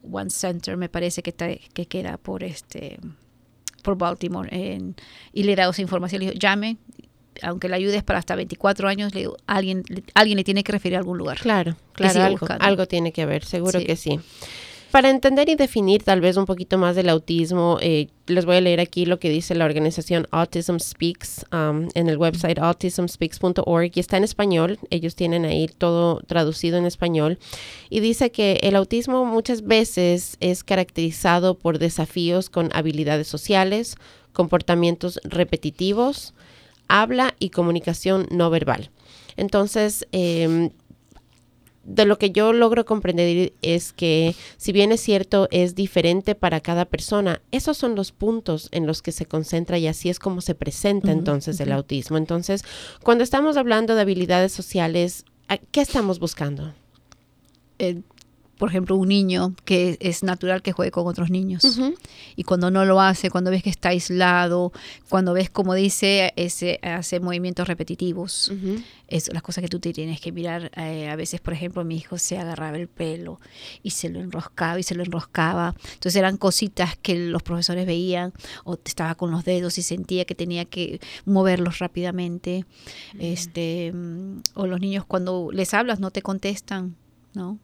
One 0.09 0.29
Center, 0.29 0.77
me 0.77 0.87
parece 0.87 1.23
que, 1.23 1.33
que 1.73 1.85
queda 1.87 2.17
por 2.17 2.43
este 2.43 2.99
por 3.79 3.97
Baltimore 3.97 4.49
y 5.33 5.43
le 5.43 5.53
he 5.53 5.55
dado 5.55 5.71
esa 5.71 5.81
información. 5.81 6.19
Le 6.19 6.27
dijo, 6.27 6.39
llame, 6.39 6.77
aunque 7.41 7.69
la 7.69 7.77
ayude 7.77 7.97
es 7.97 8.03
para 8.03 8.19
hasta 8.19 8.35
24 8.35 8.87
años, 8.87 9.13
le 9.13 9.21
digo, 9.21 9.37
alguien, 9.47 9.83
alguien 10.13 10.37
le 10.37 10.43
tiene 10.43 10.63
que 10.63 10.71
referir 10.71 10.95
a 10.95 10.99
algún 10.99 11.17
lugar. 11.17 11.39
Claro, 11.39 11.75
claro, 11.93 12.23
algo, 12.23 12.47
algo, 12.59 12.87
tiene 12.87 13.11
que 13.11 13.21
haber, 13.21 13.45
seguro 13.45 13.79
que 13.79 13.95
sí. 13.95 14.19
Para 14.91 15.11
entender 15.11 15.49
y 15.49 15.55
definir 15.55 16.01
tal 16.03 16.19
vez 16.19 16.35
un 16.35 16.47
poquito 16.47 16.79
más 16.79 16.95
del 16.95 17.09
autismo, 17.09 17.77
eh, 17.79 18.07
les 18.25 18.45
voy 18.45 18.55
a 18.55 18.61
leer 18.61 18.79
aquí 18.79 19.05
lo 19.05 19.19
que 19.19 19.29
dice 19.29 19.53
la 19.53 19.65
organización 19.65 20.27
Autism 20.31 20.79
Speaks 20.79 21.45
um, 21.51 21.89
en 21.93 22.09
el 22.09 22.17
website 22.17 22.57
autismspeaks.org 22.57 23.91
y 23.93 23.99
está 23.99 24.17
en 24.17 24.23
español. 24.23 24.79
Ellos 24.89 25.15
tienen 25.15 25.45
ahí 25.45 25.67
todo 25.67 26.21
traducido 26.21 26.79
en 26.79 26.87
español. 26.87 27.37
Y 27.91 27.99
dice 27.99 28.31
que 28.31 28.59
el 28.63 28.75
autismo 28.75 29.25
muchas 29.25 29.61
veces 29.61 30.37
es 30.39 30.63
caracterizado 30.63 31.53
por 31.53 31.77
desafíos 31.77 32.49
con 32.49 32.71
habilidades 32.73 33.27
sociales, 33.27 33.95
comportamientos 34.33 35.19
repetitivos, 35.23 36.33
habla 36.87 37.35
y 37.37 37.51
comunicación 37.51 38.27
no 38.31 38.49
verbal. 38.49 38.89
Entonces, 39.37 40.07
eh, 40.13 40.71
de 41.83 42.05
lo 42.05 42.17
que 42.17 42.31
yo 42.31 42.53
logro 42.53 42.85
comprender 42.85 43.53
es 43.61 43.93
que 43.93 44.35
si 44.57 44.71
bien 44.71 44.91
es 44.91 45.01
cierto 45.01 45.47
es 45.51 45.75
diferente 45.75 46.35
para 46.35 46.59
cada 46.59 46.85
persona, 46.85 47.41
esos 47.51 47.77
son 47.77 47.95
los 47.95 48.11
puntos 48.11 48.69
en 48.71 48.85
los 48.85 49.01
que 49.01 49.11
se 49.11 49.25
concentra 49.25 49.77
y 49.77 49.87
así 49.87 50.09
es 50.09 50.19
como 50.19 50.41
se 50.41 50.55
presenta 50.55 51.11
entonces 51.11 51.59
el 51.59 51.71
autismo. 51.71 52.17
Entonces, 52.17 52.63
cuando 53.03 53.23
estamos 53.23 53.57
hablando 53.57 53.95
de 53.95 54.01
habilidades 54.01 54.51
sociales, 54.51 55.25
¿qué 55.71 55.81
estamos 55.81 56.19
buscando? 56.19 56.73
Eh, 57.79 58.01
por 58.59 58.67
ejemplo, 58.67 58.97
un 58.97 59.07
niño 59.07 59.55
que 59.63 59.97
es 60.01 60.21
natural 60.21 60.61
que 60.61 60.73
juegue 60.73 60.91
con 60.91 61.07
otros 61.07 61.29
niños. 61.29 61.79
Y 62.35 62.43
cuando 62.43 62.69
no 62.69 62.83
lo 62.83 62.99
hace, 62.99 63.29
cuando 63.29 63.51
ves 63.51 63.63
que 63.63 63.69
está 63.69 63.89
aislado, 63.89 64.73
cuando 65.07 65.31
ves, 65.31 65.49
como 65.49 65.73
dice, 65.73 66.33
ese, 66.35 66.77
hace 66.83 67.21
movimientos 67.21 67.69
repetitivos, 67.69 68.51
es 69.07 69.31
las 69.31 69.41
cosas 69.43 69.61
que 69.61 69.69
tú 69.69 69.79
te 69.79 69.93
tienes 69.93 70.19
que 70.19 70.33
mirar. 70.33 70.71
Eh, 70.75 71.07
a 71.07 71.15
veces, 71.15 71.39
por 71.39 71.53
ejemplo, 71.53 71.85
mi 71.85 71.95
hijo 71.95 72.17
se 72.17 72.37
agarraba 72.37 72.75
el 72.75 72.89
pelo 72.89 73.39
y 73.81 73.91
se 73.91 74.09
lo 74.09 74.19
enroscaba 74.19 74.77
y 74.77 74.83
se 74.83 74.93
lo 74.93 75.03
enroscaba. 75.03 75.73
Entonces 75.93 76.17
eran 76.17 76.35
cositas 76.35 76.97
que 76.97 77.17
los 77.17 77.41
profesores 77.41 77.85
veían 77.85 78.33
o 78.65 78.77
estaba 78.83 79.15
con 79.15 79.31
los 79.31 79.45
dedos 79.45 79.77
y 79.77 79.83
sentía 79.83 80.25
que 80.25 80.35
tenía 80.35 80.65
que 80.65 80.99
moverlos 81.23 81.79
rápidamente. 81.79 82.65
este, 83.19 83.93
mm, 83.93 84.41
o 84.55 84.67
los 84.67 84.81
niños 84.81 85.05
cuando 85.05 85.49
les 85.53 85.73
hablas 85.73 86.01
no 86.01 86.11
te 86.11 86.21
contestan, 86.21 86.97
¿no? 87.33 87.57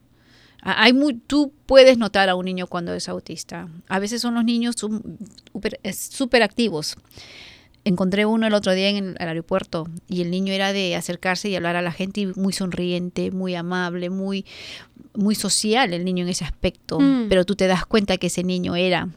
Hay 0.68 0.94
muy, 0.94 1.14
tú 1.14 1.54
puedes 1.68 2.00
notar 2.00 2.28
a 2.28 2.34
un 2.34 2.46
niño 2.46 2.66
cuando 2.66 2.92
es 2.96 3.08
autista. 3.08 3.70
A 3.88 4.00
veces 4.00 4.20
son 4.22 4.34
los 4.34 4.44
niños 4.44 4.76
súper 4.80 6.44
activos. 6.44 6.96
Encontré 7.84 8.26
uno 8.26 8.48
el 8.48 8.54
otro 8.56 8.74
día 8.74 8.90
en 8.90 9.16
el, 9.20 9.28
aeropuerto 9.28 9.88
y 10.08 10.24
el 10.24 10.32
niño 10.32 10.52
era 10.52 10.74
de 10.74 10.96
acercarse 10.96 11.50
y 11.50 11.56
hablar 11.56 11.76
a 11.76 11.84
la 11.84 11.92
gente 11.92 12.22
y 12.22 12.26
muy 12.26 12.52
sonriente, 12.52 13.30
muy 13.30 13.54
amable, 13.54 14.10
muy, 14.10 14.44
muy 15.14 15.36
social 15.36 15.94
el 15.94 16.04
niño 16.04 16.24
en 16.24 16.30
ese 16.30 16.46
aspecto. 16.46 17.00
Mm. 17.00 17.30
Pero 17.30 17.46
tú 17.46 17.56
te 17.56 17.68
das 17.68 17.86
cuenta 17.86 18.18
que 18.18 18.28
ese 18.28 18.44
niño 18.44 18.76
era, 18.76 19.10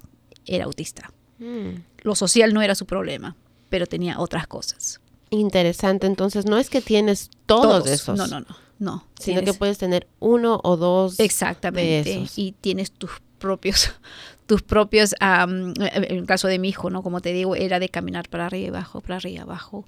era 0.45 0.67
autista. 0.67 1.11
Mm. 1.39 1.81
Lo 2.03 2.15
social 2.15 2.53
no 2.53 2.61
era 2.61 2.75
su 2.75 2.85
problema, 2.85 3.37
pero 3.71 3.87
tenía 3.87 4.21
otras 4.21 4.47
cosas. 4.47 5.01
Interesante. 5.31 6.07
Entonces, 6.07 6.45
no 6.45 6.59
es 6.59 6.69
que 6.69 6.83
tienes 6.83 7.31
todos, 7.47 7.87
esos. 7.87 8.19
No, 8.19 8.27
no, 8.27 8.41
no. 8.41 8.68
No. 8.79 9.05
Sino 9.19 9.43
que 9.43 9.55
puedes 9.55 9.79
tener 9.79 10.07
uno 10.21 10.61
o 10.63 10.77
dos. 10.77 11.19
Exactamente. 11.19 12.27
Y 12.37 12.53
tienes 12.53 12.93
tus 12.93 13.11
propios, 13.39 13.93
tus 14.47 14.63
propios, 14.63 15.15
en 15.21 15.75
el 15.79 16.27
caso 16.27 16.49
de 16.49 16.59
mi 16.59 16.69
hijo, 16.69 16.91
¿no? 16.91 17.03
Como 17.03 17.21
te 17.21 17.33
digo, 17.33 17.57
era 17.57 17.79
de 17.79 17.89
caminar 17.89 18.29
para 18.29 18.47
arriba 18.47 18.65
y 18.65 18.69
abajo, 18.69 19.01
para 19.01 19.17
arriba 19.17 19.39
y 19.39 19.39
abajo, 19.39 19.85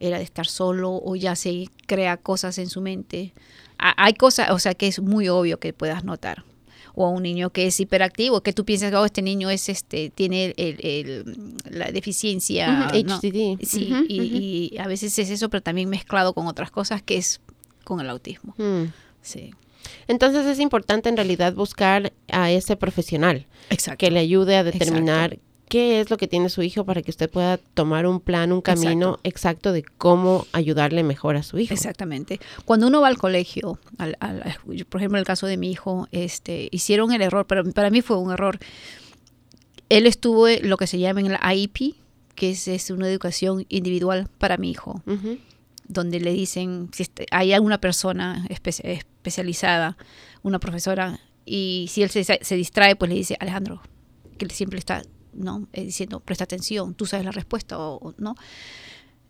era 0.00 0.18
de 0.18 0.24
estar 0.24 0.46
solo 0.46 1.00
o 1.02 1.16
ya 1.16 1.36
se 1.36 1.68
crea 1.86 2.16
cosas 2.16 2.58
en 2.58 2.68
su 2.68 2.80
mente. 2.80 3.32
Hay 3.78 4.14
cosas, 4.14 4.50
o 4.50 4.58
sea, 4.58 4.74
que 4.74 4.86
es 4.86 5.00
muy 5.00 5.28
obvio 5.28 5.58
que 5.58 5.72
puedas 5.72 6.04
notar. 6.04 6.44
O 6.98 7.04
a 7.04 7.10
un 7.10 7.24
niño 7.24 7.50
que 7.50 7.66
es 7.66 7.78
hiperactivo, 7.78 8.40
que 8.40 8.54
tú 8.54 8.64
piensas 8.64 8.90
que 8.90 8.96
oh, 8.96 9.04
este 9.04 9.20
niño 9.20 9.50
es 9.50 9.68
este 9.68 10.08
tiene 10.08 10.54
el, 10.56 11.60
la 11.70 11.90
deficiencia 11.90 12.88
HDD. 12.88 13.58
Sí, 13.62 13.92
y, 14.08 14.78
a 14.78 14.88
veces 14.88 15.18
es 15.18 15.28
eso, 15.28 15.50
pero 15.50 15.62
también 15.62 15.90
mezclado 15.90 16.32
con 16.32 16.46
otras 16.46 16.70
cosas 16.70 17.02
que 17.02 17.18
es 17.18 17.42
con 17.86 18.00
el 18.00 18.10
autismo. 18.10 18.54
Mm. 18.58 18.92
Sí. 19.22 19.54
Entonces 20.08 20.44
es 20.44 20.58
importante 20.58 21.08
en 21.08 21.16
realidad 21.16 21.54
buscar 21.54 22.12
a 22.28 22.50
ese 22.50 22.76
profesional 22.76 23.46
que 23.96 24.10
le 24.10 24.18
ayude 24.18 24.56
a 24.56 24.64
determinar 24.64 25.38
qué 25.68 26.00
es 26.00 26.10
lo 26.10 26.16
que 26.16 26.26
tiene 26.26 26.48
su 26.48 26.62
hijo 26.62 26.84
para 26.84 27.02
que 27.02 27.10
usted 27.10 27.30
pueda 27.30 27.56
tomar 27.56 28.06
un 28.06 28.20
plan, 28.20 28.52
un 28.52 28.60
camino 28.60 29.18
exacto, 29.22 29.72
de 29.72 29.84
cómo 29.84 30.46
ayudarle 30.52 31.04
mejor 31.04 31.36
a 31.36 31.44
su 31.44 31.58
hijo. 31.58 31.72
Exactamente. 31.72 32.40
Cuando 32.64 32.88
uno 32.88 33.00
va 33.00 33.08
al 33.08 33.18
colegio, 33.18 33.78
por 34.88 35.00
ejemplo, 35.00 35.18
en 35.18 35.20
el 35.20 35.24
caso 35.24 35.46
de 35.46 35.56
mi 35.56 35.70
hijo, 35.70 36.08
este, 36.10 36.68
hicieron 36.72 37.12
el 37.12 37.22
error, 37.22 37.46
pero 37.46 37.64
para 37.72 37.90
mí 37.90 38.02
fue 38.02 38.18
un 38.18 38.32
error. 38.32 38.58
Él 39.88 40.06
estuvo 40.06 40.48
en 40.48 40.68
lo 40.68 40.76
que 40.76 40.88
se 40.88 40.98
llama 40.98 41.20
en 41.20 41.32
la 41.32 41.54
IEP, 41.54 41.94
que 42.34 42.50
es, 42.50 42.90
una 42.90 43.08
educación 43.08 43.64
individual 43.68 44.28
para 44.38 44.56
mi 44.56 44.70
hijo 44.70 45.02
donde 45.88 46.20
le 46.20 46.32
dicen 46.32 46.90
si 46.92 47.04
este, 47.04 47.26
hay 47.30 47.52
alguna 47.52 47.80
persona 47.80 48.46
especializada, 48.48 49.96
una 50.42 50.58
profesora, 50.58 51.20
y 51.44 51.86
si 51.90 52.02
él 52.02 52.10
se, 52.10 52.56
distrae, 52.56 52.96
pues 52.96 53.08
le 53.08 53.14
dice, 53.14 53.36
Alejandro, 53.38 53.80
que 54.36 54.48
siempre 54.48 54.78
está 54.78 55.02
no 55.32 55.68
eh, 55.72 55.84
diciendo, 55.84 56.20
presta 56.20 56.44
atención, 56.44 56.94
tú 56.94 57.06
sabes 57.06 57.24
la 57.24 57.30
respuesta 57.30 57.78
o, 57.78 58.14
no. 58.18 58.34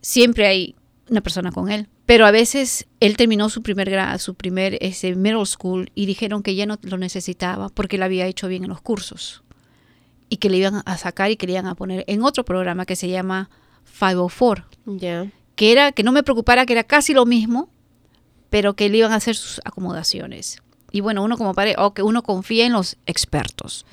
Siempre 0.01 0.47
hay 0.47 0.77
una 1.11 1.21
persona 1.21 1.53
con 1.53 1.71
él. 1.71 1.89
Pero 2.07 2.25
a 2.25 2.31
veces 2.31 2.87
él 3.01 3.17
terminó 3.17 3.49
su 3.49 3.63
primer 3.63 3.91
grado, 3.91 4.19
su 4.19 4.35
primer 4.35 4.79
ese 4.81 5.15
middle 5.17 5.45
school 5.45 5.91
y 5.95 6.07
dijeron 6.07 6.43
que 6.43 6.55
ya 6.55 6.65
no 6.65 6.79
lo 6.83 6.99
necesitaba 6.99 7.69
porque 7.69 7.99
lo 7.99 8.05
había 8.05 8.27
hecho 8.27 8.47
bien 8.47 8.63
en 8.63 8.71
los 8.71 8.81
cursos 8.81 9.43
y 10.29 10.37
que 10.37 10.49
le 10.49 10.59
iban 10.59 10.83
a 10.87 10.97
sacar 10.97 11.33
y 11.33 11.37
que 11.37 11.47
le 11.47 11.55
iban 11.55 11.67
a 11.67 11.75
poner 11.75 12.05
en 12.07 12.23
otro 12.23 12.45
programa 12.45 12.87
que 12.87 12.95
se 12.95 13.09
llama 13.09 13.51
504. 13.99 14.67
Ya 14.87 15.33
que 15.57 15.73
era 15.73 15.91
que 15.91 16.03
no 16.03 16.13
me 16.13 16.23
preocupara, 16.23 16.67
que 16.67 16.75
era 16.75 16.85
casi 16.85 17.15
lo 17.15 17.27
mismo, 17.27 17.69
pero 18.51 18.75
que 18.75 18.89
le 18.89 18.99
iban 18.99 19.13
a 19.13 19.17
hacer 19.17 19.35
sus 19.35 19.61
acomodaciones. 19.65 20.63
Y 20.93 21.01
bueno, 21.01 21.25
uno 21.25 21.37
como 21.37 21.55
padre, 21.55 21.75
o 21.79 21.95
que 21.95 22.03
uno 22.03 22.23
confía 22.23 22.67
en 22.67 22.73
los 22.73 22.97
expertos. 23.07 23.87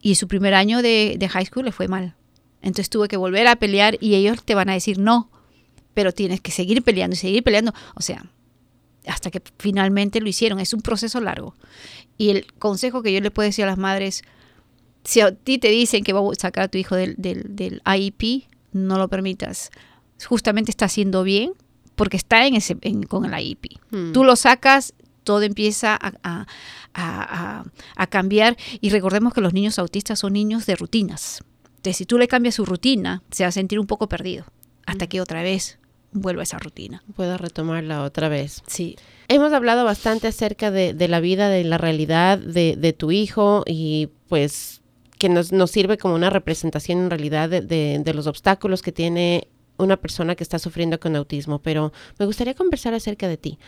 Y 0.00 0.14
su 0.14 0.28
primer 0.28 0.54
año 0.54 0.82
de, 0.82 1.28
high 1.30 1.46
school 1.46 1.66
le 1.66 1.72
fue 1.72 1.88
mal. 1.88 2.14
Entonces 2.62 2.88
tuve 2.88 3.08
que 3.08 3.16
volver 3.16 3.46
a 3.46 3.56
pelear 3.56 3.98
y 4.00 4.14
ellos 4.14 4.42
te 4.42 4.54
van 4.54 4.70
a 4.70 4.72
decir 4.72 4.98
no, 4.98 5.28
pero 5.92 6.12
tienes 6.12 6.40
que 6.40 6.50
seguir 6.50 6.82
peleando 6.82 7.14
y 7.14 7.18
seguir 7.18 7.42
peleando. 7.42 7.74
O 7.94 8.00
sea, 8.00 8.24
hasta 9.06 9.30
que 9.30 9.42
finalmente 9.58 10.20
lo 10.20 10.28
hicieron. 10.28 10.60
Es 10.60 10.72
un 10.72 10.80
proceso 10.80 11.20
largo. 11.20 11.54
Y 12.16 12.30
el 12.30 12.52
consejo 12.54 13.02
que 13.02 13.12
yo 13.12 13.20
le 13.20 13.30
puedo 13.30 13.46
decir 13.46 13.64
a 13.64 13.68
las 13.68 13.78
madres, 13.78 14.22
si 15.02 15.20
a 15.20 15.34
ti 15.34 15.58
te 15.58 15.68
dicen 15.68 16.04
que 16.04 16.12
va 16.12 16.20
a 16.20 16.34
sacar 16.36 16.64
a 16.64 16.68
tu 16.68 16.78
hijo 16.78 16.94
del, 16.96 17.16
del, 17.18 17.54
del 17.54 17.82
IEP, 17.84 18.44
no 18.72 18.96
lo 18.96 19.08
permitas 19.08 19.70
justamente 20.26 20.70
está 20.70 20.86
haciendo 20.86 21.22
bien 21.22 21.52
porque 21.94 22.16
está 22.16 22.46
en 22.46 22.54
ese, 22.54 22.76
con 23.08 23.24
el 23.24 23.40
IEP. 23.40 23.78
Hmm. 23.90 24.12
Tú 24.12 24.24
lo 24.24 24.36
sacas, 24.36 24.94
todo 25.22 25.42
empieza 25.42 25.98
a, 26.00 26.46
cambiar 28.10 28.56
y 28.80 28.90
recordemos 28.90 29.32
que 29.32 29.40
los 29.40 29.52
niños 29.52 29.78
autistas 29.78 30.18
son 30.18 30.34
niños 30.34 30.66
de 30.66 30.76
rutinas. 30.76 31.42
Entonces, 31.76 31.96
si 31.96 32.06
tú 32.06 32.18
le 32.18 32.28
cambias 32.28 32.54
su 32.54 32.64
rutina, 32.64 33.22
se 33.30 33.44
va 33.44 33.48
a 33.48 33.52
sentir 33.52 33.78
un 33.78 33.86
poco 33.86 34.08
perdido 34.08 34.44
hasta 34.86 35.06
hmm. 35.06 35.08
que 35.08 35.20
otra 35.20 35.42
vez 35.42 35.78
vuelva 36.14 36.42
a 36.42 36.44
esa 36.44 36.58
rutina. 36.58 37.02
Pueda 37.16 37.36
retomarla 37.36 38.02
otra 38.02 38.28
vez. 38.28 38.62
Sí. 38.66 38.96
Hemos 39.28 39.52
hablado 39.52 39.84
bastante 39.84 40.28
acerca 40.28 40.70
de, 40.70 40.94
la 41.08 41.20
vida, 41.20 41.48
de 41.48 41.64
la 41.64 41.76
realidad 41.76 42.38
de, 42.38 42.94
tu 42.96 43.10
hijo 43.10 43.64
y 43.66 44.08
pues 44.28 44.80
que 45.18 45.28
nos, 45.28 45.52
nos, 45.52 45.70
sirve 45.70 45.98
como 45.98 46.14
una 46.14 46.30
representación 46.30 46.98
en 46.98 47.10
realidad 47.10 47.48
de, 47.48 47.60
de, 47.62 48.14
los 48.14 48.26
obstáculos 48.26 48.82
que 48.82 48.92
tiene 48.92 49.48
una 49.76 49.96
persona 49.96 50.34
que 50.34 50.44
está 50.44 50.58
sufriendo 50.58 51.00
con 51.00 51.16
autismo, 51.16 51.58
pero 51.58 51.92
me 52.18 52.26
gustaría 52.26 52.54
conversar 52.54 52.94
acerca 52.94 53.28
de 53.28 53.36
ti. 53.36 53.58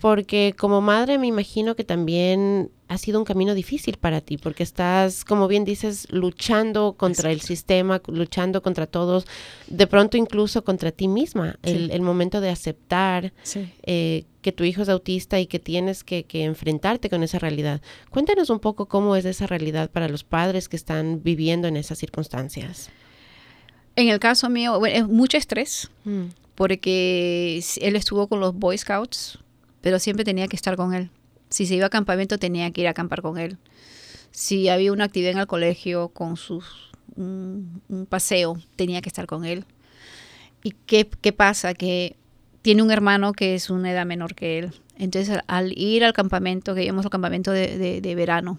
Porque 0.00 0.54
como 0.56 0.80
madre 0.80 1.18
me 1.18 1.26
imagino 1.26 1.74
que 1.74 1.84
también 1.84 2.70
ha 2.88 2.98
sido 2.98 3.18
un 3.18 3.24
camino 3.24 3.54
difícil 3.54 3.96
para 3.96 4.20
ti, 4.20 4.38
porque 4.38 4.62
estás, 4.62 5.24
como 5.24 5.48
bien 5.48 5.64
dices, 5.64 6.06
luchando 6.10 6.94
contra 6.96 7.32
el 7.32 7.40
sistema, 7.40 8.00
luchando 8.06 8.62
contra 8.62 8.86
todos, 8.86 9.26
de 9.66 9.88
pronto 9.88 10.16
incluso 10.16 10.62
contra 10.62 10.92
ti 10.92 11.08
misma, 11.08 11.58
el, 11.62 12.00
momento 12.00 12.40
de 12.40 12.50
aceptar 12.50 13.32
eh, 13.82 14.24
que 14.40 14.52
tu 14.52 14.62
hijo 14.62 14.82
es 14.82 14.88
autista 14.88 15.40
y 15.40 15.46
que 15.46 15.58
tienes 15.58 16.04
que, 16.04 16.22
que 16.22 16.44
enfrentarte 16.44 17.10
con 17.10 17.24
esa 17.24 17.40
realidad. 17.40 17.82
Cuéntanos 18.10 18.50
un 18.50 18.60
poco 18.60 18.86
cómo 18.86 19.16
es 19.16 19.24
esa 19.24 19.48
realidad 19.48 19.90
para 19.90 20.08
los 20.08 20.22
padres 20.22 20.68
que 20.68 20.76
están 20.76 21.22
viviendo 21.24 21.66
en 21.66 21.76
esas 21.76 21.98
circunstancias. 21.98 22.90
En 23.96 24.08
el 24.10 24.20
caso 24.20 24.50
mío, 24.50 24.84
es 24.84 25.08
mucho 25.08 25.38
estrés, 25.38 25.90
mm. 26.04 26.26
porque 26.54 27.62
él 27.80 27.96
estuvo 27.96 28.28
con 28.28 28.40
los 28.40 28.54
Boy 28.54 28.76
Scouts, 28.76 29.38
pero 29.80 29.98
siempre 29.98 30.24
tenía 30.24 30.48
que 30.48 30.56
estar 30.56 30.76
con 30.76 30.92
él. 30.92 31.10
Si 31.48 31.64
se 31.64 31.76
iba 31.76 31.86
a 31.86 31.90
campamento, 31.90 32.38
tenía 32.38 32.70
que 32.70 32.82
ir 32.82 32.88
a 32.88 32.90
acampar 32.90 33.22
con 33.22 33.38
él. 33.38 33.56
Si 34.32 34.68
había 34.68 34.92
una 34.92 35.04
actividad 35.04 35.32
en 35.32 35.38
el 35.38 35.46
colegio 35.46 36.10
con 36.10 36.36
sus, 36.36 36.92
un, 37.16 38.06
paseo, 38.10 38.58
tenía 38.76 39.00
que 39.00 39.08
estar 39.08 39.26
con 39.26 39.46
él. 39.46 39.64
¿Y 40.62 40.72
qué, 40.84 41.08
qué, 41.22 41.32
pasa? 41.32 41.72
Que 41.72 42.16
tiene 42.60 42.82
un 42.82 42.90
hermano 42.90 43.32
que 43.32 43.54
es 43.54 43.70
una 43.70 43.90
edad 43.90 44.04
menor 44.04 44.34
que 44.34 44.58
él. 44.58 44.72
Entonces, 44.98 45.38
al 45.46 45.72
ir 45.78 46.04
al 46.04 46.12
campamento, 46.12 46.74
que 46.74 46.84
íbamos 46.84 47.06
al 47.06 47.10
campamento 47.10 47.50
de, 47.50 48.00
de 48.02 48.14
verano, 48.14 48.58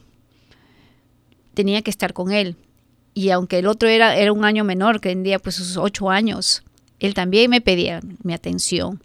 tenía 1.54 1.84
que 1.84 1.92
estar 1.92 2.14
con 2.14 2.32
él 2.32 2.56
y 3.18 3.32
aunque 3.32 3.58
el 3.58 3.66
otro 3.66 3.90
era, 3.90 4.16
era 4.16 4.32
un 4.32 4.46
año 4.46 4.64
menor, 4.64 5.02
que 5.02 5.16
día 5.16 5.40
pues 5.40 5.56
sus 5.56 5.76
ocho 5.76 6.12
años, 6.12 6.62
él 7.00 7.16
también 7.16 7.50
me 7.50 7.62
pedía 7.62 8.00
mi 8.22 8.32
atención. 8.32 9.02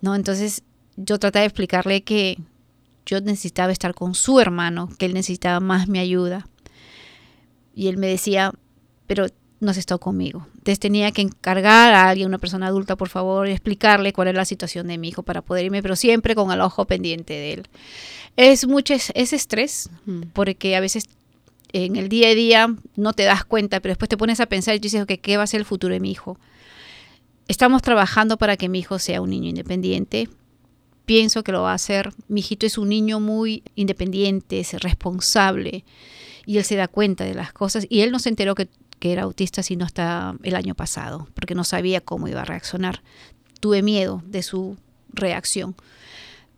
¿no? 0.00 0.14
Entonces 0.14 0.62
yo 0.96 1.18
trataba 1.18 1.40
de 1.40 1.48
explicarle 1.48 2.02
que 2.02 2.38
yo 3.04 3.20
necesitaba 3.20 3.72
estar 3.72 3.92
con 3.92 4.14
su 4.14 4.38
hermano, 4.38 4.88
que 4.96 5.06
él 5.06 5.14
necesitaba 5.14 5.58
más 5.58 5.88
mi 5.88 5.98
ayuda. 5.98 6.46
Y 7.74 7.88
él 7.88 7.96
me 7.96 8.06
decía, 8.06 8.52
pero 9.08 9.26
no 9.58 9.72
has 9.72 9.78
estado 9.78 9.98
conmigo. 9.98 10.46
Entonces 10.52 10.78
tenía 10.78 11.10
que 11.10 11.22
encargar 11.22 11.92
a 11.92 12.08
alguien, 12.08 12.28
una 12.28 12.38
persona 12.38 12.68
adulta, 12.68 12.94
por 12.94 13.08
favor, 13.08 13.48
y 13.48 13.50
explicarle 13.50 14.12
cuál 14.12 14.28
era 14.28 14.38
la 14.38 14.44
situación 14.44 14.86
de 14.86 14.96
mi 14.96 15.08
hijo 15.08 15.24
para 15.24 15.42
poder 15.42 15.64
irme, 15.64 15.82
pero 15.82 15.96
siempre 15.96 16.36
con 16.36 16.52
el 16.52 16.60
ojo 16.60 16.84
pendiente 16.84 17.34
de 17.34 17.52
él. 17.54 17.68
Es 18.36 18.68
mucho 18.68 18.94
es, 18.94 19.32
estrés, 19.32 19.90
porque 20.34 20.76
a 20.76 20.80
veces 20.80 21.08
en 21.72 21.96
el 21.96 22.08
día 22.08 22.28
a 22.28 22.34
día 22.34 22.74
no 22.96 23.12
te 23.12 23.24
das 23.24 23.44
cuenta, 23.44 23.80
pero 23.80 23.92
después 23.92 24.08
te 24.08 24.16
pones 24.16 24.40
a 24.40 24.46
pensar 24.46 24.74
y 24.74 24.78
dices, 24.78 25.06
¿qué 25.06 25.36
va 25.36 25.44
a 25.44 25.46
ser 25.46 25.60
el 25.60 25.66
futuro 25.66 25.94
de 25.94 26.00
mi 26.00 26.10
hijo? 26.10 26.38
Estamos 27.48 27.82
trabajando 27.82 28.36
para 28.36 28.56
que 28.56 28.68
mi 28.68 28.78
hijo 28.78 28.98
sea 28.98 29.20
un 29.20 29.30
niño 29.30 29.48
independiente. 29.48 30.28
Pienso 31.04 31.42
que 31.42 31.52
lo 31.52 31.62
va 31.62 31.72
a 31.72 31.74
hacer. 31.74 32.12
Mi 32.28 32.40
hijito 32.40 32.66
es 32.66 32.78
un 32.78 32.88
niño 32.88 33.18
muy 33.18 33.64
independiente, 33.74 34.60
es 34.60 34.72
responsable 34.74 35.84
y 36.46 36.58
él 36.58 36.64
se 36.64 36.76
da 36.76 36.88
cuenta 36.88 37.24
de 37.24 37.34
las 37.34 37.52
cosas. 37.52 37.86
Y 37.88 38.02
él 38.02 38.12
no 38.12 38.18
se 38.20 38.28
enteró 38.28 38.54
que, 38.54 38.68
que 38.98 39.12
era 39.12 39.22
autista 39.22 39.62
sino 39.62 39.84
hasta 39.84 40.36
el 40.42 40.54
año 40.54 40.74
pasado, 40.74 41.28
porque 41.34 41.54
no 41.54 41.64
sabía 41.64 42.00
cómo 42.00 42.28
iba 42.28 42.42
a 42.42 42.44
reaccionar. 42.44 43.02
Tuve 43.58 43.82
miedo 43.82 44.22
de 44.26 44.42
su 44.42 44.76
reacción. 45.12 45.74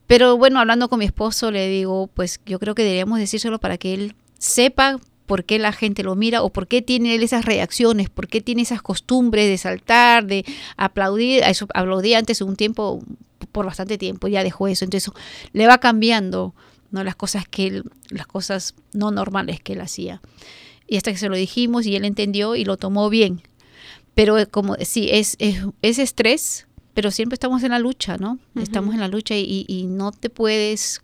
Pero 0.06 0.36
bueno, 0.36 0.60
hablando 0.60 0.90
con 0.90 0.98
mi 0.98 1.06
esposo, 1.06 1.50
le 1.50 1.68
digo, 1.68 2.08
pues 2.08 2.40
yo 2.44 2.58
creo 2.58 2.74
que 2.74 2.82
deberíamos 2.82 3.18
decírselo 3.18 3.58
para 3.58 3.78
que 3.78 3.94
él 3.94 4.14
sepa 4.42 4.98
por 5.26 5.44
qué 5.44 5.60
la 5.60 5.72
gente 5.72 6.02
lo 6.02 6.16
mira 6.16 6.42
o 6.42 6.50
por 6.50 6.66
qué 6.66 6.82
tiene 6.82 7.14
él 7.14 7.22
esas 7.22 7.44
reacciones, 7.44 8.10
por 8.10 8.26
qué 8.26 8.40
tiene 8.40 8.62
esas 8.62 8.82
costumbres 8.82 9.48
de 9.48 9.56
saltar, 9.56 10.26
de 10.26 10.44
aplaudir. 10.76 11.44
Eso 11.44 11.68
aplaudía 11.72 12.18
antes 12.18 12.40
un 12.40 12.56
tiempo, 12.56 13.02
por 13.52 13.66
bastante 13.66 13.98
tiempo, 13.98 14.26
ya 14.26 14.42
dejó 14.42 14.66
eso. 14.66 14.84
Entonces 14.84 15.10
le 15.52 15.66
va 15.68 15.78
cambiando 15.78 16.54
¿no? 16.90 17.04
las 17.04 17.14
cosas 17.14 17.46
que 17.46 17.68
él, 17.68 17.84
las 18.10 18.26
cosas 18.26 18.74
no 18.92 19.12
normales 19.12 19.60
que 19.60 19.74
él 19.74 19.80
hacía. 19.80 20.20
Y 20.88 20.96
hasta 20.96 21.12
que 21.12 21.18
se 21.18 21.28
lo 21.28 21.36
dijimos 21.36 21.86
y 21.86 21.94
él 21.94 22.04
entendió 22.04 22.56
y 22.56 22.64
lo 22.64 22.76
tomó 22.76 23.08
bien. 23.10 23.42
Pero 24.14 24.36
como 24.50 24.74
sí, 24.80 25.08
es, 25.12 25.36
es, 25.38 25.98
estrés, 25.98 26.66
pero 26.94 27.12
siempre 27.12 27.34
estamos 27.34 27.62
en 27.62 27.70
la 27.70 27.78
lucha, 27.78 28.18
¿no? 28.18 28.38
Estamos 28.56 28.92
en 28.92 29.00
la 29.00 29.08
lucha 29.08 29.36
y, 29.36 29.64
y 29.68 29.86
no 29.86 30.10
te 30.10 30.28
puedes, 30.28 31.00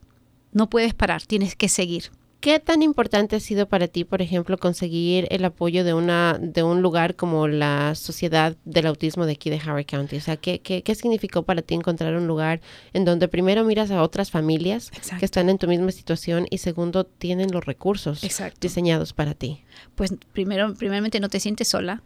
no 0.52 0.68
puedes 0.68 0.92
parar, 0.92 1.22
tienes 1.22 1.54
que 1.54 1.68
seguir 1.70 2.10
¿Qué 2.40 2.60
tan 2.60 2.82
importante 2.82 3.34
ha 3.34 3.40
sido 3.40 3.68
para 3.68 3.88
ti, 3.88 4.04
por 4.04 4.22
ejemplo, 4.22 4.58
conseguir 4.58 5.26
el 5.30 5.44
apoyo 5.44 5.82
de 5.82 5.92
una 5.92 6.38
de 6.40 6.62
un 6.62 6.82
lugar 6.82 7.16
como 7.16 7.48
la 7.48 7.96
Sociedad 7.96 8.56
del 8.64 8.86
Autismo 8.86 9.26
de 9.26 9.32
aquí 9.32 9.50
de 9.50 9.56
Howard 9.56 9.86
County? 9.86 10.18
O 10.18 10.20
sea, 10.20 10.36
¿qué, 10.36 10.60
qué, 10.60 10.84
qué 10.84 10.94
significó 10.94 11.42
para 11.42 11.62
ti 11.62 11.74
encontrar 11.74 12.14
un 12.14 12.28
lugar 12.28 12.60
en 12.92 13.04
donde 13.04 13.26
primero 13.26 13.64
miras 13.64 13.90
a 13.90 14.02
otras 14.02 14.30
familias 14.30 14.92
que 15.18 15.24
están 15.24 15.48
en 15.48 15.58
tu 15.58 15.66
misma 15.66 15.90
situación 15.90 16.46
y 16.48 16.58
segundo 16.58 17.02
tienen 17.02 17.50
los 17.50 17.66
recursos 17.66 18.20
diseñados 18.60 19.12
para 19.12 19.34
ti? 19.34 19.64
Pues 19.96 20.14
primero, 20.32 20.74
primeramente 20.74 21.18
no 21.18 21.28
te 21.28 21.40
sientes 21.40 21.66
sola, 21.66 22.02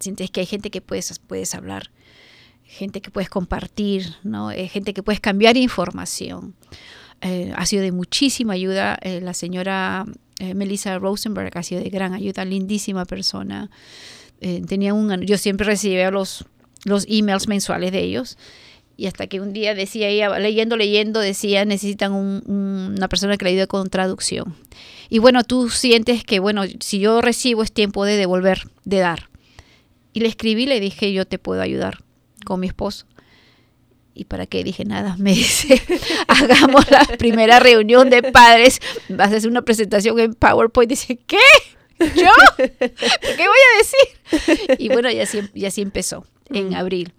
sientes 0.00 0.32
que 0.32 0.40
hay 0.40 0.46
gente 0.46 0.70
que 0.72 0.80
puedes, 0.80 1.16
puedes 1.20 1.54
hablar, 1.54 1.92
gente 2.64 3.00
que 3.00 3.12
puedes 3.12 3.30
compartir, 3.30 4.16
¿no? 4.24 4.50
Eh, 4.50 4.66
gente 4.66 4.92
que 4.92 5.04
puedes 5.04 5.20
cambiar 5.20 5.56
información. 5.56 6.56
Eh, 7.20 7.52
ha 7.56 7.66
sido 7.66 7.82
de 7.82 7.92
muchísima 7.92 8.54
ayuda. 8.54 8.98
Eh, 9.02 9.20
la 9.20 9.34
señora 9.34 10.06
eh, 10.38 10.54
Melissa 10.54 10.98
Rosenberg 10.98 11.56
ha 11.56 11.62
sido 11.62 11.82
de 11.82 11.90
gran 11.90 12.14
ayuda, 12.14 12.44
lindísima 12.44 13.04
persona. 13.04 13.70
tenía 14.40 14.94
un, 14.94 15.22
yo 15.22 15.36
siempre 15.36 15.66
recibía 15.66 16.10
los, 16.10 16.44
los 16.84 17.06
emails 17.08 17.48
mensuales 17.48 17.92
de 17.92 18.00
ellos. 18.02 18.38
Y 18.96 19.06
hasta 19.06 19.28
que 19.28 19.40
un 19.40 19.52
día 19.52 19.74
decía 19.74 20.08
ella, 20.08 20.36
leyendo, 20.40 20.76
leyendo, 20.76 21.20
decía, 21.20 21.64
necesitan 21.64 22.12
una 22.12 23.08
persona 23.08 23.36
que 23.36 23.44
le 23.44 23.50
ayude 23.52 23.66
con 23.68 23.90
traducción. 23.90 24.56
Y 25.08 25.20
bueno, 25.20 25.44
tú 25.44 25.70
sientes 25.70 26.24
que, 26.24 26.40
bueno, 26.40 26.62
si 26.80 26.98
yo 26.98 27.20
recibo 27.20 27.62
es 27.62 27.70
tiempo 27.70 28.04
de 28.04 28.16
devolver, 28.16 28.62
de 28.84 28.98
dar. 28.98 29.30
Y 30.12 30.20
le 30.20 30.28
escribí, 30.28 30.66
le 30.66 30.80
dije, 30.80 31.12
yo 31.12 31.26
te 31.26 31.38
puedo 31.38 31.62
ayudar 31.62 32.02
con 32.44 32.58
mi 32.58 32.66
esposo. 32.66 33.06
¿Y 34.18 34.24
para 34.24 34.46
qué 34.46 34.64
dije 34.64 34.84
nada? 34.84 35.16
Me 35.16 35.32
dice, 35.32 35.80
hagamos 36.26 36.90
la 36.90 37.04
primera 37.18 37.60
reunión 37.60 38.10
de 38.10 38.24
padres, 38.24 38.80
vas 39.08 39.32
a 39.32 39.36
hacer 39.36 39.48
una 39.48 39.62
presentación 39.62 40.18
en 40.18 40.34
PowerPoint. 40.34 40.90
Dice, 40.90 41.16
¿qué? 41.24 41.38
¿Yo? 42.00 42.30
¿Qué 42.56 43.46
voy 43.46 43.62
a 43.68 43.78
decir? 43.78 44.76
Y 44.78 44.88
bueno, 44.88 45.08
y 45.08 45.20
así, 45.20 45.40
y 45.54 45.66
así 45.66 45.82
empezó, 45.82 46.26
en 46.50 46.70
mm. 46.70 46.74
abril. 46.74 47.12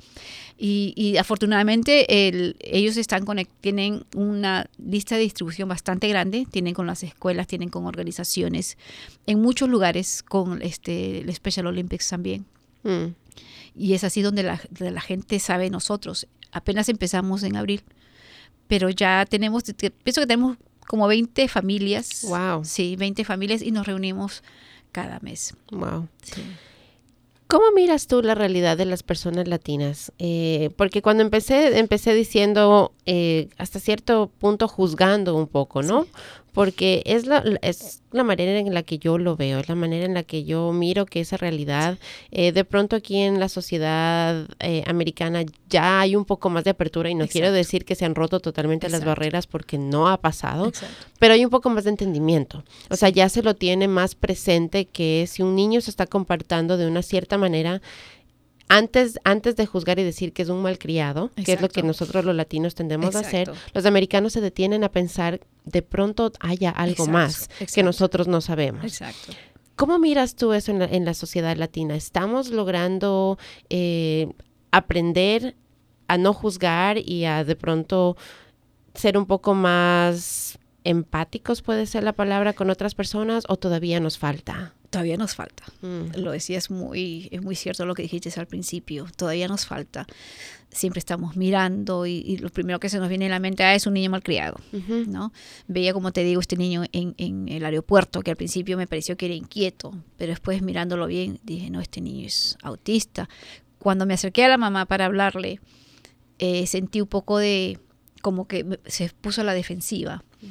Y, 0.61 1.15
afortunadamente 1.17 2.27
el, 2.27 2.57
ellos 2.59 2.97
están 2.97 3.23
tienen 3.61 4.03
una 4.13 4.69
lista 4.77 5.15
de 5.15 5.21
distribución 5.21 5.69
bastante 5.69 6.09
grande, 6.09 6.45
tienen 6.51 6.73
con 6.73 6.85
las 6.85 7.01
escuelas, 7.01 7.47
tienen 7.47 7.69
con 7.69 7.85
organizaciones, 7.85 8.77
en 9.25 9.41
muchos 9.41 9.69
lugares 9.69 10.21
con 10.21 10.61
este, 10.61 11.19
el 11.19 11.33
Special 11.33 11.67
Olympics 11.67 12.09
también. 12.09 12.45
Mm. 12.83 13.13
Y 13.73 13.93
es 13.93 14.03
así 14.03 14.21
donde 14.21 14.43
la, 14.43 14.59
la 14.79 14.99
gente 14.99 15.39
sabe 15.39 15.69
nosotros 15.69 16.27
apenas 16.51 16.89
empezamos 16.89 17.43
en 17.43 17.55
abril, 17.55 17.83
pero 18.67 18.89
ya 18.89 19.25
tenemos, 19.25 19.63
pienso 19.63 20.21
que 20.21 20.27
tenemos 20.27 20.57
como 20.87 21.07
20 21.07 21.47
familias. 21.47 22.23
Wow. 22.23 22.65
Sí, 22.65 22.95
20 22.95 23.23
familias 23.23 23.61
y 23.61 23.71
nos 23.71 23.85
reunimos 23.85 24.43
cada 24.91 25.19
mes. 25.21 25.53
Wow. 25.71 26.07
¿Cómo 27.49 27.71
miras 27.73 28.05
tú 28.05 28.21
la 28.21 28.35
realidad 28.35 28.77
de 28.77 28.85
las 28.85 29.01
personas 29.01 29.47
latinas? 29.47 30.11
Eh, 30.19 30.69
porque 30.77 31.01
cuando 31.01 31.23
empecé, 31.23 31.79
empecé 31.79 32.13
diciendo 32.13 32.93
eh, 33.07 33.49
hasta 33.57 33.79
cierto 33.79 34.29
punto 34.37 34.67
juzgando 34.67 35.35
un 35.35 35.47
poco, 35.47 35.81
¿no? 35.81 36.05
Porque 36.53 37.03
es 37.05 37.25
la, 37.25 37.43
es 37.61 38.01
la 38.11 38.23
manera 38.23 38.57
en 38.57 38.73
la 38.73 38.83
que 38.83 38.97
yo 38.97 39.17
lo 39.17 39.35
veo, 39.35 39.59
es 39.59 39.69
la 39.69 39.75
manera 39.75 40.05
en 40.05 40.13
la 40.13 40.23
que 40.23 40.43
yo 40.43 40.71
miro 40.73 41.05
que 41.05 41.21
esa 41.21 41.37
realidad, 41.37 41.97
eh, 42.31 42.51
de 42.51 42.65
pronto 42.65 42.95
aquí 42.95 43.17
en 43.17 43.39
la 43.39 43.49
sociedad 43.49 44.47
eh, 44.59 44.83
americana 44.87 45.43
ya 45.69 46.01
hay 46.01 46.15
un 46.15 46.25
poco 46.25 46.49
más 46.49 46.63
de 46.63 46.71
apertura 46.71 47.09
y 47.09 47.15
no 47.15 47.27
quiero 47.27 47.51
decir 47.51 47.85
que 47.85 47.95
se 47.95 48.05
han 48.05 48.15
roto 48.15 48.39
totalmente 48.39 48.89
las 48.89 49.05
barreras 49.05 49.47
porque 49.47 49.77
no 49.77 50.09
ha 50.09 50.17
pasado, 50.17 50.71
pero 51.19 51.33
hay 51.33 51.45
un 51.45 51.51
poco 51.51 51.69
más 51.69 51.83
de 51.83 51.91
entendimiento, 51.91 52.63
o 52.89 52.95
sea, 52.95 53.09
ya 53.09 53.29
se 53.29 53.43
lo 53.43 53.55
tiene 53.55 53.87
más 53.87 54.15
presente 54.15 54.85
que 54.85 55.25
si 55.27 55.43
un 55.43 55.55
niño 55.55 55.81
se 55.81 55.91
está 55.91 56.07
comportando 56.07 56.77
de 56.77 56.87
una 56.87 57.03
cierta 57.03 57.37
manera, 57.37 57.81
antes, 58.69 59.19
antes 59.23 59.55
de 59.55 59.65
juzgar 59.65 59.99
y 59.99 60.03
decir 60.03 60.31
que 60.31 60.43
es 60.43 60.49
un 60.49 60.61
malcriado, 60.61 61.31
que 61.43 61.53
es 61.53 61.61
lo 61.61 61.69
que 61.69 61.81
nosotros 61.83 62.23
los 62.23 62.35
latinos 62.35 62.75
tendemos 62.75 63.15
a 63.15 63.19
hacer, 63.19 63.51
los 63.73 63.85
americanos 63.85 64.33
se 64.33 64.41
detienen 64.41 64.83
a 64.83 64.89
pensar 64.89 65.41
de 65.65 65.81
pronto 65.81 66.31
haya 66.39 66.69
algo 66.69 67.07
más 67.07 67.49
que 67.73 67.83
nosotros 67.83 68.27
no 68.27 68.41
sabemos. 68.41 68.85
Exacto. 68.85 69.33
¿Cómo 69.75 69.97
miras 69.97 70.35
tú 70.35 70.53
eso 70.53 70.71
en 70.71 71.05
la, 71.05 71.13
sociedad 71.13 71.55
latina? 71.57 71.95
¿Estamos 71.95 72.49
logrando 72.49 73.39
eh, 73.69 74.27
aprender 74.71 75.55
a 76.07 76.17
no 76.17 76.33
juzgar 76.33 76.97
y 76.97 77.25
a 77.25 77.43
de 77.43 77.55
pronto 77.55 78.17
ser 78.93 79.17
un 79.17 79.25
poco 79.25 79.55
más 79.55 80.59
empáticos, 80.83 81.61
puede 81.61 81.85
ser 81.85 82.03
la 82.03 82.13
palabra, 82.13 82.53
con 82.53 82.69
otras 82.69 82.95
personas 82.95 83.43
o 83.47 83.57
todavía 83.57 83.99
nos 83.99 84.17
falta? 84.17 84.73
todavía 84.89 85.17
nos 85.17 85.35
falta. 85.35 85.63
Mm. 85.81 86.19
Lo 86.19 86.31
decías 86.31 86.69
muy, 86.71 87.29
es 87.31 87.41
muy 87.41 87.55
cierto 87.55 87.85
lo 87.85 87.93
que 87.93 88.03
dijiste 88.03 88.31
al 88.39 88.47
principio, 88.47 89.07
todavía 89.15 89.47
nos 89.47 89.65
falta. 89.65 90.05
Siempre 90.71 90.99
estamos 90.99 91.35
mirando 91.35 92.05
y, 92.05 92.37
lo 92.37 92.49
primero 92.49 92.79
que 92.79 92.89
se 92.89 92.99
nos 92.99 93.09
viene 93.09 93.25
a 93.25 93.29
la 93.29 93.39
mente 93.39 93.63
ah, 93.63 93.73
es 93.73 93.87
un 93.87 93.95
niño 93.95 94.11
malcriado, 94.11 94.59
¿no? 95.07 95.33
Veía, 95.67 95.93
como 95.93 96.11
te 96.11 96.23
digo, 96.23 96.39
este 96.39 96.57
niño 96.57 96.83
en, 96.91 97.15
en, 97.17 97.49
el 97.49 97.65
aeropuerto, 97.65 98.21
que 98.21 98.29
al 98.29 98.37
principio 98.37 98.77
me 98.77 98.85
pareció 98.85 99.17
que 99.17 99.25
era 99.25 99.35
inquieto, 99.35 99.95
pero 100.17 100.31
después 100.31 100.61
mirándolo 100.61 101.07
bien 101.07 101.39
dije, 101.43 101.71
no, 101.71 101.81
este 101.81 102.01
niño 102.01 102.27
es 102.27 102.55
autista. 102.61 103.29
Cuando 103.79 104.05
me 104.05 104.13
acerqué 104.13 104.45
a 104.45 104.49
la 104.49 104.57
mamá 104.57 104.85
para 104.85 105.05
hablarle, 105.05 105.59
eh, 106.37 106.67
sentí 106.67 107.01
un 107.01 107.07
poco 107.07 107.39
de, 107.39 107.79
como 108.21 108.47
que 108.47 108.79
se 108.85 109.09
puso 109.09 109.41
a 109.41 109.43
la 109.43 109.53
defensiva. 109.53 110.23
Mm. 110.41 110.47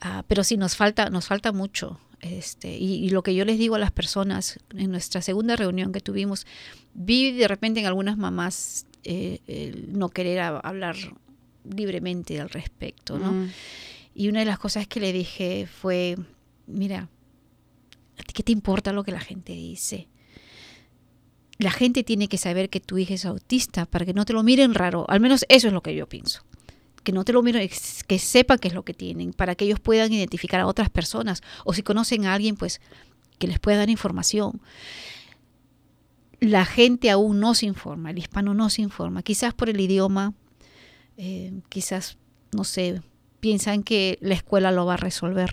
Ah, 0.00 0.24
pero 0.26 0.42
sí, 0.44 0.56
nos 0.56 0.76
falta, 0.76 1.10
nos 1.10 1.26
falta 1.26 1.52
mucho. 1.52 2.00
Este, 2.20 2.76
y, 2.76 3.10
lo 3.10 3.22
que 3.22 3.34
yo 3.34 3.44
les 3.44 3.58
digo 3.58 3.74
a 3.74 3.80
las 3.80 3.90
personas 3.90 4.60
en 4.76 4.92
nuestra 4.92 5.22
segunda 5.22 5.56
reunión 5.56 5.92
que 5.92 6.00
tuvimos, 6.00 6.46
vi 6.94 7.32
de 7.32 7.48
repente 7.48 7.80
en 7.80 7.86
algunas 7.86 8.16
mamás 8.16 8.86
eh, 9.02 9.84
no 9.88 10.08
querer 10.08 10.40
hablar 10.40 10.96
libremente 11.68 12.40
al 12.40 12.48
respecto, 12.48 13.18
¿no? 13.18 13.32
Mm. 13.32 13.50
Y 14.14 14.28
una 14.28 14.40
de 14.40 14.46
las 14.46 14.58
cosas 14.58 14.86
que 14.86 15.00
le 15.00 15.12
dije 15.12 15.66
fue, 15.66 16.16
mira, 16.66 17.08
¿a 18.18 18.22
ti 18.22 18.32
qué 18.34 18.42
te 18.42 18.52
importa 18.52 18.92
lo 18.92 19.02
que 19.02 19.12
la 19.12 19.20
gente 19.20 19.52
dice? 19.52 20.08
La 21.58 21.70
gente 21.70 22.04
tiene 22.04 22.28
que 22.28 22.38
saber 22.38 22.70
que 22.70 22.80
tu 22.80 22.98
hija 22.98 23.14
es 23.14 23.24
autista 23.24 23.86
para 23.86 24.04
que 24.04 24.14
no 24.14 24.24
te 24.24 24.32
lo 24.32 24.42
miren 24.42 24.74
raro. 24.74 25.06
Al 25.08 25.20
menos 25.20 25.44
eso 25.48 25.68
es 25.68 25.72
lo 25.72 25.82
que 25.82 25.94
yo 25.94 26.08
pienso 26.08 26.44
que 27.02 27.12
no 27.12 27.24
te 27.24 27.32
lo 27.32 27.42
miren, 27.42 27.68
que 28.06 28.18
sepan 28.18 28.58
qué 28.58 28.68
es 28.68 28.74
lo 28.74 28.84
que 28.84 28.94
tienen, 28.94 29.32
para 29.32 29.54
que 29.54 29.64
ellos 29.64 29.80
puedan 29.80 30.12
identificar 30.12 30.60
a 30.60 30.66
otras 30.66 30.90
personas, 30.90 31.42
o 31.64 31.72
si 31.72 31.82
conocen 31.82 32.26
a 32.26 32.34
alguien, 32.34 32.56
pues 32.56 32.80
que 33.38 33.46
les 33.46 33.58
pueda 33.58 33.78
dar 33.78 33.90
información. 33.90 34.60
La 36.40 36.64
gente 36.64 37.10
aún 37.10 37.40
no 37.40 37.54
se 37.54 37.66
informa, 37.66 38.10
el 38.10 38.18
hispano 38.18 38.54
no 38.54 38.70
se 38.70 38.82
informa, 38.82 39.22
quizás 39.22 39.54
por 39.54 39.68
el 39.68 39.80
idioma, 39.80 40.34
eh, 41.16 41.52
quizás, 41.68 42.18
no 42.52 42.64
sé, 42.64 43.02
piensan 43.40 43.82
que 43.82 44.18
la 44.20 44.34
escuela 44.34 44.70
lo 44.70 44.86
va 44.86 44.94
a 44.94 44.98
resolver, 44.98 45.50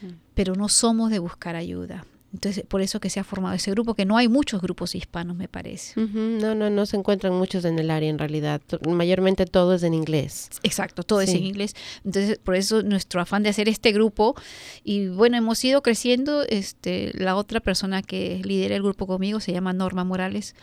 mm. 0.00 0.12
pero 0.34 0.54
no 0.54 0.68
somos 0.68 1.10
de 1.10 1.18
buscar 1.18 1.56
ayuda. 1.56 2.06
Entonces, 2.32 2.64
por 2.66 2.80
eso 2.80 2.98
que 2.98 3.10
se 3.10 3.20
ha 3.20 3.24
formado 3.24 3.54
ese 3.54 3.70
grupo, 3.72 3.94
que 3.94 4.06
no 4.06 4.16
hay 4.16 4.26
muchos 4.26 4.62
grupos 4.62 4.94
hispanos, 4.94 5.36
me 5.36 5.48
parece. 5.48 6.00
No, 6.00 6.54
no, 6.54 6.70
no 6.70 6.86
se 6.86 6.96
encuentran 6.96 7.34
muchos 7.34 7.64
en 7.66 7.78
el 7.78 7.90
área 7.90 8.08
en 8.08 8.18
realidad. 8.18 8.62
Mayormente 8.88 9.44
todo 9.44 9.74
es 9.74 9.82
en 9.82 9.92
inglés. 9.92 10.48
Exacto, 10.62 11.02
todo 11.02 11.20
es 11.20 11.34
en 11.34 11.44
inglés. 11.44 11.74
Entonces, 12.04 12.38
por 12.38 12.54
eso 12.56 12.82
nuestro 12.82 13.20
afán 13.20 13.42
de 13.42 13.50
hacer 13.50 13.68
este 13.68 13.92
grupo. 13.92 14.34
Y 14.82 15.08
bueno, 15.08 15.36
hemos 15.36 15.62
ido 15.62 15.82
creciendo. 15.82 16.42
Este, 16.48 17.12
la 17.14 17.36
otra 17.36 17.60
persona 17.60 18.02
que 18.02 18.40
lidera 18.42 18.76
el 18.76 18.82
grupo 18.82 19.06
conmigo 19.06 19.38
se 19.38 19.52
llama 19.52 19.74
Norma 19.74 20.04
Morales, 20.04 20.54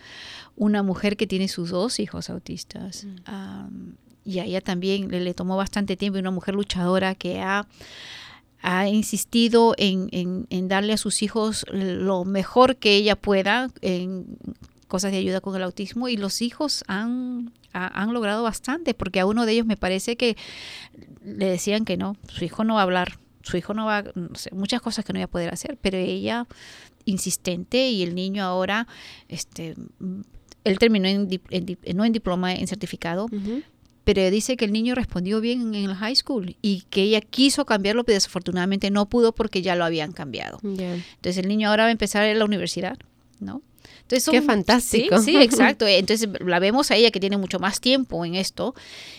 una 0.56 0.82
mujer 0.82 1.18
que 1.18 1.28
tiene 1.28 1.48
sus 1.48 1.70
dos 1.70 2.00
hijos 2.00 2.32
autistas. 2.32 3.06
Mm. 3.06 3.92
y 4.26 4.40
a 4.40 4.46
ella 4.46 4.62
también 4.62 5.10
le, 5.10 5.20
le 5.20 5.34
tomó 5.34 5.56
bastante 5.56 5.96
tiempo, 5.98 6.18
y 6.18 6.22
una 6.22 6.32
mujer 6.32 6.56
luchadora 6.56 7.14
que 7.16 7.42
ha 7.42 7.68
ha 8.62 8.88
insistido 8.88 9.74
en, 9.78 10.10
en, 10.50 10.68
darle 10.68 10.94
a 10.94 10.98
sus 10.98 11.22
hijos 11.22 11.66
lo 11.72 12.26
mejor 12.26 12.76
que 12.76 12.96
ella 12.96 13.16
pueda 13.16 13.72
en 13.82 14.38
cosas 14.88 15.12
de 15.12 15.18
ayuda 15.18 15.40
con 15.40 15.56
el 15.56 15.64
autismo 15.64 16.10
y 16.10 16.18
los 16.18 16.42
hijos 16.42 16.84
han, 16.88 17.54
han 17.72 18.14
logrado 18.14 18.44
bastante 18.44 18.94
porque 18.94 19.20
a 19.20 19.26
uno 19.26 19.46
de 19.46 19.54
ellos 19.54 19.66
me 19.66 19.78
parece 19.78 20.18
que 20.18 20.36
le 21.24 21.46
decían 21.46 21.86
que 21.86 21.96
no, 21.96 22.18
su 22.28 22.44
hijo 22.44 22.64
no 22.64 22.76
va 22.76 22.82
a 22.82 22.84
hablar, 22.84 23.18
su 23.44 23.56
hijo 23.56 23.74
no 23.74 23.86
va, 23.86 24.04
no 24.16 24.36
sé, 24.36 24.54
muchas 24.54 24.82
cosas 24.82 25.06
que 25.06 25.14
no 25.14 25.20
iba 25.20 25.26
a 25.26 25.30
poder 25.30 25.54
hacer, 25.54 25.78
pero 25.82 25.98
ella 25.98 26.46
insistente 27.06 27.90
y 27.90 28.04
el 28.04 28.14
niño 28.14 28.44
ahora, 28.44 28.88
este, 29.30 29.76
él 30.64 30.80
terminó 30.80 31.08
en, 31.08 31.30
no 31.96 32.06
en 32.06 32.14
diploma, 32.14 32.54
en 32.54 32.68
certificado, 32.68 33.28
pero 34.16 34.32
dice 34.32 34.58
que 34.58 34.66
el 34.66 34.72
niño 34.72 34.96
respondió 34.96 35.40
bien 35.40 35.76
en 35.76 35.88
el 35.88 35.94
high 35.94 36.16
school 36.16 36.56
y 36.64 36.82
que 36.90 37.04
ella 37.04 37.22
quiso 37.22 37.68
cambiarlo, 37.68 38.04
pero 38.04 38.16
desafortunadamente 38.16 38.90
no 38.90 39.08
pudo 39.08 39.36
porque 39.36 39.62
ya 39.62 39.76
lo 39.76 39.86
habían 39.86 40.14
cambiado. 40.14 40.58
Entonces 40.64 41.38
el 41.38 41.48
niño 41.48 41.70
ahora 41.70 41.84
va 41.84 41.90
a 41.90 41.92
empezar 41.92 42.26
en 42.26 42.40
la 42.40 42.46
universidad, 42.46 42.98
¿no? 43.40 43.62
Entonces 44.02 44.28
Qué 44.28 44.42
fantástico. 44.42 45.20
Sí, 45.20 45.34
sí, 45.34 45.38
exacto. 45.44 45.86
Entonces 45.86 46.28
la 46.40 46.58
vemos 46.58 46.90
a 46.90 46.96
ella 46.96 47.12
que 47.12 47.20
tiene 47.20 47.38
mucho 47.38 47.60
más 47.60 47.82
tiempo 47.82 48.26
en 48.26 48.34
esto 48.34 48.74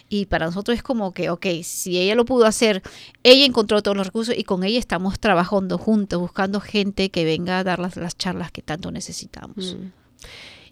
y 0.09 0.27
para 0.27 0.47
nosotros 0.47 0.77
es 0.77 0.83
como 0.83 1.15
que, 1.15 1.31
ok, 1.31 1.47
si 1.63 1.97
ella 1.97 2.17
lo 2.17 2.25
pudo 2.25 2.47
hacer, 2.47 2.83
ella 3.23 3.45
encontró 3.45 3.85
todos 3.85 3.97
los 3.97 4.09
recursos 4.09 4.35
y 4.37 4.43
con 4.43 4.65
ella 4.65 4.81
estamos 4.81 5.21
trabajando 5.21 5.79
juntos, 5.79 6.19
buscando 6.19 6.61
gente 6.61 7.11
que 7.11 7.25
venga 7.25 7.61
a 7.61 7.63
dar 7.63 7.79
las, 7.79 7.95
las 7.95 8.19
charlas 8.19 8.51
que 8.51 8.63
tanto 8.63 8.91
necesitamos. 8.91 9.77
Mm. 9.77 9.93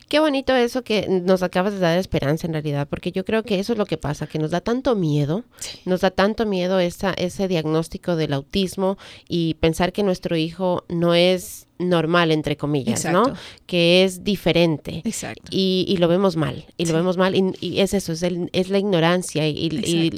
Qué 0.08 0.20
bonito 0.20 0.56
eso 0.56 0.82
que 0.82 1.06
nos 1.06 1.42
acabas 1.42 1.74
de 1.74 1.80
dar 1.80 1.98
esperanza 1.98 2.46
en 2.46 2.54
realidad, 2.54 2.88
porque 2.88 3.12
yo 3.12 3.26
creo 3.26 3.42
que 3.42 3.58
eso 3.58 3.74
es 3.74 3.78
lo 3.78 3.84
que 3.84 3.98
pasa, 3.98 4.26
que 4.26 4.38
nos 4.38 4.50
da 4.50 4.62
tanto 4.62 4.96
miedo, 4.96 5.44
nos 5.84 6.00
da 6.00 6.10
tanto 6.10 6.46
miedo 6.46 6.80
esa, 6.80 7.12
ese 7.12 7.46
diagnóstico 7.46 8.16
del 8.16 8.32
autismo 8.32 8.96
y 9.28 9.54
pensar 9.54 9.92
que 9.92 10.02
nuestro 10.02 10.36
hijo 10.36 10.84
no 10.88 11.14
es 11.14 11.67
normal, 11.78 12.32
entre 12.32 12.56
comillas, 12.56 13.04
¿no? 13.04 13.32
Que 13.66 14.04
es 14.04 14.24
diferente. 14.24 15.02
Exacto. 15.04 15.48
Y, 15.50 15.84
y 15.88 15.96
lo 15.98 16.08
vemos 16.08 16.36
mal, 16.36 16.66
y 16.76 16.86
lo 16.86 16.94
vemos 16.94 17.16
mal, 17.16 17.34
y, 17.34 17.80
es 17.80 17.94
eso, 17.94 18.12
es, 18.12 18.22
el, 18.22 18.50
es 18.52 18.68
la 18.68 18.78
ignorancia, 18.78 19.48
y, 19.48 19.68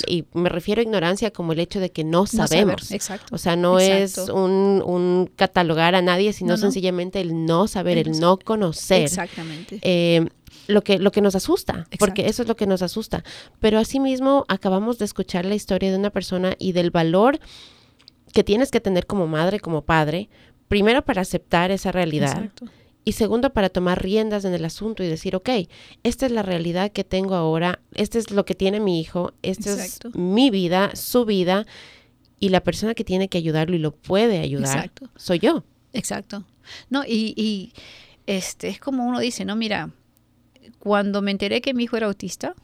y, 0.06 0.24
me 0.32 0.48
refiero 0.48 0.80
a 0.80 0.82
ignorancia 0.82 1.30
como 1.30 1.52
el 1.52 1.60
hecho 1.60 1.80
de 1.80 1.90
que 1.90 2.04
no 2.04 2.26
sabemos. 2.26 2.90
Exacto. 2.92 3.34
O 3.34 3.38
sea, 3.38 3.56
no 3.56 3.78
es 3.78 4.16
un, 4.16 4.82
un, 4.84 5.30
catalogar 5.36 5.94
a 5.94 6.02
nadie, 6.02 6.32
sino 6.32 6.56
sencillamente 6.56 7.20
el 7.20 7.44
no 7.44 7.66
saber, 7.68 7.98
el 7.98 8.18
no 8.18 8.38
conocer. 8.38 9.02
Exactamente. 9.02 9.78
Eh, 9.82 10.26
lo 10.66 10.82
que, 10.82 10.98
lo 10.98 11.10
que 11.10 11.20
nos 11.20 11.34
asusta, 11.34 11.86
porque 11.98 12.26
eso 12.26 12.42
es 12.42 12.48
lo 12.48 12.56
que 12.56 12.66
nos 12.66 12.82
asusta. 12.82 13.24
Pero 13.58 13.78
asimismo, 13.78 14.44
acabamos 14.48 14.98
de 14.98 15.04
escuchar 15.04 15.44
la 15.44 15.54
historia 15.54 15.90
de 15.90 15.96
una 15.96 16.10
persona 16.10 16.54
y 16.58 16.72
del 16.72 16.90
valor 16.90 17.40
que 18.32 18.44
tienes 18.44 18.70
que 18.70 18.80
tener 18.80 19.06
como 19.06 19.26
madre, 19.26 19.58
como 19.60 19.82
padre, 19.82 20.28
primero 20.70 21.02
para 21.02 21.22
aceptar 21.22 21.72
esa 21.72 21.90
realidad. 21.90 22.48
Y 23.04 23.12
segundo, 23.12 23.52
para 23.52 23.70
tomar 23.70 24.00
riendas 24.00 24.44
en 24.44 24.54
el 24.54 24.64
asunto 24.64 25.02
y 25.02 25.08
decir, 25.08 25.34
ok, 25.34 25.48
esta 26.04 26.26
es 26.26 26.32
la 26.32 26.44
realidad 26.44 26.92
que 26.92 27.02
tengo 27.02 27.34
ahora, 27.34 27.80
esto 27.94 28.18
es 28.20 28.30
lo 28.30 28.44
que 28.44 28.54
tiene 28.54 28.78
mi 28.78 29.00
hijo, 29.00 29.32
esta 29.42 29.72
es 29.72 29.98
mi 30.14 30.48
vida, 30.50 30.94
su 30.94 31.24
vida, 31.24 31.66
y 32.38 32.50
la 32.50 32.60
persona 32.60 32.94
que 32.94 33.02
tiene 33.02 33.28
que 33.28 33.36
ayudarlo 33.36 33.74
y 33.74 33.80
lo 33.80 33.90
puede 33.90 34.38
ayudar 34.38 34.92
soy 35.16 35.40
yo. 35.40 35.64
Exacto. 35.92 36.44
No, 36.88 37.02
y, 37.04 37.34
y, 37.36 37.72
este 38.26 38.68
es 38.68 38.78
como 38.78 39.04
uno 39.04 39.18
dice, 39.18 39.44
no, 39.44 39.56
mira, 39.56 39.90
cuando 40.78 41.20
me 41.20 41.32
enteré 41.32 41.60
que 41.60 41.74
mi 41.74 41.84
hijo 41.84 41.96
era 41.96 42.06
autista, 42.06 42.54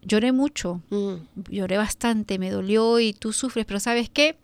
lloré 0.00 0.30
mucho, 0.30 0.80
mm. 0.90 1.14
lloré 1.50 1.76
bastante, 1.76 2.38
me 2.38 2.52
dolió 2.52 3.00
y 3.00 3.14
tú 3.14 3.32
sufres, 3.32 3.66
pero 3.66 3.80
¿sabes 3.80 4.08
qué? 4.10 4.36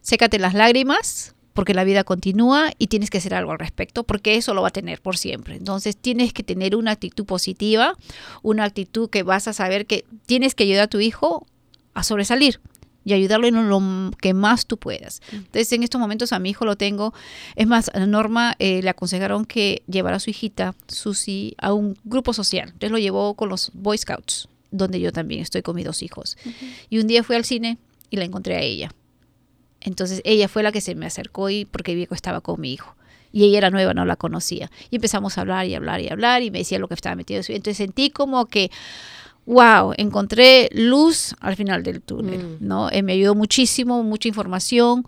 Sécate 0.00 0.38
las 0.38 0.54
lágrimas, 0.54 1.34
porque 1.54 1.74
la 1.74 1.84
vida 1.84 2.04
continúa 2.04 2.70
y 2.78 2.86
tienes 2.86 3.10
que 3.10 3.18
hacer 3.18 3.34
algo 3.34 3.52
al 3.52 3.58
respecto, 3.58 4.04
porque 4.04 4.36
eso 4.36 4.54
lo 4.54 4.62
va 4.62 4.68
a 4.68 4.72
tener 4.72 5.00
por 5.00 5.16
siempre. 5.16 5.56
Entonces 5.56 5.96
tienes 5.96 6.32
que 6.32 6.42
tener 6.42 6.76
una 6.76 6.92
actitud 6.92 7.24
positiva, 7.24 7.94
una 8.42 8.64
actitud 8.64 9.10
que 9.10 9.22
vas 9.22 9.48
a 9.48 9.52
saber 9.52 9.86
que 9.86 10.04
tienes 10.26 10.54
que 10.54 10.64
ayudar 10.64 10.84
a 10.84 10.88
tu 10.88 11.00
hijo 11.00 11.46
a 11.94 12.02
sobresalir 12.02 12.60
y 13.04 13.14
ayudarlo 13.14 13.46
en 13.46 13.68
lo 13.68 14.10
que 14.20 14.34
más 14.34 14.66
tú 14.66 14.76
puedas. 14.76 15.22
Entonces, 15.32 15.72
en 15.72 15.82
estos 15.82 16.00
momentos 16.00 16.32
a 16.32 16.38
mi 16.38 16.50
hijo 16.50 16.64
lo 16.64 16.76
tengo. 16.76 17.14
Es 17.56 17.66
más, 17.66 17.90
a 17.94 18.06
Norma 18.06 18.54
eh, 18.58 18.82
le 18.82 18.90
aconsejaron 18.90 19.46
que 19.46 19.82
llevara 19.86 20.16
a 20.16 20.20
su 20.20 20.30
hijita, 20.30 20.74
Susi, 20.86 21.54
a 21.58 21.72
un 21.72 21.96
grupo 22.04 22.32
social. 22.32 22.68
Entonces 22.68 22.90
lo 22.90 22.98
llevó 22.98 23.34
con 23.34 23.48
los 23.48 23.70
Boy 23.72 23.96
Scouts, 23.98 24.48
donde 24.70 25.00
yo 25.00 25.12
también 25.12 25.40
estoy 25.40 25.62
con 25.62 25.76
mis 25.76 25.84
dos 25.84 26.02
hijos. 26.02 26.36
Y 26.88 26.98
un 26.98 27.06
día 27.06 27.22
fui 27.22 27.36
al 27.36 27.44
cine 27.44 27.78
y 28.10 28.16
la 28.16 28.24
encontré 28.24 28.56
a 28.56 28.60
ella. 28.60 28.92
Entonces 29.80 30.20
ella 30.24 30.48
fue 30.48 30.62
la 30.62 30.72
que 30.72 30.80
se 30.80 30.94
me 30.94 31.06
acercó 31.06 31.50
y 31.50 31.64
porque 31.64 31.94
viejo 31.94 32.14
estaba 32.14 32.40
con 32.40 32.60
mi 32.60 32.72
hijo. 32.72 32.94
Y 33.32 33.44
ella 33.44 33.58
era 33.58 33.70
nueva, 33.70 33.94
no 33.94 34.04
la 34.04 34.16
conocía. 34.16 34.70
Y 34.90 34.96
empezamos 34.96 35.38
a 35.38 35.42
hablar 35.42 35.66
y 35.66 35.74
hablar 35.74 36.00
y 36.00 36.08
hablar 36.08 36.42
y 36.42 36.50
me 36.50 36.58
decía 36.58 36.78
lo 36.78 36.88
que 36.88 36.94
estaba 36.94 37.14
metido. 37.14 37.40
Entonces 37.40 37.76
sentí 37.76 38.10
como 38.10 38.46
que, 38.46 38.70
wow, 39.46 39.92
encontré 39.96 40.68
luz 40.72 41.34
al 41.40 41.56
final 41.56 41.82
del 41.82 42.02
túnel, 42.02 42.58
mm. 42.60 42.66
¿no? 42.66 42.90
Eh, 42.90 43.02
me 43.02 43.12
ayudó 43.12 43.34
muchísimo, 43.34 44.02
mucha 44.02 44.28
información. 44.28 45.06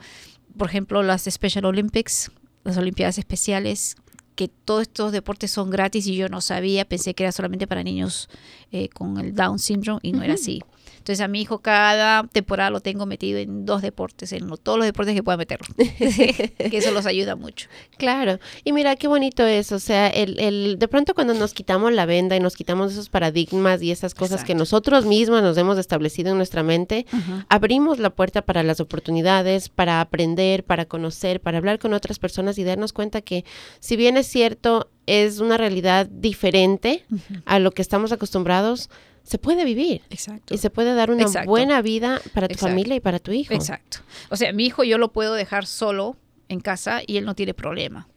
Por 0.57 0.69
ejemplo, 0.69 1.03
las 1.03 1.25
Special 1.25 1.65
Olympics, 1.65 2.31
las 2.65 2.77
Olimpiadas 2.77 3.19
Especiales, 3.19 3.97
que 4.35 4.49
todos 4.49 4.83
estos 4.83 5.13
deportes 5.13 5.51
son 5.51 5.71
gratis 5.71 6.07
y 6.07 6.17
yo 6.17 6.29
no 6.29 6.41
sabía, 6.41 6.85
pensé 6.85 7.15
que 7.15 7.25
era 7.25 7.33
solamente 7.33 7.67
para 7.67 7.83
niños 7.83 8.29
eh, 8.71 8.89
con 8.89 9.19
el 9.19 9.35
Down 9.35 9.59
syndrome 9.59 10.01
y 10.03 10.13
no 10.13 10.23
era 10.23 10.35
así. 10.35 10.63
Entonces 11.03 11.21
a 11.21 11.27
mi 11.27 11.41
hijo 11.41 11.59
cada 11.59 12.23
temporada 12.29 12.71
lo 12.71 12.79
tengo 12.79 13.07
metido 13.07 13.41
en 13.41 13.67
dos 13.67 13.83
deportes, 13.83 14.33
en 14.33 14.49
todos 14.63 14.79
los 14.79 14.87
deportes 14.87 15.17
que 15.17 15.25
pueda 15.25 15.37
meterlo, 15.37 15.67
que 15.77 16.71
eso 16.71 16.93
los 16.93 17.07
ayuda 17.07 17.35
mucho. 17.35 17.67
Claro, 17.99 18.39
y 18.63 18.73
mira 18.73 18.95
qué 18.95 19.09
bonito 19.09 19.45
es, 19.45 19.73
o 19.73 19.81
sea, 19.81 20.07
el, 20.07 20.39
el, 20.39 20.79
de 20.79 20.87
pronto 20.87 21.13
cuando 21.13 21.35
nos 21.35 21.55
quitamos 21.55 21.93
la 21.93 22.07
venda 22.07 22.37
y 22.37 22.41
nos 22.41 22.55
quitamos 22.55 22.93
esos 22.93 23.09
paradigmas 23.09 23.83
y 23.83 23.91
esas 23.91 24.15
cosas 24.15 24.45
que 24.45 24.55
nosotros 24.55 25.05
mismos 25.05 25.43
nos 25.43 25.59
hemos 25.59 25.77
establecido 25.77 26.31
en 26.31 26.37
nuestra 26.37 26.63
mente, 26.63 27.05
abrimos 27.49 27.99
la 27.99 28.11
puerta 28.11 28.43
para 28.43 28.63
las 28.63 28.79
oportunidades, 28.79 29.71
para 29.71 30.01
aprender, 30.01 30.63
para 30.63 30.85
conocer, 30.85 31.41
para 31.41 31.59
hablar 31.59 31.81
con 31.81 31.95
otras 31.95 32.21
personas 32.21 32.59
y 32.59 32.63
darnos 32.65 32.93
cuenta 32.93 33.23
que 33.23 33.45
si 33.81 33.97
bien 33.97 34.17
es 34.17 34.29
cierto, 34.29 34.89
es 35.07 35.41
una 35.41 35.57
realidad 35.57 36.07
diferente 36.07 37.05
a 37.45 37.59
lo 37.59 37.73
que 37.73 37.83
estamos 37.83 38.13
acostumbrados, 38.13 38.89
se 39.23 39.39
puede 39.39 39.65
vivir. 39.65 40.03
Exacto. 40.11 40.55
Y 40.55 40.59
se 40.59 40.71
puede 40.71 40.95
dar 40.95 41.11
una 41.11 41.27
buena 41.45 41.83
vida 41.83 42.21
para 42.35 42.49
tu 42.49 42.59
familia 42.59 42.97
y 42.97 43.01
para 43.01 43.19
tu 43.19 43.33
hijo. 43.33 43.55
Exacto. 43.55 43.99
O 44.31 44.37
sea, 44.37 44.53
mi 44.53 44.67
hijo 44.67 44.85
yo 44.85 44.99
lo 44.99 45.13
puedo 45.13 45.35
dejar 45.35 45.67
solo 45.67 46.17
en 46.49 46.61
casa 46.61 47.01
y 47.07 47.17
él 47.17 47.25
no 47.25 47.35
tiene 47.35 47.55
problema. 47.55 48.09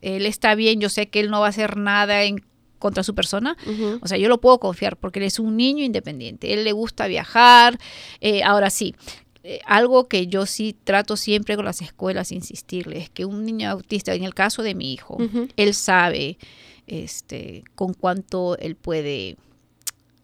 Él 0.00 0.26
está 0.26 0.54
bien, 0.54 0.80
yo 0.80 0.88
sé 0.88 1.08
que 1.08 1.20
él 1.20 1.30
no 1.30 1.40
va 1.40 1.46
a 1.46 1.50
hacer 1.50 1.76
nada 1.76 2.24
en 2.24 2.44
contra 2.78 3.04
su 3.04 3.14
persona. 3.14 3.56
O 4.00 4.08
sea, 4.08 4.18
yo 4.18 4.28
lo 4.28 4.40
puedo 4.40 4.58
confiar 4.58 4.96
porque 4.96 5.20
él 5.20 5.26
es 5.26 5.38
un 5.38 5.56
niño 5.56 5.84
independiente. 5.84 6.52
Él 6.52 6.64
le 6.64 6.72
gusta 6.72 7.06
viajar. 7.06 7.78
Eh, 8.20 8.42
ahora 8.42 8.70
sí, 8.70 8.96
eh, 9.44 9.60
algo 9.66 10.08
que 10.08 10.26
yo 10.26 10.46
sí 10.46 10.76
trato 10.84 11.16
siempre 11.16 11.54
con 11.56 11.64
las 11.64 11.80
escuelas, 11.80 12.32
insistirles, 12.32 13.04
es 13.04 13.10
que 13.10 13.24
un 13.24 13.44
niño 13.44 13.70
autista, 13.70 14.14
en 14.14 14.24
el 14.24 14.34
caso 14.34 14.62
de 14.62 14.74
mi 14.74 14.92
hijo, 14.92 15.18
él 15.56 15.74
sabe 15.74 16.38
este, 16.86 17.64
con 17.74 17.94
cuánto 17.94 18.56
él 18.58 18.74
puede 18.74 19.36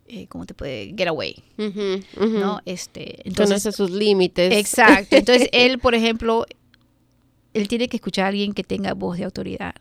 eh, 0.08 0.26
¿cómo 0.28 0.46
te 0.46 0.54
puede? 0.54 0.94
Get 0.96 1.08
away, 1.08 1.36
¿no? 2.18 2.60
Este, 2.64 3.28
entonces, 3.28 3.62
Conoce 3.62 3.72
sus 3.72 3.90
límites. 3.90 4.52
Exacto. 4.52 5.16
Entonces, 5.16 5.48
él, 5.52 5.78
por 5.78 5.94
ejemplo, 5.94 6.46
él 7.54 7.68
tiene 7.68 7.88
que 7.88 7.96
escuchar 7.98 8.24
a 8.24 8.28
alguien 8.28 8.52
que 8.52 8.64
tenga 8.64 8.94
voz 8.94 9.18
de 9.18 9.24
autoridad. 9.24 9.74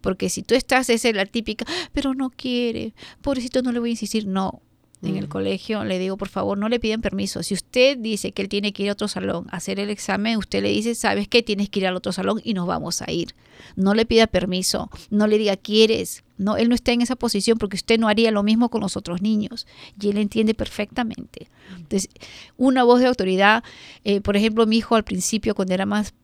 Porque 0.00 0.28
si 0.30 0.42
tú 0.42 0.54
estás, 0.54 0.90
esa 0.90 1.08
es 1.08 1.14
la 1.16 1.26
típica, 1.26 1.64
pero 1.92 2.14
no 2.14 2.30
quiere, 2.30 2.94
pobrecito, 3.22 3.62
no 3.62 3.72
le 3.72 3.78
voy 3.78 3.90
a 3.90 3.92
insistir. 3.92 4.26
No, 4.26 4.62
en 5.02 5.16
el 5.16 5.26
mm. 5.26 5.28
colegio, 5.28 5.84
le 5.84 5.98
digo, 5.98 6.16
por 6.16 6.28
favor, 6.28 6.56
no 6.56 6.68
le 6.68 6.80
piden 6.80 7.02
permiso. 7.02 7.42
Si 7.42 7.54
usted 7.54 7.98
dice 7.98 8.32
que 8.32 8.42
él 8.42 8.48
tiene 8.48 8.72
que 8.72 8.84
ir 8.84 8.88
a 8.88 8.92
otro 8.92 9.08
salón 9.08 9.46
a 9.50 9.56
hacer 9.56 9.78
el 9.78 9.90
examen, 9.90 10.38
usted 10.38 10.62
le 10.62 10.70
dice, 10.70 10.94
sabes 10.94 11.28
que 11.28 11.42
tienes 11.42 11.68
que 11.68 11.80
ir 11.80 11.86
al 11.86 11.96
otro 11.96 12.12
salón 12.12 12.40
y 12.42 12.54
nos 12.54 12.66
vamos 12.66 13.02
a 13.02 13.10
ir. 13.10 13.34
No 13.74 13.94
le 13.94 14.06
pida 14.06 14.26
permiso, 14.26 14.90
no 15.10 15.26
le 15.26 15.38
diga, 15.38 15.56
quieres. 15.56 16.24
No, 16.38 16.56
él 16.56 16.68
no 16.68 16.74
está 16.74 16.92
en 16.92 17.02
esa 17.02 17.16
posición 17.16 17.58
porque 17.58 17.76
usted 17.76 17.98
no 17.98 18.08
haría 18.08 18.30
lo 18.30 18.42
mismo 18.42 18.68
con 18.68 18.80
los 18.80 18.96
otros 18.96 19.22
niños. 19.22 19.66
Y 20.00 20.08
él 20.10 20.18
entiende 20.18 20.54
perfectamente. 20.54 21.48
Entonces, 21.76 22.08
una 22.56 22.82
voz 22.82 23.00
de 23.00 23.06
autoridad, 23.06 23.64
eh, 24.04 24.20
por 24.20 24.36
ejemplo, 24.36 24.66
mi 24.66 24.78
hijo 24.78 24.96
al 24.96 25.04
principio, 25.04 25.54
cuando 25.54 25.74
era 25.74 25.86
más 25.86 26.14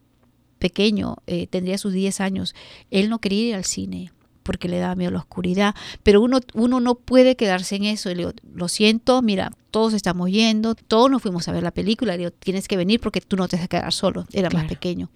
pequeño, 0.59 1.17
eh, 1.27 1.47
tendría 1.47 1.77
sus 1.77 1.93
10 1.93 2.21
años, 2.21 2.55
él 2.91 3.11
no 3.11 3.19
quería 3.19 3.49
ir 3.49 3.55
al 3.55 3.65
cine 3.65 4.13
porque 4.43 4.69
le 4.69 4.79
da 4.79 4.95
miedo 4.95 5.11
la 5.11 5.19
oscuridad, 5.19 5.75
pero 6.03 6.21
uno, 6.21 6.41
uno 6.55 6.81
no 6.81 6.95
puede 6.95 7.37
quedarse 7.37 7.77
en 7.77 7.85
eso. 7.85 8.09
Le 8.09 8.17
digo, 8.17 8.33
lo 8.55 8.69
siento, 8.69 9.23
mira, 9.23 9.53
todos 9.71 9.95
estamos 9.95 10.31
yendo, 10.31 10.75
todos 10.75 11.11
nos 11.11 11.23
fuimos 11.23 11.49
a 11.49 11.53
ver 11.53 11.63
la 11.63 11.71
película, 11.71 12.13
le 12.13 12.19
digo, 12.19 12.31
tienes 12.31 12.69
que 12.69 12.77
venir 12.77 13.01
porque 13.01 13.21
tú 13.21 13.37
no 13.37 13.49
te 13.49 13.57
vas 13.57 13.65
a 13.65 13.69
quedar 13.69 13.93
solo, 13.93 14.27
era 14.33 14.51
más 14.51 14.67
pequeño. 14.67 15.11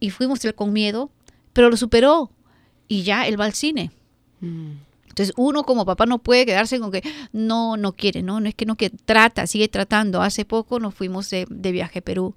Y 0.00 0.10
fuimos 0.10 0.44
él 0.44 0.54
con 0.54 0.72
miedo, 0.72 1.10
pero 1.52 1.70
lo 1.70 1.76
superó 1.76 2.30
y 2.88 3.02
ya 3.02 3.26
él 3.26 3.40
va 3.40 3.46
al 3.46 3.54
cine. 3.54 3.90
Mm. 4.40 4.72
Entonces 5.08 5.34
uno 5.38 5.64
como 5.64 5.86
papá 5.86 6.04
no 6.04 6.18
puede 6.18 6.44
quedarse 6.44 6.78
con 6.78 6.92
que 6.92 7.02
no, 7.32 7.78
no 7.78 7.92
quiere, 7.92 8.22
no, 8.22 8.38
no 8.38 8.48
es 8.48 8.54
que 8.54 8.66
no 8.66 8.76
que 8.76 8.90
trata, 8.90 9.46
sigue 9.46 9.66
tratando. 9.66 10.20
Hace 10.20 10.44
poco 10.44 10.78
nos 10.78 10.94
fuimos 10.94 11.30
de, 11.30 11.46
viaje 11.48 12.00
a 12.00 12.02
Perú 12.02 12.34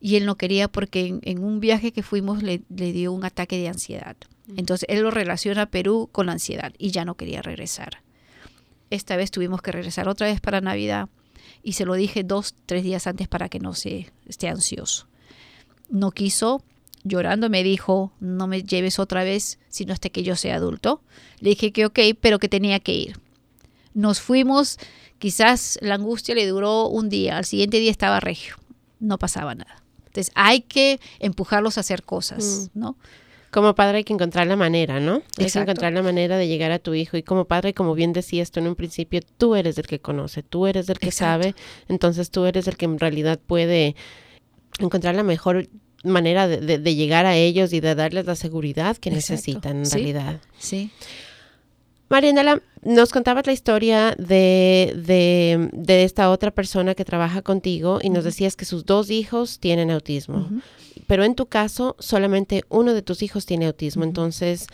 y 0.00 0.16
él 0.16 0.24
no 0.24 0.36
quería 0.36 0.68
porque 0.68 1.18
en, 1.20 1.44
un 1.44 1.60
viaje 1.60 1.92
que 1.92 2.02
fuimos 2.02 2.42
le, 2.42 2.62
le 2.74 2.92
dio 2.92 3.12
un 3.12 3.24
ataque 3.26 3.58
de 3.58 3.68
ansiedad. 3.68 4.16
Entonces 4.56 4.86
él 4.88 5.02
lo 5.02 5.10
relaciona 5.10 5.62
a 5.62 5.66
Perú 5.66 6.08
con 6.12 6.26
la 6.26 6.32
ansiedad 6.32 6.72
y 6.78 6.90
ya 6.90 7.04
no 7.04 7.16
quería 7.16 7.42
regresar. 7.42 8.02
Esta 8.90 9.16
vez 9.16 9.30
tuvimos 9.30 9.62
que 9.62 9.72
regresar 9.72 10.08
otra 10.08 10.28
vez 10.28 10.40
para 10.40 10.60
Navidad 10.60 11.08
y 11.62 11.72
se 11.72 11.84
lo 11.84 11.94
dije 11.94 12.22
dos, 12.22 12.54
tres 12.66 12.84
días 12.84 13.06
antes 13.06 13.26
para 13.26 13.48
que 13.48 13.58
no 13.58 13.74
se 13.74 14.12
esté 14.26 14.48
ansioso. 14.48 15.08
No 15.88 16.12
quiso, 16.12 16.62
llorando 17.02 17.50
me 17.50 17.62
dijo, 17.64 18.12
no 18.20 18.46
me 18.46 18.62
lleves 18.62 18.98
otra 18.98 19.24
vez, 19.24 19.58
sino 19.68 19.92
hasta 19.92 20.08
que 20.08 20.22
yo 20.22 20.36
sea 20.36 20.56
adulto. 20.56 21.02
Le 21.40 21.50
dije 21.50 21.72
que 21.72 21.86
ok, 21.86 21.98
pero 22.20 22.38
que 22.38 22.48
tenía 22.48 22.78
que 22.80 22.94
ir. 22.94 23.18
Nos 23.94 24.20
fuimos, 24.20 24.78
quizás 25.18 25.78
la 25.80 25.94
angustia 25.94 26.34
le 26.34 26.46
duró 26.46 26.86
un 26.86 27.08
día, 27.08 27.38
al 27.38 27.44
siguiente 27.44 27.78
día 27.78 27.90
estaba 27.90 28.20
regio, 28.20 28.56
no 29.00 29.18
pasaba 29.18 29.54
nada. 29.54 29.82
Entonces 30.06 30.32
hay 30.34 30.60
que 30.60 31.00
empujarlos 31.18 31.76
a 31.76 31.80
hacer 31.80 32.02
cosas, 32.02 32.70
mm. 32.74 32.78
¿no? 32.78 32.96
Como 33.56 33.74
padre 33.74 33.96
hay 33.96 34.04
que 34.04 34.12
encontrar 34.12 34.46
la 34.46 34.54
manera, 34.56 35.00
¿no? 35.00 35.22
Hay 35.38 35.46
que 35.50 35.58
encontrar 35.58 35.90
la 35.94 36.02
manera 36.02 36.36
de 36.36 36.46
llegar 36.46 36.72
a 36.72 36.78
tu 36.78 36.92
hijo. 36.92 37.16
Y 37.16 37.22
como 37.22 37.46
padre, 37.46 37.72
como 37.72 37.94
bien 37.94 38.12
decías 38.12 38.50
tú 38.50 38.60
en 38.60 38.66
un 38.66 38.74
principio, 38.74 39.20
tú 39.38 39.54
eres 39.54 39.78
el 39.78 39.86
que 39.86 39.98
conoce, 39.98 40.42
tú 40.42 40.66
eres 40.66 40.90
el 40.90 40.98
que 40.98 41.06
Exacto. 41.06 41.44
sabe, 41.44 41.54
entonces 41.88 42.30
tú 42.30 42.44
eres 42.44 42.68
el 42.68 42.76
que 42.76 42.84
en 42.84 42.98
realidad 42.98 43.40
puede 43.46 43.96
encontrar 44.78 45.14
la 45.14 45.22
mejor 45.22 45.68
manera 46.04 46.46
de, 46.46 46.58
de- 46.58 46.78
de 46.78 46.94
llegar 46.96 47.24
a 47.24 47.34
ellos 47.34 47.72
y 47.72 47.80
de 47.80 47.94
darles 47.94 48.26
la 48.26 48.36
seguridad 48.36 48.98
que 48.98 49.08
Exacto. 49.08 49.32
necesitan 49.32 49.76
en 49.78 49.86
Sí. 49.86 49.94
realidad. 49.96 50.40
Sí. 50.58 50.90
Marianela, 52.08 52.62
nos 52.82 53.10
contabas 53.12 53.46
la 53.46 53.52
historia 53.52 54.14
de, 54.16 54.94
de, 54.96 55.70
de 55.72 56.04
esta 56.04 56.30
otra 56.30 56.52
persona 56.52 56.94
que 56.94 57.04
trabaja 57.04 57.42
contigo 57.42 57.98
y 58.00 58.10
nos 58.10 58.24
decías 58.24 58.54
que 58.54 58.64
sus 58.64 58.86
dos 58.86 59.10
hijos 59.10 59.58
tienen 59.58 59.90
autismo, 59.90 60.48
pero 61.08 61.24
en 61.24 61.34
tu 61.34 61.46
caso 61.46 61.96
solamente 61.98 62.62
uno 62.68 62.94
de 62.94 63.02
tus 63.02 63.22
hijos 63.22 63.44
tiene 63.44 63.66
autismo. 63.66 64.04
Entonces, 64.04 64.68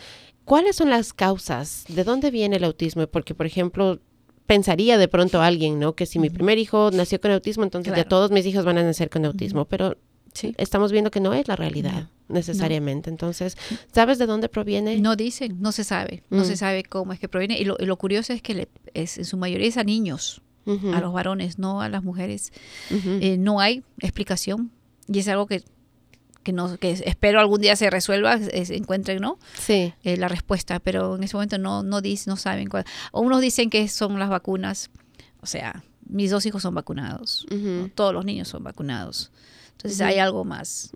¿cuáles 0.45 0.75
son 0.75 0.91
las 0.91 1.11
causas? 1.11 1.85
¿De 1.87 2.03
dónde 2.03 2.29
viene 2.29 2.57
el 2.57 2.63
autismo? 2.65 3.07
Porque, 3.07 3.33
por 3.33 3.47
ejemplo, 3.47 3.99
pensaría 4.45 4.99
de 4.99 5.07
pronto 5.07 5.41
alguien, 5.41 5.79
¿no? 5.79 5.95
Que 5.95 6.05
si 6.05 6.19
mi 6.19 6.29
primer 6.29 6.59
hijo 6.59 6.91
nació 6.93 7.19
con 7.19 7.31
autismo, 7.31 7.63
entonces 7.63 7.95
ya 7.95 8.05
todos 8.05 8.29
mis 8.29 8.45
hijos 8.45 8.63
van 8.63 8.77
a 8.77 8.83
nacer 8.83 9.09
con 9.09 9.25
autismo, 9.25 9.65
pero 9.65 9.97
Sí. 10.33 10.53
estamos 10.57 10.91
viendo 10.91 11.11
que 11.11 11.19
no 11.19 11.33
es 11.33 11.47
la 11.47 11.55
realidad 11.55 12.09
necesariamente. 12.27 13.09
Entonces, 13.09 13.55
¿sabes 13.93 14.17
de 14.17 14.25
dónde 14.25 14.49
proviene? 14.49 14.97
No 14.99 15.15
dicen, 15.15 15.61
no 15.61 15.71
se 15.71 15.83
sabe, 15.83 16.23
no 16.29 16.41
Mm. 16.41 16.45
se 16.45 16.57
sabe 16.57 16.83
cómo 16.83 17.13
es 17.13 17.19
que 17.19 17.29
proviene. 17.29 17.59
Y 17.59 17.65
lo, 17.65 17.75
y 17.79 17.85
lo 17.85 17.97
curioso 17.97 18.33
es 18.33 18.41
que 18.41 18.53
le- 18.55 18.69
es, 18.93 19.17
en 19.17 19.25
su 19.25 19.37
mayoría 19.37 19.67
es 19.67 19.77
a 19.77 19.83
niños, 19.83 20.41
a 20.65 21.01
los 21.01 21.11
varones, 21.13 21.59
no 21.59 21.81
a 21.81 21.89
las 21.89 22.03
mujeres. 22.03 22.51
Eh, 22.89 23.37
no 23.37 23.59
hay 23.59 23.83
explicación 23.99 24.71
y 25.07 25.19
es 25.19 25.27
algo 25.27 25.45
que, 25.45 25.61
que, 26.41 26.53
no, 26.53 26.77
que 26.77 26.91
espero 26.91 27.39
algún 27.41 27.59
día 27.61 27.75
se 27.75 27.89
resuelva, 27.89 28.37
se 28.39 28.75
encuentren 28.75 29.21
¿no? 29.21 29.37
sí. 29.57 29.93
Eh, 30.03 30.17
la 30.17 30.29
respuesta, 30.29 30.79
pero 30.79 31.15
en 31.17 31.23
ese 31.23 31.35
momento 31.35 31.57
no, 31.57 31.83
no, 31.83 32.01
dis- 32.01 32.27
no 32.27 32.37
saben 32.37 32.69
cuál. 32.69 32.85
O 33.11 33.21
unos 33.21 33.41
dicen 33.41 33.69
que 33.69 33.87
son 33.89 34.17
las 34.19 34.29
vacunas, 34.29 34.89
o 35.41 35.45
sea, 35.45 35.83
mis 36.07 36.31
dos 36.31 36.45
hijos 36.45 36.61
son 36.63 36.73
vacunados, 36.75 37.45
todos 37.95 38.13
los 38.13 38.23
niños 38.25 38.47
son 38.47 38.63
vacunados. 38.63 39.31
Entonces 39.77 39.99
hay 39.99 40.17
algo 40.19 40.45
más. 40.45 40.91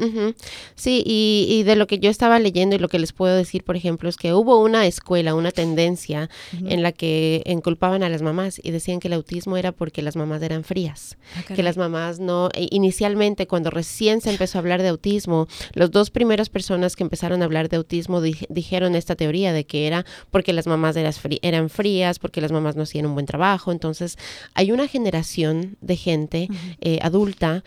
Sí, 0.76 1.04
y, 1.06 1.46
y 1.50 1.64
de 1.64 1.76
lo 1.76 1.88
que 1.88 2.00
yo 2.00 2.10
estaba 2.10 2.40
leyendo 2.40 2.78
y 2.78 2.80
lo 2.80 2.88
que 2.88 3.00
les 3.00 3.12
puedo 3.12 3.36
decir, 3.36 3.66
por 3.66 3.76
ejemplo, 3.76 4.08
es 4.08 4.16
que 4.16 4.34
hubo 4.34 4.62
una 4.62 4.86
escuela, 4.88 5.36
una 5.36 5.52
tendencia 5.52 6.30
en 6.54 6.82
la 6.84 6.94
que 6.94 7.44
inculpaban 7.46 8.02
a 8.04 8.08
las 8.10 8.22
mamás 8.22 8.62
y 8.64 8.72
decían 8.72 9.02
que 9.02 9.10
el 9.10 9.14
autismo 9.16 9.58
era 9.58 9.74
porque 9.74 10.02
las 10.02 10.16
mamás 10.16 10.42
eran 10.42 10.64
frías, 10.64 11.18
Ah, 11.36 11.44
que 11.54 11.64
las 11.64 11.76
mamás 11.76 12.20
no, 12.22 12.50
e- 12.54 12.70
inicialmente 12.72 13.46
cuando 13.46 13.72
recién 13.72 14.22
se 14.22 14.30
empezó 14.32 14.58
a 14.58 14.62
hablar 14.62 14.82
de 14.82 14.88
autismo, 14.88 15.48
las 15.74 15.92
dos 15.92 16.10
primeras 16.10 16.48
personas 16.48 16.96
que 16.96 17.04
empezaron 17.04 17.42
a 17.42 17.46
hablar 17.46 17.68
de 17.68 17.76
autismo 17.76 18.22
dij- 18.22 18.48
dijeron 18.48 18.96
esta 18.96 19.16
teoría 19.16 19.52
de 19.52 19.66
que 19.66 19.86
era 19.88 20.06
porque 20.32 20.54
las 20.54 20.66
mamás 20.66 20.96
eran 20.96 21.70
frías, 21.70 22.20
porque 22.20 22.40
las 22.40 22.54
mamás 22.54 22.78
no 22.78 22.84
hacían 22.84 23.06
un 23.06 23.16
buen 23.16 23.26
trabajo, 23.26 23.74
entonces 23.74 24.18
hay 24.54 24.72
una 24.72 24.88
generación 24.88 25.76
de 25.82 25.96
gente 25.98 26.48
eh, 26.80 27.00
adulta 27.02 27.66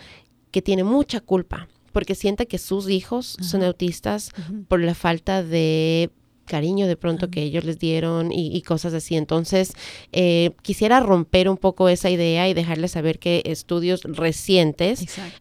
que 0.50 0.62
tiene 0.62 0.84
mucha 0.84 1.20
culpa 1.20 1.68
porque 1.92 2.14
siente 2.14 2.46
que 2.46 2.58
sus 2.58 2.88
hijos 2.88 3.36
son 3.40 3.62
autistas 3.62 4.30
por 4.68 4.80
la 4.80 4.94
falta 4.94 5.42
de 5.42 6.10
cariño 6.46 6.86
de 6.86 6.96
pronto 6.96 7.30
que 7.30 7.42
ellos 7.42 7.64
les 7.64 7.78
dieron 7.78 8.32
y, 8.32 8.54
y 8.54 8.62
cosas 8.62 8.92
así. 8.92 9.16
Entonces, 9.16 9.72
eh, 10.12 10.50
quisiera 10.62 11.00
romper 11.00 11.48
un 11.48 11.56
poco 11.56 11.88
esa 11.88 12.10
idea 12.10 12.48
y 12.48 12.54
dejarles 12.54 12.90
saber 12.92 13.18
que 13.18 13.42
estudios 13.44 14.02
recientes 14.04 15.02
Exacto. 15.02 15.38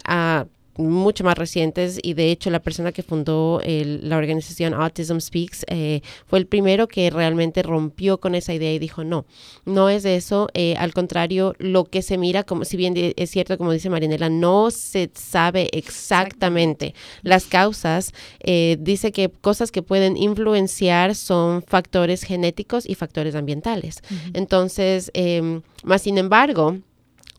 Mucho 0.80 1.24
más 1.24 1.38
recientes 1.38 2.00
y 2.02 2.14
de 2.14 2.32
hecho 2.32 2.50
la 2.50 2.60
persona 2.62 2.92
que 2.92 3.04
fundó 3.04 3.62
el- 3.64 4.08
la 4.10 4.18
organización 4.18 4.74
Autism 4.74 5.20
Speaks 5.20 5.66
eh, 5.68 6.02
fue 6.26 6.40
el 6.40 6.48
primero 6.48 6.88
que 6.88 7.10
realmente 7.10 7.62
rompió 7.64 8.20
con 8.20 8.34
esa 8.36 8.54
idea 8.54 8.74
y 8.74 8.80
dijo 8.80 9.04
no, 9.04 9.26
no 9.66 9.90
es 9.90 10.06
eso, 10.06 10.48
eh, 10.54 10.76
al 10.78 10.94
contrario, 10.94 11.54
lo 11.60 11.86
que 11.86 12.02
se 12.02 12.18
mira, 12.18 12.44
como 12.44 12.66
si 12.66 12.78
bien 12.78 12.94
es 12.98 13.30
cierto 13.30 13.58
como 13.58 13.72
dice 13.72 13.90
Marinela, 13.90 14.30
no 14.30 14.72
se 14.72 15.10
sabe 15.14 15.70
exactamente 15.74 16.94
las 17.22 17.46
causas, 17.46 18.14
eh, 18.40 18.78
dice 18.80 19.12
que 19.12 19.30
cosas 19.30 19.72
que 19.72 19.82
pueden 19.82 20.18
influenciar 20.18 21.16
son 21.16 21.62
factores 21.64 22.24
genéticos 22.24 22.88
y 22.88 22.96
factores 22.96 23.36
ambientales. 23.36 24.02
Entonces, 24.34 25.12
em, 25.14 25.62
más 25.84 26.02
sin 26.02 26.18
embargo, 26.18 26.78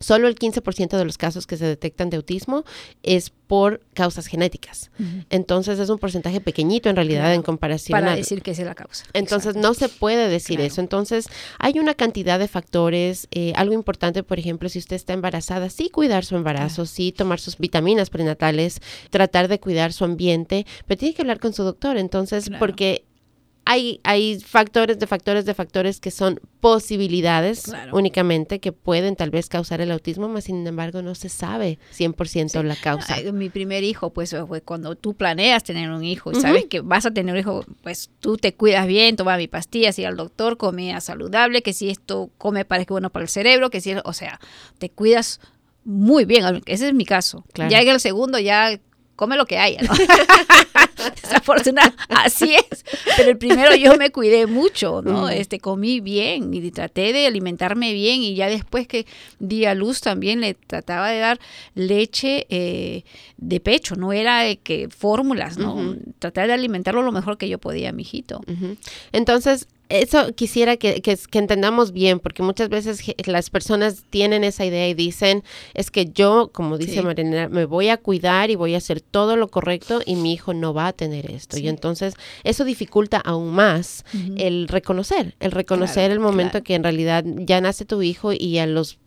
Solo 0.01 0.27
el 0.27 0.35
15% 0.35 0.97
de 0.97 1.05
los 1.05 1.17
casos 1.17 1.47
que 1.47 1.55
se 1.55 1.65
detectan 1.65 2.09
de 2.09 2.17
autismo 2.17 2.65
es 3.03 3.29
por 3.29 3.81
causas 3.93 4.27
genéticas. 4.27 4.91
Entonces 5.29 5.77
es 5.79 5.89
un 5.89 5.97
porcentaje 5.99 6.41
pequeñito 6.41 6.89
en 6.89 6.95
realidad 6.95 7.21
Claro, 7.21 7.35
en 7.35 7.41
comparación 7.43 7.91
Para 7.99 8.13
a... 8.13 8.15
decir 8.15 8.41
que 8.41 8.51
es 8.51 8.59
la 8.59 8.75
causa. 8.75 9.05
Entonces 9.13 9.49
Exacto. 9.55 9.67
no 9.67 9.73
se 9.73 9.89
puede 9.89 10.27
decir 10.29 10.57
Claro. 10.57 10.67
eso. 10.71 10.81
Entonces 10.81 11.27
hay 11.59 11.79
una 11.79 11.93
cantidad 11.93 12.39
de 12.39 12.47
factores. 12.47 13.27
eh, 13.31 13.53
algo 13.55 13.73
importante, 13.73 14.23
por 14.23 14.39
ejemplo, 14.39 14.67
si 14.69 14.79
usted 14.79 14.95
está 14.95 15.13
embarazada, 15.13 15.69
sí 15.69 15.89
cuidar 15.89 16.25
su 16.25 16.35
embarazo, 16.35 16.85
sí 16.85 17.11
tomar 17.11 17.39
sus 17.39 17.57
vitaminas 17.57 18.09
prenatales, 18.09 18.79
tratar 19.09 19.47
de 19.47 19.59
cuidar 19.59 19.93
su 19.93 20.03
ambiente, 20.05 20.65
pero 20.87 20.97
tiene 20.99 21.13
que 21.13 21.21
hablar 21.21 21.39
con 21.39 21.53
su 21.53 21.63
doctor. 21.63 21.97
Entonces, 21.97 22.49
porque 22.59 23.05
hay, 23.65 23.99
hay 24.03 24.39
factores 24.39 24.97
de 24.99 25.07
factores 25.07 25.45
de 25.45 25.53
factores 25.53 25.99
que 25.99 26.11
son 26.11 26.39
posibilidades 26.59 27.63
Claro. 27.63 27.95
únicamente 27.95 28.59
que 28.59 28.71
pueden 28.71 29.15
tal 29.15 29.29
vez 29.29 29.49
causar 29.49 29.81
el 29.81 29.91
autismo, 29.91 30.27
mas 30.27 30.45
sin 30.45 30.65
embargo 30.65 31.01
no 31.01 31.15
se 31.15 31.29
sabe 31.29 31.77
100% 31.95 32.63
la 32.63 32.75
causa. 32.75 33.15
Ay, 33.15 33.31
mi 33.31 33.49
primer 33.49 33.83
hijo, 33.83 34.11
pues 34.11 34.35
fue 34.47 34.61
cuando 34.61 34.95
tú 34.95 35.13
planeas 35.13 35.63
tener 35.63 35.89
un 35.89 36.03
hijo 36.03 36.31
y 36.31 36.35
sabes 36.35 36.65
que 36.65 36.81
vas 36.81 37.05
a 37.05 37.11
tener 37.11 37.33
un 37.33 37.39
hijo, 37.39 37.65
pues 37.83 38.09
tú 38.19 38.37
te 38.37 38.53
cuidas 38.53 38.87
bien, 38.87 39.15
toma 39.15 39.37
mi 39.37 39.47
pastillas, 39.47 39.97
ir 39.99 40.07
al 40.07 40.17
doctor, 40.17 40.57
comida 40.57 40.99
saludable, 40.99 41.61
que 41.61 41.73
si 41.73 41.89
esto 41.89 42.29
come 42.37 42.65
parece 42.65 42.91
bueno 42.91 43.09
para 43.09 43.23
el 43.23 43.29
cerebro, 43.29 43.69
que 43.69 43.79
si, 43.81 43.93
o 44.03 44.13
sea, 44.13 44.39
te 44.79 44.89
cuidas 44.89 45.39
muy 45.83 46.25
bien. 46.25 46.61
Ese 46.65 46.87
es 46.89 46.93
mi 46.93 47.05
caso. 47.05 47.43
Claro. 47.53 47.71
Ya 47.71 47.81
en 47.81 47.89
el 47.89 47.99
segundo 47.99 48.37
ya 48.39 48.79
come 49.21 49.37
lo 49.37 49.45
que 49.45 49.59
haya, 49.59 49.79
¿no? 49.83 49.93
Desafortunada, 51.21 51.93
así 52.09 52.55
es. 52.55 52.83
Pero 53.15 53.29
el 53.29 53.37
primero 53.37 53.75
yo 53.75 53.95
me 53.95 54.09
cuidé 54.09 54.47
mucho, 54.47 55.03
¿no? 55.03 55.25
Ujú. 55.25 55.27
Este, 55.27 55.59
comí 55.59 55.99
bien 55.99 56.51
y 56.55 56.71
traté 56.71 57.13
de 57.13 57.27
alimentarme 57.27 57.93
bien 57.93 58.23
y 58.23 58.33
ya 58.33 58.49
después 58.49 58.87
que 58.87 59.05
di 59.37 59.65
a 59.65 59.75
luz 59.75 60.01
también 60.01 60.41
le 60.41 60.55
trataba 60.55 61.11
de 61.11 61.19
dar 61.19 61.39
leche 61.75 62.47
eh, 62.49 63.03
de 63.37 63.59
pecho, 63.59 63.95
no 63.95 64.11
era 64.11 64.39
de 64.41 64.57
que 64.57 64.89
fórmulas, 64.89 65.59
¿no? 65.59 65.75
Ujú. 65.75 65.99
Tratar 66.17 66.47
de 66.47 66.53
alimentarlo 66.53 67.03
lo 67.03 67.11
mejor 67.11 67.37
que 67.37 67.47
yo 67.47 67.59
podía, 67.59 67.91
mi 67.91 68.01
hijito. 68.01 68.41
Ujú. 68.47 68.75
Entonces, 69.11 69.67
eso 69.91 70.33
quisiera 70.33 70.77
que, 70.77 71.01
que- 71.01 71.17
que 71.17 71.39
entendamos 71.39 71.91
bien, 71.91 72.19
porque 72.19 72.43
muchas 72.43 72.69
veces 72.69 73.01
las 73.25 73.49
personas 73.49 74.03
tienen 74.09 74.43
esa 74.43 74.65
idea 74.65 74.87
y 74.87 74.93
dicen, 74.93 75.43
es 75.73 75.91
que 75.91 76.05
yo, 76.05 76.49
como 76.53 76.77
dice 76.77 76.95
Sí. 76.95 77.01
Marina, 77.01 77.49
me 77.49 77.65
voy 77.65 77.89
a 77.89 77.97
cuidar 77.97 78.49
y 78.49 78.55
voy 78.55 78.73
a 78.75 78.77
hacer 78.77 79.01
todo 79.01 79.35
lo 79.35 79.49
correcto 79.49 80.01
y 80.05 80.15
mi 80.15 80.33
hijo 80.33 80.53
no 80.53 80.73
va 80.73 80.87
a 80.87 80.93
tener 80.93 81.29
esto. 81.29 81.57
Sí. 81.57 81.63
Y 81.63 81.67
entonces 81.67 82.13
eso 82.43 82.63
dificulta 82.65 83.17
aún 83.17 83.51
más 83.53 84.05
el 84.37 84.67
reconocer, 84.67 85.35
el 85.39 85.51
reconocer 85.51 85.91
Claro, 86.05 86.13
el 86.13 86.19
momento 86.19 86.51
claro. 86.51 86.63
que 86.63 86.75
en 86.75 86.83
realidad 86.83 87.23
ya 87.25 87.59
nace 87.61 87.85
tu 87.85 88.01
hijo 88.01 88.31
y 88.33 88.57
a 88.57 88.65
los 88.67 88.97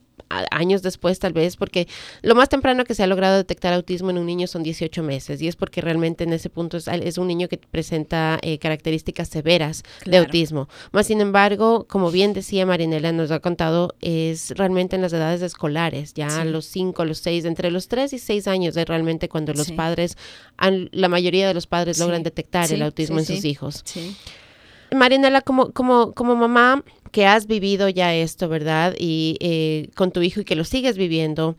años 0.50 0.82
después 0.82 1.18
tal 1.18 1.32
vez, 1.32 1.56
porque 1.56 1.86
lo 2.22 2.34
más 2.34 2.48
temprano 2.48 2.84
que 2.84 2.94
se 2.94 3.02
ha 3.02 3.06
logrado 3.06 3.36
detectar 3.36 3.72
autismo 3.72 4.10
en 4.10 4.18
un 4.18 4.26
niño 4.26 4.46
son 4.46 4.62
18 4.62 5.02
meses 5.02 5.40
y 5.42 5.48
es 5.48 5.54
porque 5.56 5.80
realmente 5.80 6.24
en 6.24 6.32
ese 6.32 6.50
punto 6.50 6.76
es, 6.76 6.88
es 6.88 7.18
un 7.18 7.28
niño 7.28 7.46
que 7.48 7.58
presenta 7.58 8.38
eh, 8.42 8.58
características 8.58 9.28
severas 9.28 9.82
de 10.04 10.16
autismo. 10.18 10.68
Más 10.92 11.06
sin 11.06 11.20
embargo, 11.20 11.86
como 11.88 12.10
bien 12.10 12.32
decía 12.32 12.66
Marinela, 12.66 13.12
nos 13.12 13.30
ha 13.30 13.40
contado, 13.40 13.94
es 14.00 14.50
realmente 14.56 14.96
en 14.96 15.02
las 15.02 15.12
edades 15.12 15.42
escolares, 15.42 16.14
ya 16.14 16.30
Sí. 16.30 16.48
los 16.48 16.64
5, 16.66 17.04
los 17.04 17.18
6, 17.18 17.44
entre 17.44 17.70
los 17.70 17.88
3 17.88 18.12
y 18.12 18.18
6 18.18 18.48
años 18.48 18.76
es 18.76 18.86
realmente 18.86 19.28
cuando 19.28 19.52
los 19.52 19.66
Sí. 19.68 19.72
padres, 19.74 20.16
han- 20.56 20.88
la 20.92 21.08
mayoría 21.08 21.46
de 21.46 21.54
los 21.54 21.66
padres 21.66 21.96
Sí. 21.96 22.02
logran 22.02 22.22
detectar 22.22 22.72
el 22.72 22.82
autismo 22.82 23.18
en 23.18 23.26
sus 23.26 23.44
hijos. 23.44 23.84
Marinela, 24.94 25.40
como, 25.40 25.72
como, 25.72 26.12
como 26.12 26.36
mamá 26.36 26.82
que 27.14 27.26
has 27.26 27.46
vivido 27.46 27.88
ya 27.88 28.12
esto, 28.12 28.48
¿verdad? 28.48 28.96
Y 28.98 29.36
eh, 29.38 29.88
con 29.94 30.10
tu 30.10 30.20
hijo 30.20 30.40
y 30.40 30.44
que 30.44 30.56
lo 30.56 30.64
sigues 30.64 30.98
viviendo 30.98 31.56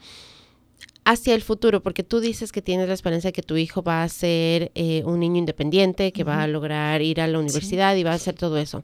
hacia 1.05 1.33
el 1.33 1.41
futuro, 1.41 1.81
porque 1.81 2.03
tú 2.03 2.19
dices 2.19 2.51
que 2.51 2.61
tienes 2.61 2.89
la 2.89 2.93
esperanza 2.93 3.29
de 3.29 3.31
que 3.31 3.41
tu 3.41 3.55
hijo 3.55 3.81
va 3.81 4.03
a 4.03 4.09
ser 4.09 4.73
eh, 4.75 5.01
un 5.05 5.21
niño 5.21 5.37
independiente, 5.37 6.11
que 6.11 6.25
va 6.25 6.43
a 6.43 6.47
lograr 6.47 7.01
ir 7.01 7.21
a 7.21 7.27
la 7.27 7.39
universidad 7.39 7.95
y 7.95 8.03
va 8.03 8.11
a 8.11 8.15
hacer 8.15 8.35
todo 8.35 8.57
eso. 8.57 8.83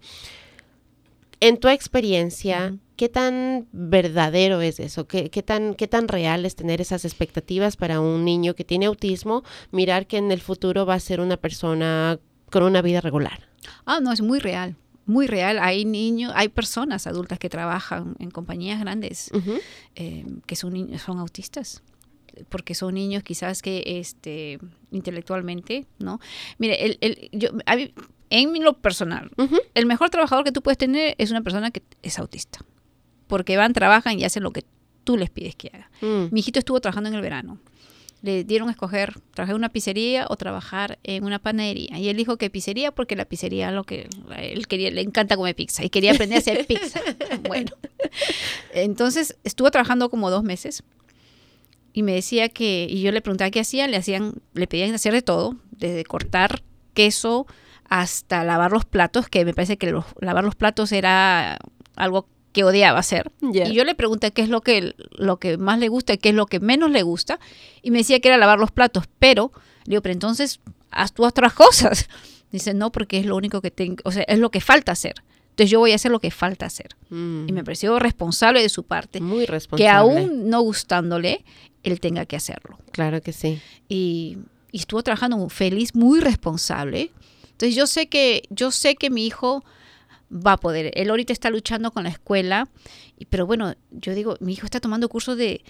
En 1.41 1.57
tu 1.57 1.67
experiencia. 1.67 2.74
¿qué 2.95 3.09
tan 3.09 3.67
verdadero 3.72 4.61
es 4.61 4.80
eso? 4.80 5.07
¿Qué, 5.07 5.32
qué 5.32 5.41
tan, 5.41 5.74
¿Qué 5.74 5.88
tan 5.88 6.07
real 6.07 6.45
es 6.45 6.55
tener 6.55 6.82
esas 6.82 7.03
expectativas 7.03 7.76
para 7.76 7.99
un 7.99 8.24
niño 8.24 8.53
que 8.53 8.63
tiene 8.63 8.86
autismo, 8.86 9.43
mirar 9.72 10.05
que 10.05 10.17
en 10.17 10.32
el 10.32 10.39
futuro 10.39 10.86
va 10.86 10.93
a 10.93 10.99
ser 10.99 11.19
una 11.19 11.36
persona 11.38 12.19
con 12.51 12.61
una 12.61 12.84
vida 12.84 13.01
regular? 13.01 13.49
Ah, 13.88 13.99
no, 14.01 14.11
es 14.11 14.22
muy 14.22 14.38
real. 14.38 14.76
Muy 15.12 15.28
real. 15.28 15.59
Hay 15.59 15.84
niños, 15.84 16.32
hay 16.36 16.47
personas 16.47 17.05
adultas 17.05 17.38
que 17.38 17.49
trabajan 17.49 18.16
en 18.20 18.32
compañías 18.32 18.80
grandes 18.80 19.30
eh, 19.95 20.26
que 20.45 20.55
son 20.55 20.97
son 20.97 21.20
autistas. 21.20 21.84
porque 22.47 22.76
son 22.76 22.93
niños 22.95 23.24
quizás 23.24 23.62
que 23.62 23.84
este 23.99 24.57
intelectualmente, 24.91 25.86
¿no? 25.99 26.20
Mire, 26.59 26.86
el, 26.86 26.97
el, 27.01 27.30
yo, 27.34 27.49
en 28.30 28.64
lo 28.64 28.74
personal, 28.74 29.32
el 29.74 29.86
mejor 29.86 30.09
trabajador 30.09 30.45
que 30.45 30.53
tú 30.53 30.62
puedes 30.62 30.78
tener 30.78 31.16
es 31.18 31.30
una 31.32 31.41
persona 31.41 31.72
que 31.72 31.84
es 32.01 32.18
autista, 32.18 32.59
porque 33.28 33.57
van, 33.57 33.74
trabajan 33.74 34.18
y 34.18 34.24
hacen 34.24 34.43
lo 34.43 34.51
que 34.51 34.64
tú 35.03 35.18
les 35.18 35.30
pides 35.30 35.55
que 35.55 35.72
haga. 35.74 35.91
Mm. 35.99 36.34
Mi 36.34 36.39
hijito 36.39 36.59
estuvo 36.59 36.80
trabajando 36.80 37.09
en 37.09 37.16
el 37.16 37.22
verano 37.22 37.59
le 38.22 38.43
dieron 38.43 38.69
a 38.69 38.72
escoger 38.72 39.19
trabajar 39.34 39.53
en 39.53 39.57
una 39.57 39.69
pizzería 39.69 40.28
o 40.30 40.36
trabajar 40.36 40.99
en 41.03 41.24
una 41.24 41.39
panadería. 41.39 41.97
Y 41.97 42.09
él 42.09 42.17
dijo 42.17 42.38
que 42.38 42.49
pizzería 42.49 42.91
porque 42.91 43.15
la 43.15 43.26
pizzería 43.26 43.72
lo 43.72 43.84
que 43.84 44.07
él 44.38 44.67
quería, 44.67 44.91
le 44.91 45.01
encanta 45.01 45.36
comer 45.36 45.55
pizza 45.55 45.84
y 45.84 45.89
quería 45.89 46.11
aprender 46.11 46.38
a 46.38 46.39
hacer 46.39 46.65
pizza. 46.67 47.01
bueno, 47.47 47.72
entonces 48.74 49.38
estuvo 49.43 49.72
trabajando 49.72 50.09
como 50.09 50.30
dos 50.30 50.43
meses 50.43 50.84
y 51.93 52.03
me 52.03 52.13
decía 52.13 52.49
que, 52.49 52.88
y 52.89 53.01
yo 53.01 53.11
le 53.11 53.22
preguntaba 53.22 53.51
qué 53.51 53.59
hacía, 53.59 53.88
le 53.88 53.97
hacían, 53.97 54.36
le 54.53 54.67
pedían 54.67 54.93
hacer 54.93 55.13
de 55.13 55.22
todo, 55.22 55.57
desde 55.72 56.03
cortar 56.03 56.61
queso 56.93 57.47
hasta 57.89 58.43
lavar 58.43 58.72
los 58.72 58.86
platos, 58.86 59.28
que 59.28 59.43
me 59.43 59.53
parece 59.53 59.78
que 59.78 59.93
lavar 60.22 60.43
los 60.43 60.55
platos 60.55 60.91
era 60.91 61.57
algo 61.95 62.28
que 62.52 62.64
odiaba 62.64 62.99
hacer. 62.99 63.32
Y 63.41 63.74
yo 63.74 63.84
le 63.84 63.95
pregunté 63.95 64.32
qué 64.32 64.41
es 64.41 64.49
lo 64.49 64.62
que, 64.62 64.95
lo 65.12 65.38
que 65.38 65.58
más 65.58 65.80
le 65.80 65.88
gusta 65.88 66.14
y 66.14 66.18
qué 66.18 66.30
es 66.30 66.36
lo 66.36 66.45
que 66.45 66.60
menos 66.60 66.91
le 66.91 67.04
gusta. 67.04 67.39
Y 67.82 67.91
me 67.91 67.99
decía 67.99 68.20
que 68.20 68.28
era 68.28 68.38
lavar 68.38 68.60
los 68.60 68.72
platos. 68.72 69.06
Pero, 69.20 69.52
le 69.86 69.91
digo, 69.91 70.02
pero 70.02 70.14
entonces 70.14 70.60
haz 70.91 71.14
tú 71.14 71.26
otras 71.26 71.54
cosas. 71.56 72.08
Dice, 72.52 72.74
no, 72.74 72.91
porque 72.91 73.20
es 73.20 73.26
lo 73.26 73.36
único 73.38 73.62
que 73.62 73.72
tengo, 73.72 73.97
o 74.04 74.12
sea, 74.12 74.24
es 74.24 74.39
lo 74.39 74.52
que 74.52 74.60
falta 74.60 74.91
hacer. 74.91 75.16
Entonces 75.52 75.70
yo 75.70 75.80
voy 75.80 75.91
a 75.91 75.95
hacer 75.95 76.12
lo 76.12 76.20
que 76.20 76.32
falta 76.32 76.66
hacer. 76.66 76.89
Mm. 77.10 77.47
Y 77.47 77.52
me 77.52 77.64
pareció 77.64 77.97
responsable 77.99 78.62
de 78.62 78.70
su 78.70 78.84
parte. 78.84 79.22
Muy 79.22 79.45
responsable. 79.45 79.84
Que 79.84 79.89
aún 79.89 80.49
no 80.49 80.62
gustándole, 80.62 81.43
él 81.84 81.99
tenga 81.99 82.26
que 82.26 82.36
hacerlo. 82.36 82.78
Claro 82.91 83.22
que 83.22 83.34
sí. 83.34 83.62
Y, 83.88 84.38
y 84.72 84.80
estuvo 84.80 85.04
trabajando 85.04 85.47
feliz, 85.49 85.95
muy 85.95 86.20
responsable. 86.20 87.12
Entonces 87.52 87.76
yo 87.76 87.88
sé 87.88 88.08
que, 88.08 88.43
yo 88.49 88.72
sé 88.72 88.95
que 88.95 89.10
mi 89.10 89.26
hijo 89.26 89.64
va 90.32 90.53
a 90.53 90.57
poder. 90.57 90.91
Él 90.95 91.09
ahorita 91.09 91.34
está 91.34 91.49
luchando 91.49 91.91
con 91.91 92.03
la 92.03 92.09
escuela, 92.09 92.69
pero 93.29 93.45
bueno, 93.45 93.75
yo 93.91 94.15
digo, 94.15 94.38
mi 94.39 94.53
hijo 94.53 94.65
está 94.65 94.79
tomando 94.79 95.09
cursos 95.09 95.38
de, 95.38 95.63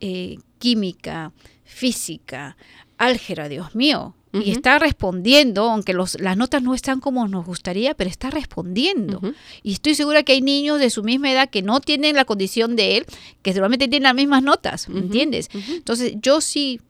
eh, 0.00 0.38
química, 0.58 1.32
física, 1.64 2.56
álgebra, 2.98 3.48
Dios 3.48 3.74
mío. 3.74 4.14
Y 4.32 4.52
está 4.52 4.78
respondiendo, 4.78 5.68
aunque 5.68 5.92
los, 5.92 6.20
las 6.20 6.36
notas 6.36 6.62
no 6.62 6.72
están 6.72 7.00
como 7.00 7.26
nos 7.26 7.44
gustaría, 7.44 7.94
pero 7.94 8.08
está 8.08 8.30
respondiendo. 8.30 9.20
Y 9.64 9.72
estoy 9.72 9.96
segura 9.96 10.22
que 10.22 10.30
hay 10.30 10.40
niños 10.40 10.78
de 10.78 10.88
su 10.88 11.02
misma 11.02 11.32
edad 11.32 11.50
que 11.50 11.62
no 11.62 11.80
tienen 11.80 12.14
la 12.14 12.24
condición 12.24 12.76
de 12.76 12.98
él, 12.98 13.06
que 13.42 13.52
seguramente 13.52 13.88
tienen 13.88 14.04
las 14.04 14.14
mismas 14.14 14.44
notas, 14.44 14.88
¿me 14.88 15.00
entiendes? 15.00 15.50
Entonces, 15.52 16.14
yo 16.22 16.40
sí 16.40 16.80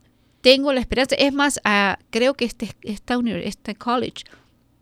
tengo 0.42 0.74
la 0.74 0.80
esperanza. 0.80 1.14
Es 1.16 1.32
más, 1.32 1.60
ah, 1.64 1.98
creo 2.10 2.34
que 2.34 2.44
este, 2.44 2.70
esta, 2.82 3.18
este 3.42 3.74
college 3.74 4.24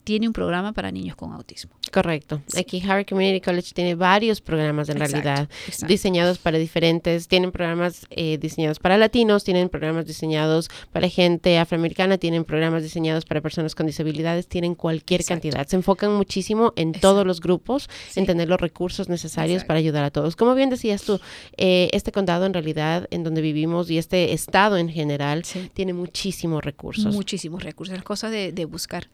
tiene 0.03 0.27
un 0.27 0.33
programa 0.33 0.73
para 0.73 0.91
niños 0.91 1.15
con 1.15 1.33
autismo. 1.33 1.78
Correcto. 1.93 2.43
Aquí 2.57 2.81
Harvard 2.83 3.07
Community 3.07 3.41
College 3.41 3.73
tiene 3.75 3.95
varios 3.95 4.41
programas 4.41 4.89
en 4.89 4.99
realidad 4.99 5.49
diseñados 5.87 6.39
para 6.39 6.59
diferentes, 6.59 7.29
tienen 7.29 7.53
programas 7.53 8.07
eh, 8.11 8.39
diseñados 8.39 8.79
para 8.79 8.99
latinos, 8.99 9.45
tienen 9.45 9.69
programas 9.69 10.07
diseñados 10.07 10.69
para 10.93 11.09
gente 11.09 11.59
afroamericana, 11.59 12.19
tienen 12.19 12.45
programas 12.45 12.83
diseñados 12.83 13.25
para 13.25 13.41
personas 13.41 13.75
con 13.75 13.87
disabilidades, 13.87 14.47
tienen 14.49 14.75
cualquier 14.75 15.25
cantidad. 15.25 15.67
Se 15.67 15.77
enfocan 15.77 16.15
muchísimo 16.15 16.73
en 16.77 16.93
todos 16.93 17.27
los 17.27 17.41
grupos, 17.41 17.89
en 18.17 18.27
tener 18.27 18.49
los 18.49 18.61
recursos 18.61 19.09
necesarios 19.09 19.65
para 19.65 19.79
ayudar 19.79 20.05
a 20.05 20.11
todos. 20.11 20.37
Como 20.37 20.55
bien 20.55 20.71
decías 20.71 21.03
tú, 21.03 21.21
eh, 21.57 21.89
este 21.93 22.13
condado 22.13 22.47
en 22.47 22.55
realidad 22.55 23.07
en 23.11 23.25
donde 23.25 23.41
vivimos 23.41 23.91
y 23.91 23.99
este 23.99 24.33
estado 24.33 24.77
en 24.77 24.89
general 24.89 25.45
tiene 25.73 25.93
muchísimos 25.93 26.65
recursos. 26.65 27.15
Muchísimos 27.15 27.63
recursos, 27.63 27.97
es 27.97 28.03
cosa 28.03 28.31
de, 28.31 28.65
buscar. 28.65 29.09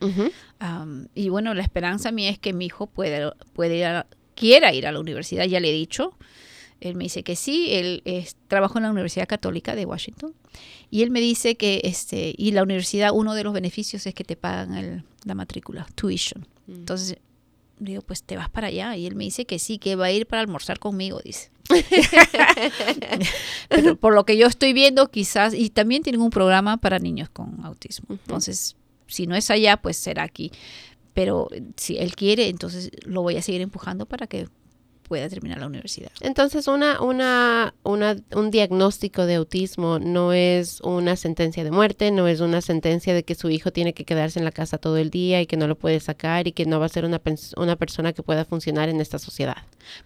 Y 1.14 1.28
bueno, 1.28 1.54
la 1.54 1.62
esperanza 1.62 2.10
mía 2.10 2.30
es 2.30 2.38
que 2.38 2.52
mi 2.52 2.63
hijo 2.64 2.86
pueda, 2.86 3.36
puede 3.52 3.76
ir 3.76 4.04
quiera 4.34 4.72
ir 4.72 4.86
a 4.86 4.92
la 4.92 5.00
universidad, 5.00 5.44
ya 5.46 5.60
le 5.60 5.70
he 5.70 5.72
dicho. 5.72 6.14
Él 6.80 6.96
me 6.96 7.04
dice 7.04 7.22
que 7.22 7.36
sí, 7.36 7.68
él 7.70 8.02
es, 8.04 8.36
trabajó 8.48 8.78
en 8.78 8.84
la 8.84 8.90
Universidad 8.90 9.26
Católica 9.26 9.74
de 9.74 9.86
Washington 9.86 10.34
y 10.90 11.02
él 11.02 11.10
me 11.10 11.20
dice 11.20 11.56
que 11.56 11.80
este 11.84 12.34
y 12.36 12.50
la 12.50 12.62
universidad 12.62 13.10
uno 13.12 13.34
de 13.34 13.44
los 13.44 13.54
beneficios 13.54 14.06
es 14.06 14.14
que 14.14 14.24
te 14.24 14.36
pagan 14.36 15.04
la 15.24 15.34
matrícula, 15.34 15.86
tuition. 15.94 16.46
Mm. 16.66 16.72
Entonces 16.72 17.16
digo, 17.78 18.02
pues 18.02 18.22
te 18.22 18.36
vas 18.36 18.50
para 18.50 18.68
allá 18.68 18.96
y 18.96 19.06
él 19.06 19.14
me 19.14 19.24
dice 19.24 19.46
que 19.46 19.58
sí, 19.58 19.78
que 19.78 19.96
va 19.96 20.06
a 20.06 20.12
ir 20.12 20.26
para 20.26 20.42
almorzar 20.42 20.78
conmigo, 20.78 21.20
dice. 21.24 21.50
Pero 23.68 23.96
por 23.96 24.14
lo 24.14 24.24
que 24.24 24.36
yo 24.36 24.46
estoy 24.46 24.72
viendo, 24.72 25.08
quizás 25.08 25.54
y 25.54 25.70
también 25.70 26.02
tienen 26.02 26.20
un 26.20 26.30
programa 26.30 26.76
para 26.76 26.98
niños 26.98 27.30
con 27.30 27.64
autismo. 27.64 28.06
Entonces, 28.10 28.76
si 29.06 29.26
no 29.26 29.34
es 29.34 29.50
allá, 29.50 29.76
pues 29.78 29.96
será 29.96 30.22
aquí 30.22 30.52
pero 31.14 31.48
si 31.76 31.96
él 31.96 32.14
quiere, 32.14 32.48
entonces 32.48 32.90
lo 33.04 33.22
voy 33.22 33.36
a 33.36 33.42
seguir 33.42 33.60
empujando 33.60 34.04
para 34.04 34.26
que 34.26 34.48
pueda 35.04 35.28
terminar 35.28 35.58
la 35.58 35.66
universidad. 35.66 36.10
Entonces, 36.20 36.66
una, 36.66 37.00
una, 37.00 37.74
una, 37.84 38.16
un 38.34 38.50
diagnóstico 38.50 39.26
de 39.26 39.36
autismo 39.36 39.98
no 39.98 40.32
es 40.32 40.80
una 40.80 41.14
sentencia 41.16 41.62
de 41.62 41.70
muerte, 41.70 42.10
no 42.10 42.26
es 42.26 42.40
una 42.40 42.60
sentencia 42.60 43.14
de 43.14 43.22
que 43.22 43.34
su 43.34 43.50
hijo 43.50 43.70
tiene 43.70 43.92
que 43.92 44.04
quedarse 44.04 44.38
en 44.38 44.44
la 44.44 44.50
casa 44.50 44.78
todo 44.78 44.96
el 44.96 45.10
día 45.10 45.40
y 45.40 45.46
que 45.46 45.56
no 45.56 45.68
lo 45.68 45.76
puede 45.76 46.00
sacar 46.00 46.48
y 46.48 46.52
que 46.52 46.64
no 46.64 46.80
va 46.80 46.86
a 46.86 46.88
ser 46.88 47.04
una, 47.04 47.20
una 47.56 47.76
persona 47.76 48.12
que 48.12 48.22
pueda 48.22 48.44
funcionar 48.44 48.88
en 48.88 49.00
esta 49.00 49.18
sociedad. 49.18 49.58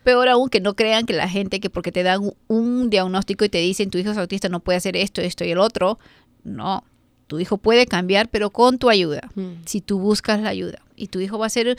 Peor 0.03 0.29
aún 0.29 0.51
que 0.51 0.61
no 0.61 0.75
crean 0.75 1.07
que 1.07 1.13
la 1.13 1.29
gente 1.29 1.61
que 1.61 1.71
porque 1.71 1.93
te 1.93 2.03
dan 2.03 2.33
un 2.49 2.91
diagnóstico 2.91 3.45
y 3.45 3.49
te 3.49 3.59
dicen 3.59 3.91
tu 3.91 3.99
hijo 3.99 4.11
es 4.11 4.19
autista 4.19 4.49
no 4.49 4.61
puede 4.61 4.79
hacer 4.79 4.97
esto, 4.97 5.21
esto 5.21 5.45
y 5.45 5.53
el 5.53 5.59
otro, 5.59 5.99
no, 6.43 6.85
tu 7.29 7.39
hijo 7.39 7.59
puede 7.59 7.87
cambiar, 7.87 8.29
pero 8.29 8.51
con 8.51 8.79
tu 8.79 8.91
ayuda, 8.91 9.31
mm. 9.37 9.63
si 9.67 9.81
tú 9.81 10.01
buscas 10.01 10.41
la 10.41 10.49
ayuda. 10.49 10.81
Y 10.97 11.09
tu 11.09 11.21
hijo 11.21 11.39
va 11.39 11.47
a 11.47 11.51
ser, 11.51 11.77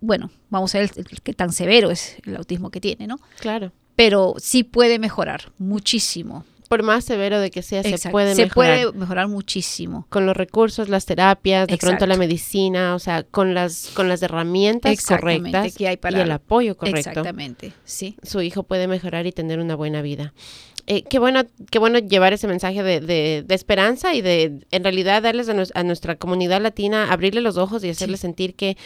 bueno, 0.00 0.30
vamos 0.48 0.74
a 0.74 0.78
ver 0.78 0.90
qué 1.22 1.34
tan 1.34 1.52
severo 1.52 1.90
es 1.90 2.16
el 2.26 2.36
autismo 2.36 2.70
que 2.70 2.80
tiene, 2.80 3.06
¿no? 3.06 3.20
Claro. 3.38 3.70
Pero 3.94 4.34
sí 4.38 4.64
puede 4.64 4.98
mejorar 4.98 5.52
muchísimo. 5.58 6.44
Por 6.68 6.84
más 6.84 7.04
severo 7.04 7.40
de 7.40 7.50
que 7.50 7.62
sea, 7.62 7.82
se 7.82 8.10
puede 8.10 8.34
mejorar. 8.34 8.48
Se 8.48 8.54
puede 8.86 8.92
mejorar 8.92 9.28
muchísimo. 9.28 10.06
Con 10.08 10.24
los 10.24 10.36
recursos, 10.36 10.88
las 10.88 11.04
terapias, 11.04 11.66
de 11.66 11.76
pronto 11.76 12.06
la 12.06 12.16
medicina, 12.16 12.94
o 12.94 13.00
sea, 13.00 13.24
con 13.24 13.54
las, 13.54 13.90
con 13.92 14.08
las 14.08 14.22
herramientas 14.22 15.04
correctas 15.04 15.74
que 15.74 15.88
hay 15.88 15.96
para 15.96 16.18
y 16.18 16.20
el 16.22 16.30
apoyo 16.30 16.76
correcto. 16.76 17.10
Exactamente, 17.10 17.72
sí. 17.84 18.16
Su 18.22 18.40
hijo 18.40 18.62
puede 18.62 18.86
mejorar 18.86 19.26
y 19.26 19.32
tener 19.32 19.58
una 19.58 19.74
buena 19.74 20.00
vida. 20.00 20.32
Eh, 20.92 21.04
qué 21.04 21.20
bueno, 21.20 21.42
qué 21.70 21.78
bueno 21.78 22.00
llevar 22.00 22.32
ese 22.32 22.48
mensaje 22.48 22.82
de, 22.82 22.98
de, 23.00 23.54
esperanza 23.54 24.12
y 24.12 24.22
de 24.22 24.66
en 24.72 24.82
realidad 24.82 25.22
darles 25.22 25.48
a, 25.48 25.84
nuestra 25.84 26.16
comunidad 26.16 26.60
latina, 26.60 27.12
abrirle 27.12 27.42
los 27.42 27.58
ojos 27.58 27.84
y 27.84 27.90
hacerles 27.90 28.18
sentir 28.18 28.56
que 28.56 28.76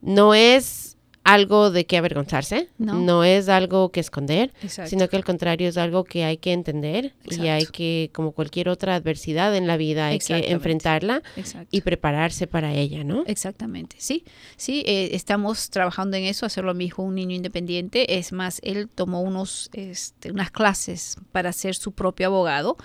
no 0.00 0.32
es 0.32 0.96
algo 1.24 1.70
de 1.70 1.86
que 1.86 1.96
avergonzarse, 1.96 2.68
no, 2.78 3.22
es 3.22 3.48
algo 3.48 3.90
que 3.90 4.00
esconder, 4.00 4.52
sino 4.86 5.08
que 5.08 5.16
al 5.16 5.24
contrario 5.24 5.68
es 5.68 5.76
algo 5.76 6.04
que 6.04 6.24
hay 6.24 6.36
que 6.36 6.52
entender 6.52 7.14
y 7.30 7.46
hay 7.46 7.66
que, 7.66 8.10
como 8.12 8.32
cualquier 8.32 8.68
otra 8.68 8.96
adversidad 8.96 9.54
en 9.54 9.66
la 9.66 9.76
vida, 9.76 10.06
hay 10.06 10.18
que 10.18 10.50
enfrentarla 10.50 11.22
y 11.70 11.82
prepararse 11.82 12.46
para 12.46 12.72
ella, 12.72 13.04
¿no? 13.04 13.22
Exactamente, 13.26 13.96
sí, 13.98 14.24
sí, 14.56 14.82
eh, 14.86 15.10
estamos 15.12 15.70
trabajando 15.70 16.16
en 16.16 16.24
eso, 16.24 16.44
hacerlo 16.44 16.72
a 16.72 16.74
mi 16.74 16.86
hijo 16.86 17.02
un 17.02 17.14
niño 17.14 17.36
independiente, 17.36 18.18
es 18.18 18.32
más, 18.32 18.60
él 18.64 18.88
tomó 18.88 19.20
unos, 19.22 19.70
este, 19.74 20.32
unas 20.32 20.50
clases 20.50 21.16
para 21.30 21.52
ser 21.52 21.76
su 21.76 21.92
propio 21.92 22.26
abogado 22.26 22.76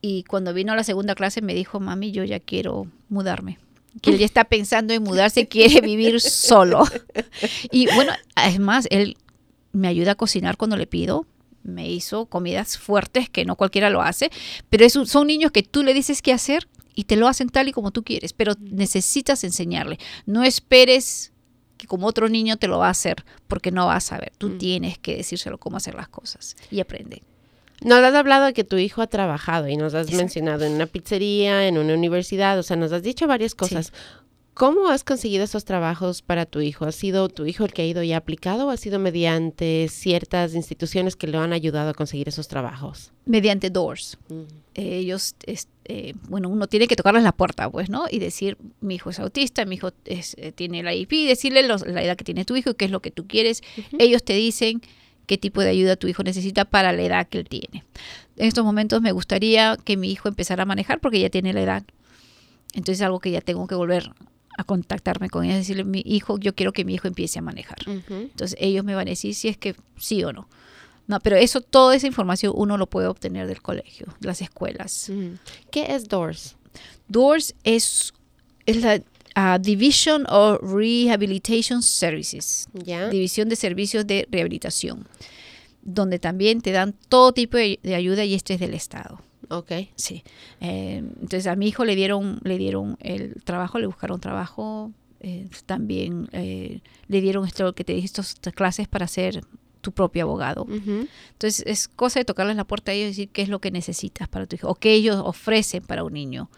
y 0.00 0.22
cuando 0.24 0.54
vino 0.54 0.72
a 0.72 0.76
la 0.76 0.84
segunda 0.84 1.14
clase 1.14 1.42
me 1.42 1.54
dijo, 1.54 1.80
mami, 1.80 2.12
yo 2.12 2.22
ya 2.22 2.38
quiero 2.38 2.86
mudarme 3.08 3.58
que 4.00 4.10
él 4.10 4.18
ya 4.18 4.24
está 4.24 4.44
pensando 4.44 4.94
en 4.94 5.02
mudarse, 5.02 5.48
quiere 5.48 5.80
vivir 5.80 6.20
solo. 6.20 6.84
Y 7.70 7.92
bueno, 7.94 8.12
además, 8.34 8.86
él 8.90 9.16
me 9.72 9.88
ayuda 9.88 10.12
a 10.12 10.14
cocinar 10.14 10.56
cuando 10.56 10.76
le 10.76 10.86
pido. 10.86 11.26
Me 11.62 11.88
hizo 11.88 12.26
comidas 12.26 12.76
fuertes 12.76 13.30
que 13.30 13.44
no 13.44 13.56
cualquiera 13.56 13.88
lo 13.88 14.02
hace, 14.02 14.30
pero 14.68 14.88
son 14.88 15.26
niños 15.28 15.52
que 15.52 15.62
tú 15.62 15.84
le 15.84 15.94
dices 15.94 16.20
qué 16.20 16.32
hacer 16.32 16.68
y 16.94 17.04
te 17.04 17.16
lo 17.16 17.28
hacen 17.28 17.48
tal 17.48 17.68
y 17.68 17.72
como 17.72 17.92
tú 17.92 18.02
quieres, 18.02 18.32
pero 18.32 18.54
necesitas 18.60 19.44
enseñarle. 19.44 19.98
No 20.26 20.42
esperes 20.42 21.32
que 21.76 21.86
como 21.86 22.06
otro 22.06 22.28
niño 22.28 22.56
te 22.56 22.68
lo 22.68 22.78
va 22.78 22.88
a 22.88 22.90
hacer, 22.90 23.24
porque 23.48 23.70
no 23.70 23.86
va 23.86 23.96
a 23.96 24.00
saber. 24.00 24.32
Tú 24.38 24.50
mm. 24.50 24.58
tienes 24.58 24.98
que 24.98 25.16
decírselo 25.16 25.58
cómo 25.58 25.76
hacer 25.76 25.94
las 25.94 26.08
cosas 26.08 26.56
y 26.70 26.80
aprende. 26.80 27.22
Nos 27.84 27.98
has 27.98 28.14
hablado 28.14 28.46
de 28.46 28.52
que 28.52 28.64
tu 28.64 28.76
hijo 28.76 29.02
ha 29.02 29.06
trabajado 29.06 29.68
y 29.68 29.76
nos 29.76 29.94
has 29.94 30.12
mencionado 30.12 30.64
en 30.64 30.72
una 30.72 30.86
pizzería, 30.86 31.66
en 31.66 31.78
una 31.78 31.94
universidad, 31.94 32.58
o 32.58 32.62
sea, 32.62 32.76
nos 32.76 32.92
has 32.92 33.02
dicho 33.02 33.26
varias 33.26 33.54
cosas. 33.54 33.92
¿Cómo 34.54 34.88
has 34.90 35.02
conseguido 35.02 35.44
esos 35.44 35.64
trabajos 35.64 36.20
para 36.20 36.44
tu 36.44 36.60
hijo? 36.60 36.84
¿Ha 36.84 36.92
sido 36.92 37.30
tu 37.30 37.46
hijo 37.46 37.64
el 37.64 37.72
que 37.72 37.82
ha 37.82 37.86
ido 37.86 38.02
y 38.02 38.12
ha 38.12 38.18
aplicado 38.18 38.66
o 38.66 38.70
ha 38.70 38.76
sido 38.76 38.98
mediante 38.98 39.88
ciertas 39.88 40.54
instituciones 40.54 41.16
que 41.16 41.26
lo 41.26 41.40
han 41.40 41.54
ayudado 41.54 41.88
a 41.88 41.94
conseguir 41.94 42.28
esos 42.28 42.48
trabajos? 42.48 43.12
Mediante 43.24 43.70
Doors. 43.70 44.18
ellos, 44.74 45.34
eh, 45.86 46.12
bueno, 46.28 46.50
uno 46.50 46.66
tiene 46.66 46.86
que 46.86 46.96
tocarles 46.96 47.22
la 47.22 47.32
puerta, 47.32 47.70
pues, 47.70 47.88
¿no? 47.88 48.04
Y 48.10 48.18
decir, 48.18 48.58
mi 48.82 48.96
hijo 48.96 49.08
es 49.08 49.20
autista, 49.20 49.64
mi 49.64 49.76
hijo 49.76 49.90
es, 50.04 50.34
eh, 50.36 50.52
tiene 50.52 50.82
la 50.82 50.94
IP, 50.94 51.26
decirle 51.26 51.62
la 51.62 52.02
edad 52.02 52.16
que 52.16 52.24
tiene 52.24 52.44
tu 52.44 52.54
hijo 52.54 52.70
y 52.70 52.74
qué 52.74 52.84
es 52.84 52.90
lo 52.90 53.00
que 53.00 53.10
tú 53.10 53.26
quieres. 53.26 53.62
Ellos 53.98 54.22
te 54.22 54.34
dicen 54.34 54.82
qué 55.26 55.38
tipo 55.38 55.60
de 55.60 55.70
ayuda 55.70 55.96
tu 55.96 56.08
hijo 56.08 56.22
necesita 56.22 56.64
para 56.64 56.92
la 56.92 57.02
edad 57.02 57.28
que 57.28 57.38
él 57.38 57.48
tiene. 57.48 57.84
En 58.36 58.46
estos 58.48 58.64
momentos 58.64 59.02
me 59.02 59.12
gustaría 59.12 59.76
que 59.84 59.96
mi 59.96 60.10
hijo 60.10 60.28
empezara 60.28 60.62
a 60.62 60.66
manejar 60.66 61.00
porque 61.00 61.20
ya 61.20 61.30
tiene 61.30 61.52
la 61.52 61.62
edad. 61.62 61.84
Entonces 62.74 63.00
es 63.00 63.02
algo 63.02 63.20
que 63.20 63.30
ya 63.30 63.40
tengo 63.40 63.66
que 63.66 63.74
volver 63.74 64.10
a 64.58 64.64
contactarme 64.64 65.30
con 65.30 65.44
ella, 65.44 65.56
decirle, 65.56 65.84
mi 65.84 66.02
hijo, 66.04 66.38
yo 66.38 66.54
quiero 66.54 66.72
que 66.72 66.84
mi 66.84 66.94
hijo 66.94 67.08
empiece 67.08 67.38
a 67.38 67.42
manejar. 67.42 67.78
Entonces 67.86 68.56
ellos 68.60 68.84
me 68.84 68.94
van 68.94 69.08
a 69.08 69.10
decir 69.10 69.34
si 69.34 69.48
es 69.48 69.56
que 69.56 69.74
sí 69.98 70.22
o 70.24 70.32
no. 70.32 70.48
No, 71.06 71.20
pero 71.20 71.36
eso, 71.36 71.60
toda 71.60 71.96
esa 71.96 72.06
información 72.06 72.52
uno 72.54 72.78
lo 72.78 72.86
puede 72.86 73.08
obtener 73.08 73.46
del 73.46 73.60
colegio, 73.60 74.06
de 74.20 74.28
las 74.28 74.40
escuelas. 74.40 75.10
¿Qué 75.70 75.94
es 75.94 76.08
DOORS? 76.08 76.56
DOORS 77.08 77.54
es, 77.64 78.14
es 78.66 78.76
la 78.82 79.02
uh, 79.36 79.58
Division 79.60 80.26
of 80.28 80.58
Rehabilitation 80.62 81.82
Services, 81.82 82.68
División 83.10 83.48
de 83.48 83.56
Servicios 83.56 84.06
de 84.06 84.26
Rehabilitación, 84.30 85.06
donde 85.82 86.18
también 86.18 86.60
te 86.60 86.72
dan 86.72 86.94
todo 87.08 87.32
tipo 87.32 87.56
de, 87.56 87.78
ayuda 87.94 88.24
y 88.24 88.34
este 88.34 88.54
es 88.54 88.60
del 88.60 88.74
Estado. 88.74 89.20
Ok. 89.48 89.72
Sí. 89.96 90.22
Eh, 90.60 91.02
entonces 91.20 91.46
a 91.46 91.56
mi 91.56 91.68
hijo 91.68 91.84
le 91.84 91.94
dieron, 91.94 92.40
le 92.42 92.56
dieron 92.56 92.96
el 93.00 93.42
trabajo, 93.42 93.78
le 93.78 93.86
buscaron 93.86 94.20
trabajo, 94.20 94.92
eh, 95.20 95.48
también 95.66 96.28
eh, 96.32 96.80
le 97.08 97.20
dieron 97.20 97.46
esto 97.46 97.74
que 97.74 97.84
te 97.84 97.92
dije, 97.92 98.06
estas 98.06 98.36
clases 98.54 98.88
para 98.88 99.06
ser 99.06 99.44
tu 99.80 99.92
propio 99.92 100.24
abogado. 100.24 100.66
Entonces 100.68 101.64
es 101.66 101.88
cosa 101.88 102.20
de 102.20 102.24
tocarles 102.24 102.56
la 102.56 102.64
puerta 102.64 102.92
a 102.92 102.94
ellos 102.94 103.06
y 103.06 103.08
decir 103.08 103.28
qué 103.30 103.42
es 103.42 103.48
lo 103.48 103.60
que 103.60 103.70
necesitas 103.70 104.28
para 104.28 104.46
tu 104.46 104.56
hijo 104.56 104.68
o 104.68 104.74
qué 104.76 104.94
ellos 104.94 105.20
ofrecen 105.22 105.82
para 105.82 106.04
un 106.04 106.12
niño 106.12 106.48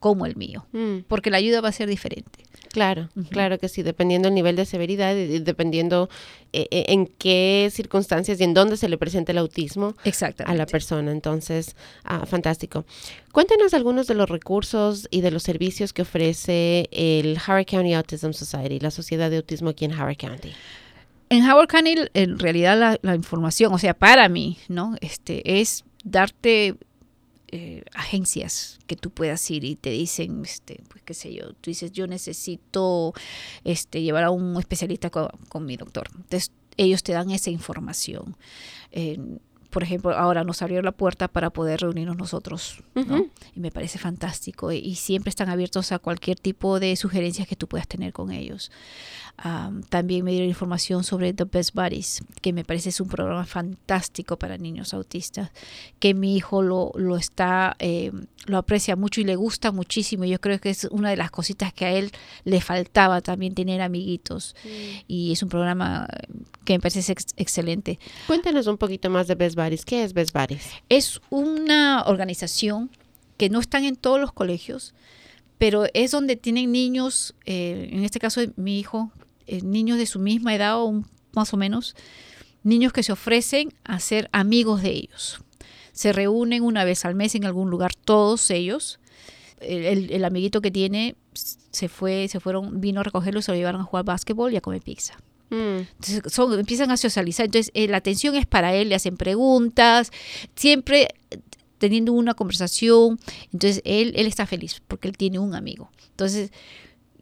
como 0.00 0.26
el 0.26 0.34
mío, 0.34 0.66
mm. 0.72 1.00
porque 1.06 1.30
la 1.30 1.36
ayuda 1.36 1.60
va 1.60 1.68
a 1.68 1.72
ser 1.72 1.88
diferente. 1.88 2.44
Claro, 2.72 3.08
claro 3.30 3.58
que 3.58 3.68
sí, 3.68 3.82
dependiendo 3.82 4.28
del 4.28 4.34
nivel 4.34 4.54
de 4.54 4.64
severidad 4.64 5.14
dependiendo 5.14 6.08
eh, 6.52 6.68
eh, 6.70 6.84
en 6.88 7.06
qué 7.06 7.68
circunstancias 7.72 8.40
y 8.40 8.44
en 8.44 8.54
dónde 8.54 8.76
se 8.76 8.88
le 8.88 8.96
presenta 8.96 9.32
el 9.32 9.38
autismo 9.38 9.96
a 10.44 10.54
la 10.54 10.66
persona. 10.66 11.10
Entonces, 11.10 11.74
ah, 12.04 12.26
fantástico. 12.26 12.84
Cuéntanos 13.32 13.74
algunos 13.74 14.06
de 14.06 14.14
los 14.14 14.30
recursos 14.30 15.08
y 15.10 15.20
de 15.20 15.32
los 15.32 15.42
servicios 15.42 15.92
que 15.92 16.02
ofrece 16.02 16.88
el 16.92 17.38
Howard 17.46 17.66
County 17.66 17.94
Autism 17.94 18.30
Society, 18.32 18.78
la 18.78 18.92
Sociedad 18.92 19.30
de 19.30 19.38
Autismo 19.38 19.70
aquí 19.70 19.84
en 19.84 19.92
Howard 19.92 20.16
County. 20.16 20.52
En 21.28 21.48
Howard 21.48 21.68
County, 21.68 21.96
en 22.14 22.38
realidad 22.38 22.78
la, 22.78 22.98
la 23.02 23.16
información, 23.16 23.74
o 23.74 23.78
sea, 23.78 23.94
para 23.94 24.28
mí, 24.28 24.58
¿no? 24.68 24.94
Este, 25.00 25.60
es 25.60 25.84
darte 26.04 26.76
eh, 27.52 27.84
agencias 27.94 28.78
que 28.86 28.96
tú 28.96 29.10
puedas 29.10 29.50
ir 29.50 29.64
y 29.64 29.76
te 29.76 29.90
dicen, 29.90 30.42
este, 30.44 30.82
pues 30.88 31.02
qué 31.02 31.14
sé 31.14 31.34
yo, 31.34 31.52
tú 31.54 31.70
dices, 31.70 31.92
yo 31.92 32.06
necesito 32.06 33.12
este, 33.64 34.02
llevar 34.02 34.24
a 34.24 34.30
un 34.30 34.56
especialista 34.58 35.10
con, 35.10 35.66
mi 35.66 35.76
doctor. 35.76 36.08
Entonces, 36.14 36.52
ellos 36.76 37.02
te 37.02 37.12
dan 37.12 37.30
esa 37.30 37.50
información. 37.50 38.36
por 39.70 39.82
ejemplo, 39.82 40.16
ahora 40.16 40.44
nos 40.44 40.62
abrió 40.62 40.82
la 40.82 40.92
puerta 40.92 41.28
para 41.28 41.50
poder 41.50 41.80
reunirnos 41.80 42.16
nosotros, 42.16 42.82
Y 43.54 43.60
me 43.60 43.70
parece 43.70 43.98
fantástico. 43.98 44.72
Y, 44.72 44.94
siempre 44.94 45.30
están 45.30 45.48
abiertos 45.48 45.92
a 45.92 45.98
cualquier 45.98 46.38
tipo 46.38 46.80
de 46.80 46.96
sugerencias 46.96 47.46
que 47.46 47.56
tú 47.56 47.68
puedas 47.68 47.86
tener 47.86 48.12
con 48.12 48.30
ellos 48.30 48.70
también 49.88 50.24
me 50.24 50.32
dieron 50.32 50.48
información 50.48 51.02
sobre 51.02 51.32
The 51.32 51.44
Best 51.44 51.74
Buddies, 51.74 52.22
que 52.42 52.52
me 52.52 52.62
parece 52.62 52.90
es 52.90 53.00
un 53.00 53.08
programa 53.08 53.46
fantástico 53.46 54.38
para 54.38 54.58
niños 54.58 54.92
autistas, 54.92 55.50
que 55.98 56.12
mi 56.12 56.36
hijo 56.36 56.62
lo, 56.62 56.92
lo 56.94 57.16
está, 57.16 57.74
eh, 57.78 58.12
lo 58.44 58.58
aprecia 58.58 58.96
mucho 58.96 59.22
y 59.22 59.24
le 59.24 59.36
gusta 59.36 59.72
muchísimo. 59.72 60.26
Yo 60.26 60.40
creo 60.40 60.60
que 60.60 60.68
es 60.68 60.84
una 60.90 61.08
de 61.08 61.16
las 61.16 61.30
cositas 61.30 61.72
que 61.72 61.86
a 61.86 61.92
él 61.92 62.10
le 62.44 62.60
faltaba 62.60 63.22
también 63.22 63.54
tener 63.54 63.80
amiguitos. 63.80 64.54
Mm. 64.62 64.68
Y 65.08 65.32
es 65.32 65.42
un 65.42 65.48
programa 65.48 66.06
que 66.66 66.74
me 66.74 66.80
parece 66.80 67.10
excelente. 67.36 67.98
Cuéntanos 68.26 68.66
un 68.66 68.76
poquito 68.76 69.08
más 69.08 69.26
de 69.26 69.36
Best 69.36 69.56
Buddies. 69.56 69.86
¿Qué 69.86 70.04
es 70.04 70.12
Best 70.12 70.34
Buddies? 70.34 70.68
Es 70.90 71.20
una 71.30 72.04
organización 72.06 72.90
que 73.38 73.48
no 73.48 73.58
están 73.58 73.84
en 73.84 73.96
todos 73.96 74.20
los 74.20 74.32
colegios, 74.32 74.92
pero 75.56 75.86
es 75.94 76.10
donde 76.10 76.36
tienen 76.36 76.72
niños, 76.72 77.34
eh, 77.46 77.88
en 77.90 78.04
este 78.04 78.18
caso 78.18 78.42
mi 78.56 78.78
hijo, 78.78 79.10
eh, 79.50 79.62
niños 79.62 79.98
de 79.98 80.06
su 80.06 80.20
misma 80.20 80.54
edad 80.54 80.80
o 80.80 81.02
más 81.32 81.52
o 81.52 81.56
menos, 81.56 81.96
niños 82.62 82.92
que 82.92 83.02
se 83.02 83.10
ofrecen 83.10 83.74
a 83.82 83.98
ser 83.98 84.30
amigos 84.30 84.82
de 84.82 84.90
ellos. 84.90 85.40
Se 85.90 86.12
reúnen 86.12 86.62
una 86.62 86.84
vez 86.84 87.04
al 87.04 87.16
mes 87.16 87.34
en 87.34 87.44
algún 87.44 87.68
lugar 87.68 87.92
todos 87.96 88.48
ellos. 88.52 89.00
El, 89.60 90.24
amiguito 90.24 90.60
que 90.60 90.70
tiene 90.70 91.16
se 91.34 91.88
fue, 91.88 92.28
se 92.28 92.38
fueron, 92.38 92.80
vino 92.80 93.00
a 93.00 93.02
recogerlo, 93.02 93.42
se 93.42 93.50
lo 93.50 93.56
llevaron 93.56 93.80
a 93.80 93.84
jugar 93.84 94.04
básquetbol 94.04 94.52
y 94.52 94.56
a 94.56 94.60
comer 94.60 94.82
pizza. 94.82 95.18
Mm. 95.50 95.82
Entonces 95.98 96.22
empiezan 96.56 96.92
a 96.92 96.96
socializar. 96.96 97.46
Entonces 97.46 97.72
eh, 97.74 97.88
la 97.88 97.96
atención 97.96 98.36
es 98.36 98.46
para 98.46 98.72
él, 98.76 98.90
le 98.90 98.94
hacen 98.94 99.16
preguntas, 99.16 100.12
siempre 100.54 101.08
teniendo 101.78 102.12
una 102.12 102.34
conversación. 102.34 103.18
Entonces 103.52 103.82
él, 103.84 104.12
él 104.14 104.28
está 104.28 104.46
feliz 104.46 104.80
porque 104.86 105.08
él 105.08 105.16
tiene 105.16 105.40
un 105.40 105.56
amigo. 105.56 105.90
Entonces 106.10 106.52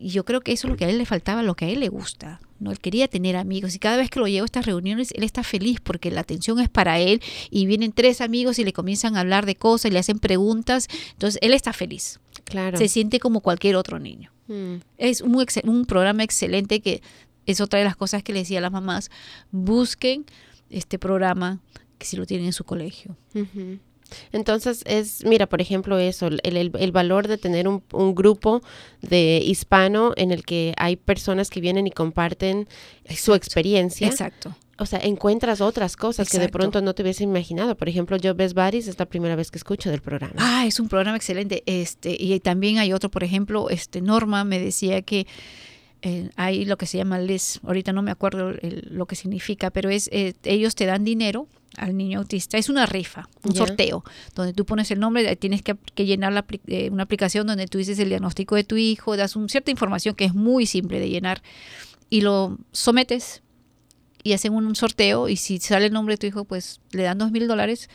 y 0.00 0.10
yo 0.10 0.24
creo 0.24 0.40
que 0.40 0.52
eso 0.52 0.66
es 0.66 0.70
lo 0.70 0.76
que 0.76 0.84
a 0.84 0.88
él 0.88 0.98
le 0.98 1.06
faltaba, 1.06 1.42
lo 1.42 1.56
que 1.56 1.64
a 1.64 1.68
él 1.68 1.80
le 1.80 1.88
gusta. 1.88 2.40
¿no? 2.60 2.70
Él 2.70 2.78
quería 2.78 3.08
tener 3.08 3.36
amigos 3.36 3.74
y 3.74 3.78
cada 3.78 3.96
vez 3.96 4.10
que 4.10 4.20
lo 4.20 4.26
llevo 4.26 4.44
a 4.44 4.46
estas 4.46 4.66
reuniones, 4.66 5.12
él 5.12 5.24
está 5.24 5.42
feliz 5.42 5.80
porque 5.80 6.10
la 6.10 6.20
atención 6.20 6.60
es 6.60 6.68
para 6.68 6.98
él 6.98 7.20
y 7.50 7.66
vienen 7.66 7.92
tres 7.92 8.20
amigos 8.20 8.58
y 8.58 8.64
le 8.64 8.72
comienzan 8.72 9.16
a 9.16 9.20
hablar 9.20 9.46
de 9.46 9.56
cosas 9.56 9.90
y 9.90 9.92
le 9.92 9.98
hacen 9.98 10.18
preguntas. 10.18 10.88
Entonces, 11.12 11.38
él 11.42 11.52
está 11.52 11.72
feliz. 11.72 12.20
Claro. 12.44 12.78
Se 12.78 12.88
siente 12.88 13.20
como 13.20 13.40
cualquier 13.40 13.76
otro 13.76 13.98
niño. 13.98 14.30
Mm. 14.46 14.76
Es 14.96 15.20
un, 15.20 15.44
un 15.64 15.84
programa 15.84 16.22
excelente 16.22 16.80
que 16.80 17.02
es 17.46 17.60
otra 17.60 17.78
de 17.78 17.84
las 17.84 17.96
cosas 17.96 18.22
que 18.22 18.32
le 18.32 18.40
decía 18.40 18.58
a 18.58 18.62
las 18.62 18.72
mamás. 18.72 19.10
Busquen 19.50 20.24
este 20.70 20.98
programa 20.98 21.60
que 21.98 22.06
si 22.06 22.16
lo 22.16 22.26
tienen 22.26 22.46
en 22.46 22.52
su 22.52 22.64
colegio. 22.64 23.16
Entonces 24.32 24.82
es, 24.86 25.24
mira, 25.24 25.46
por 25.46 25.60
ejemplo, 25.60 25.98
eso, 25.98 26.26
el, 26.26 26.40
el, 26.42 26.92
valor 26.92 27.28
de 27.28 27.38
tener 27.38 27.68
un, 27.68 27.82
un, 27.92 28.14
grupo 28.14 28.62
de 29.02 29.42
hispano 29.44 30.12
en 30.16 30.30
el 30.32 30.44
que 30.44 30.74
hay 30.76 30.96
personas 30.96 31.50
que 31.50 31.60
vienen 31.60 31.86
y 31.86 31.90
comparten 31.90 32.68
su 33.08 33.34
experiencia. 33.34 34.08
Exacto. 34.08 34.54
O 34.80 34.86
sea, 34.86 35.00
encuentras 35.00 35.60
otras 35.60 35.96
cosas 35.96 36.30
que 36.30 36.38
de 36.38 36.48
pronto 36.48 36.80
no 36.80 36.94
te 36.94 37.02
hubiese 37.02 37.24
imaginado. 37.24 37.76
Por 37.76 37.88
ejemplo, 37.88 38.16
yo 38.16 38.36
Best 38.36 38.54
Buddies 38.54 38.86
es 38.86 38.96
la 38.96 39.06
primera 39.06 39.34
vez 39.34 39.50
que 39.50 39.58
escucho 39.58 39.90
del 39.90 40.00
programa. 40.00 40.34
Ah, 40.38 40.66
es 40.66 40.78
un 40.78 40.88
programa 40.88 41.16
excelente. 41.16 41.64
Este, 41.66 42.16
y 42.18 42.38
también 42.38 42.78
hay 42.78 42.92
otro, 42.92 43.10
por 43.10 43.24
ejemplo, 43.24 43.70
este 43.70 44.00
Norma 44.00 44.44
me 44.44 44.60
decía 44.60 45.02
que 45.02 45.26
eh, 46.02 46.30
hay 46.36 46.64
lo 46.64 46.76
que 46.76 46.86
se 46.86 46.96
llama 46.96 47.18
LIS, 47.18 47.58
ahorita 47.64 47.92
no 47.92 48.02
me 48.02 48.12
acuerdo 48.12 48.52
lo 48.62 49.06
que 49.06 49.16
significa, 49.16 49.70
pero 49.70 49.90
es 49.90 50.08
eh, 50.12 50.34
ellos 50.44 50.76
te 50.76 50.86
dan 50.86 51.02
dinero 51.02 51.48
al 51.76 51.96
niño 51.96 52.18
autista. 52.18 52.58
Es 52.58 52.68
una 52.68 52.86
rifa, 52.86 53.28
un 53.44 53.54
sorteo, 53.54 54.04
donde 54.34 54.52
tú 54.52 54.64
pones 54.64 54.90
el 54.90 54.98
nombre, 54.98 55.36
tienes 55.36 55.62
que, 55.62 55.76
llenar 56.04 56.44
eh, 56.66 56.90
una 56.90 57.02
aplicación 57.04 57.46
donde 57.46 57.66
tú 57.66 57.78
dices 57.78 57.98
el 57.98 58.08
diagnóstico 58.08 58.56
de 58.56 58.64
tu 58.64 58.76
hijo, 58.76 59.16
das 59.16 59.36
un, 59.36 59.48
cierta 59.48 59.70
información 59.70 60.14
que 60.14 60.24
es 60.24 60.34
muy 60.34 60.66
simple 60.66 60.98
de 60.98 61.08
llenar 61.08 61.42
y 62.10 62.22
lo 62.22 62.58
sometes 62.72 63.42
y 64.22 64.32
hacen 64.32 64.52
un, 64.52 64.74
sorteo 64.74 65.28
y 65.28 65.36
si 65.36 65.58
sale 65.58 65.86
el 65.86 65.92
nombre 65.92 66.14
de 66.14 66.18
tu 66.18 66.26
hijo, 66.26 66.44
pues 66.44 66.80
le 66.90 67.02
dan 67.02 67.18
dos 67.18 67.30
mil 67.30 67.46
dólares 67.46 67.88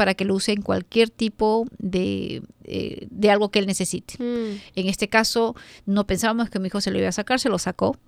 para 0.00 0.14
que 0.14 0.24
lo 0.24 0.34
use 0.34 0.52
en 0.52 0.62
cualquier 0.62 1.10
tipo 1.10 1.66
de, 1.76 2.42
eh, 2.64 3.06
de 3.10 3.30
algo 3.30 3.50
que 3.50 3.58
él 3.58 3.66
necesite. 3.66 4.14
Mm. 4.18 4.58
En 4.74 4.88
este 4.88 5.10
caso, 5.10 5.54
no 5.84 6.06
pensábamos 6.06 6.48
que 6.48 6.58
mi 6.58 6.68
hijo 6.68 6.80
se 6.80 6.90
lo 6.90 6.98
iba 6.98 7.10
a 7.10 7.12
sacar, 7.12 7.38
se 7.38 7.50
lo 7.50 7.58
sacó. 7.58 7.98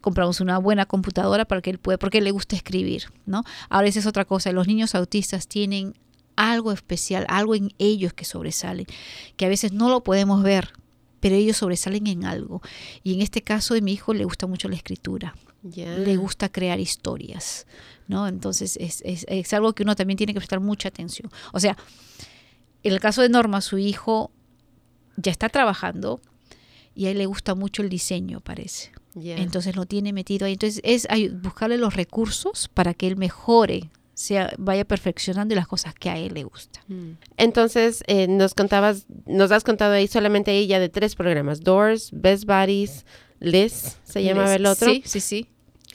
Compramos 0.00 0.40
una 0.40 0.58
buena 0.58 0.86
computadora 0.86 1.44
para 1.44 1.60
que 1.60 1.70
él 1.70 1.78
pueda, 1.78 1.98
porque 1.98 2.20
le 2.20 2.32
gusta 2.32 2.56
escribir, 2.56 3.12
¿no? 3.26 3.44
Ahora 3.68 3.86
esa 3.86 4.00
es 4.00 4.06
otra 4.06 4.24
cosa, 4.24 4.50
los 4.50 4.66
niños 4.66 4.96
autistas 4.96 5.46
tienen 5.46 5.94
algo 6.34 6.72
especial, 6.72 7.26
algo 7.28 7.54
en 7.54 7.68
ellos 7.78 8.12
que 8.12 8.24
sobresale, 8.24 8.86
que 9.36 9.46
a 9.46 9.48
veces 9.48 9.72
no 9.72 9.88
lo 9.88 10.02
podemos 10.02 10.42
ver, 10.42 10.72
pero 11.20 11.36
ellos 11.36 11.58
sobresalen 11.58 12.08
en 12.08 12.24
algo. 12.24 12.60
Y 13.04 13.14
en 13.14 13.22
este 13.22 13.42
caso 13.42 13.74
de 13.74 13.82
mi 13.82 13.92
hijo 13.92 14.14
le 14.14 14.24
gusta 14.24 14.48
mucho 14.48 14.68
la 14.68 14.74
escritura, 14.74 15.36
le 15.62 16.16
gusta 16.16 16.48
crear 16.48 16.80
historias, 16.80 17.66
¿no? 18.08 18.26
Entonces 18.26 18.76
es, 18.80 19.02
es, 19.04 19.26
es, 19.28 19.52
algo 19.52 19.74
que 19.74 19.82
uno 19.82 19.94
también 19.94 20.16
tiene 20.16 20.32
que 20.32 20.40
prestar 20.40 20.60
mucha 20.60 20.88
atención. 20.88 21.30
O 21.52 21.60
sea, 21.60 21.76
en 22.82 22.92
el 22.92 23.00
caso 23.00 23.22
de 23.22 23.28
Norma, 23.28 23.60
su 23.60 23.78
hijo 23.78 24.30
ya 25.16 25.30
está 25.30 25.48
trabajando 25.48 26.20
y 26.94 27.06
a 27.06 27.10
él 27.10 27.18
le 27.18 27.26
gusta 27.26 27.54
mucho 27.54 27.82
el 27.82 27.88
diseño, 27.88 28.40
parece. 28.40 28.92
Entonces 29.14 29.76
lo 29.76 29.86
tiene 29.86 30.12
metido 30.12 30.46
ahí. 30.46 30.52
Entonces 30.52 30.80
es 30.84 31.06
buscarle 31.42 31.76
los 31.76 31.94
recursos 31.94 32.68
para 32.72 32.94
que 32.94 33.06
él 33.06 33.16
mejore 33.16 33.90
sea, 34.20 34.52
vaya 34.58 34.84
perfeccionando 34.84 35.54
las 35.54 35.66
cosas 35.66 35.94
que 35.94 36.10
a 36.10 36.18
él 36.18 36.34
le 36.34 36.44
gusta. 36.44 36.80
Mm. 36.88 37.12
Entonces, 37.38 38.04
eh, 38.06 38.28
nos 38.28 38.54
contabas, 38.54 39.06
nos 39.26 39.50
has 39.50 39.64
contado 39.64 39.94
ahí 39.94 40.06
solamente 40.08 40.52
ella 40.52 40.78
de 40.78 40.90
tres 40.90 41.14
programas, 41.14 41.62
Doors, 41.62 42.10
Best 42.12 42.44
Buddies, 42.44 43.06
Liz, 43.40 43.98
se 44.04 44.22
llama 44.22 44.54
el 44.54 44.66
otro. 44.66 44.92
Sí, 44.92 45.02
sí, 45.04 45.20
sí. 45.20 45.46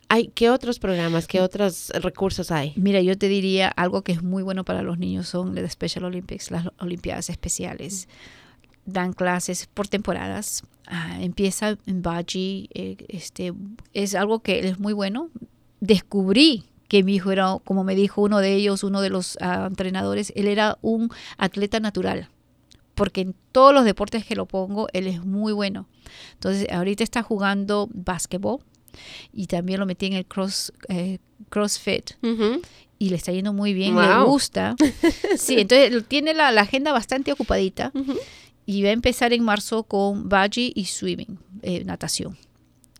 Hay, 0.09 0.27
¿Qué 0.27 0.49
otros 0.49 0.79
programas, 0.79 1.27
qué 1.27 1.41
otros 1.41 1.89
recursos 2.01 2.51
hay? 2.51 2.73
Mira, 2.75 3.01
yo 3.01 3.17
te 3.17 3.27
diría 3.27 3.69
algo 3.69 4.03
que 4.03 4.11
es 4.11 4.21
muy 4.21 4.43
bueno 4.43 4.63
para 4.63 4.83
los 4.83 4.99
niños 4.99 5.27
son 5.27 5.55
las 5.55 5.71
Special 5.71 6.05
Olympics, 6.05 6.51
las 6.51 6.67
Olimpiadas 6.79 7.29
Especiales. 7.29 8.07
Dan 8.85 9.13
clases 9.13 9.67
por 9.73 9.87
temporadas. 9.87 10.63
Ah, 10.85 11.17
empieza 11.19 11.77
en 11.87 12.03
Baji, 12.03 12.69
eh, 12.73 12.97
este, 13.07 13.53
es 13.93 14.13
algo 14.13 14.39
que 14.39 14.67
es 14.67 14.79
muy 14.79 14.93
bueno. 14.93 15.29
Descubrí 15.79 16.65
que 16.87 17.03
mi 17.03 17.15
hijo 17.15 17.31
era, 17.31 17.57
como 17.63 17.83
me 17.83 17.95
dijo 17.95 18.21
uno 18.21 18.39
de 18.39 18.53
ellos, 18.53 18.83
uno 18.83 19.01
de 19.01 19.09
los 19.09 19.37
ah, 19.41 19.65
entrenadores, 19.67 20.31
él 20.35 20.47
era 20.47 20.77
un 20.81 21.09
atleta 21.37 21.79
natural, 21.79 22.29
porque 22.95 23.21
en 23.21 23.35
todos 23.51 23.73
los 23.73 23.85
deportes 23.85 24.25
que 24.25 24.35
lo 24.35 24.45
pongo, 24.45 24.87
él 24.93 25.07
es 25.07 25.23
muy 25.23 25.53
bueno. 25.53 25.87
Entonces, 26.33 26.67
ahorita 26.71 27.03
está 27.03 27.21
jugando 27.21 27.89
básquetbol 27.93 28.59
y 29.31 29.47
también 29.47 29.79
lo 29.79 29.85
metí 29.85 30.07
en 30.07 30.13
el 30.13 30.25
cross, 30.25 30.73
eh, 30.89 31.19
CrossFit. 31.49 32.11
Y 32.97 33.09
le 33.09 33.17
está 33.17 33.33
yendo 33.33 33.53
muy 33.53 33.73
bien, 33.73 33.95
le 33.95 34.23
gusta. 34.23 34.75
Sí, 35.37 35.59
entonces 35.59 36.03
tiene 36.07 36.33
la, 36.33 36.47
agenda 36.49 36.93
bastante 36.93 37.31
ocupadita. 37.31 37.91
Y 38.65 38.81
va 38.81 38.89
a 38.89 38.93
empezar 38.93 39.33
en 39.33 39.43
marzo 39.43 39.83
con 39.83 40.27
Baji 40.29 40.71
y 40.75 40.85
swimming, 40.85 41.37
eh, 41.61 41.83
natación. 41.83 42.37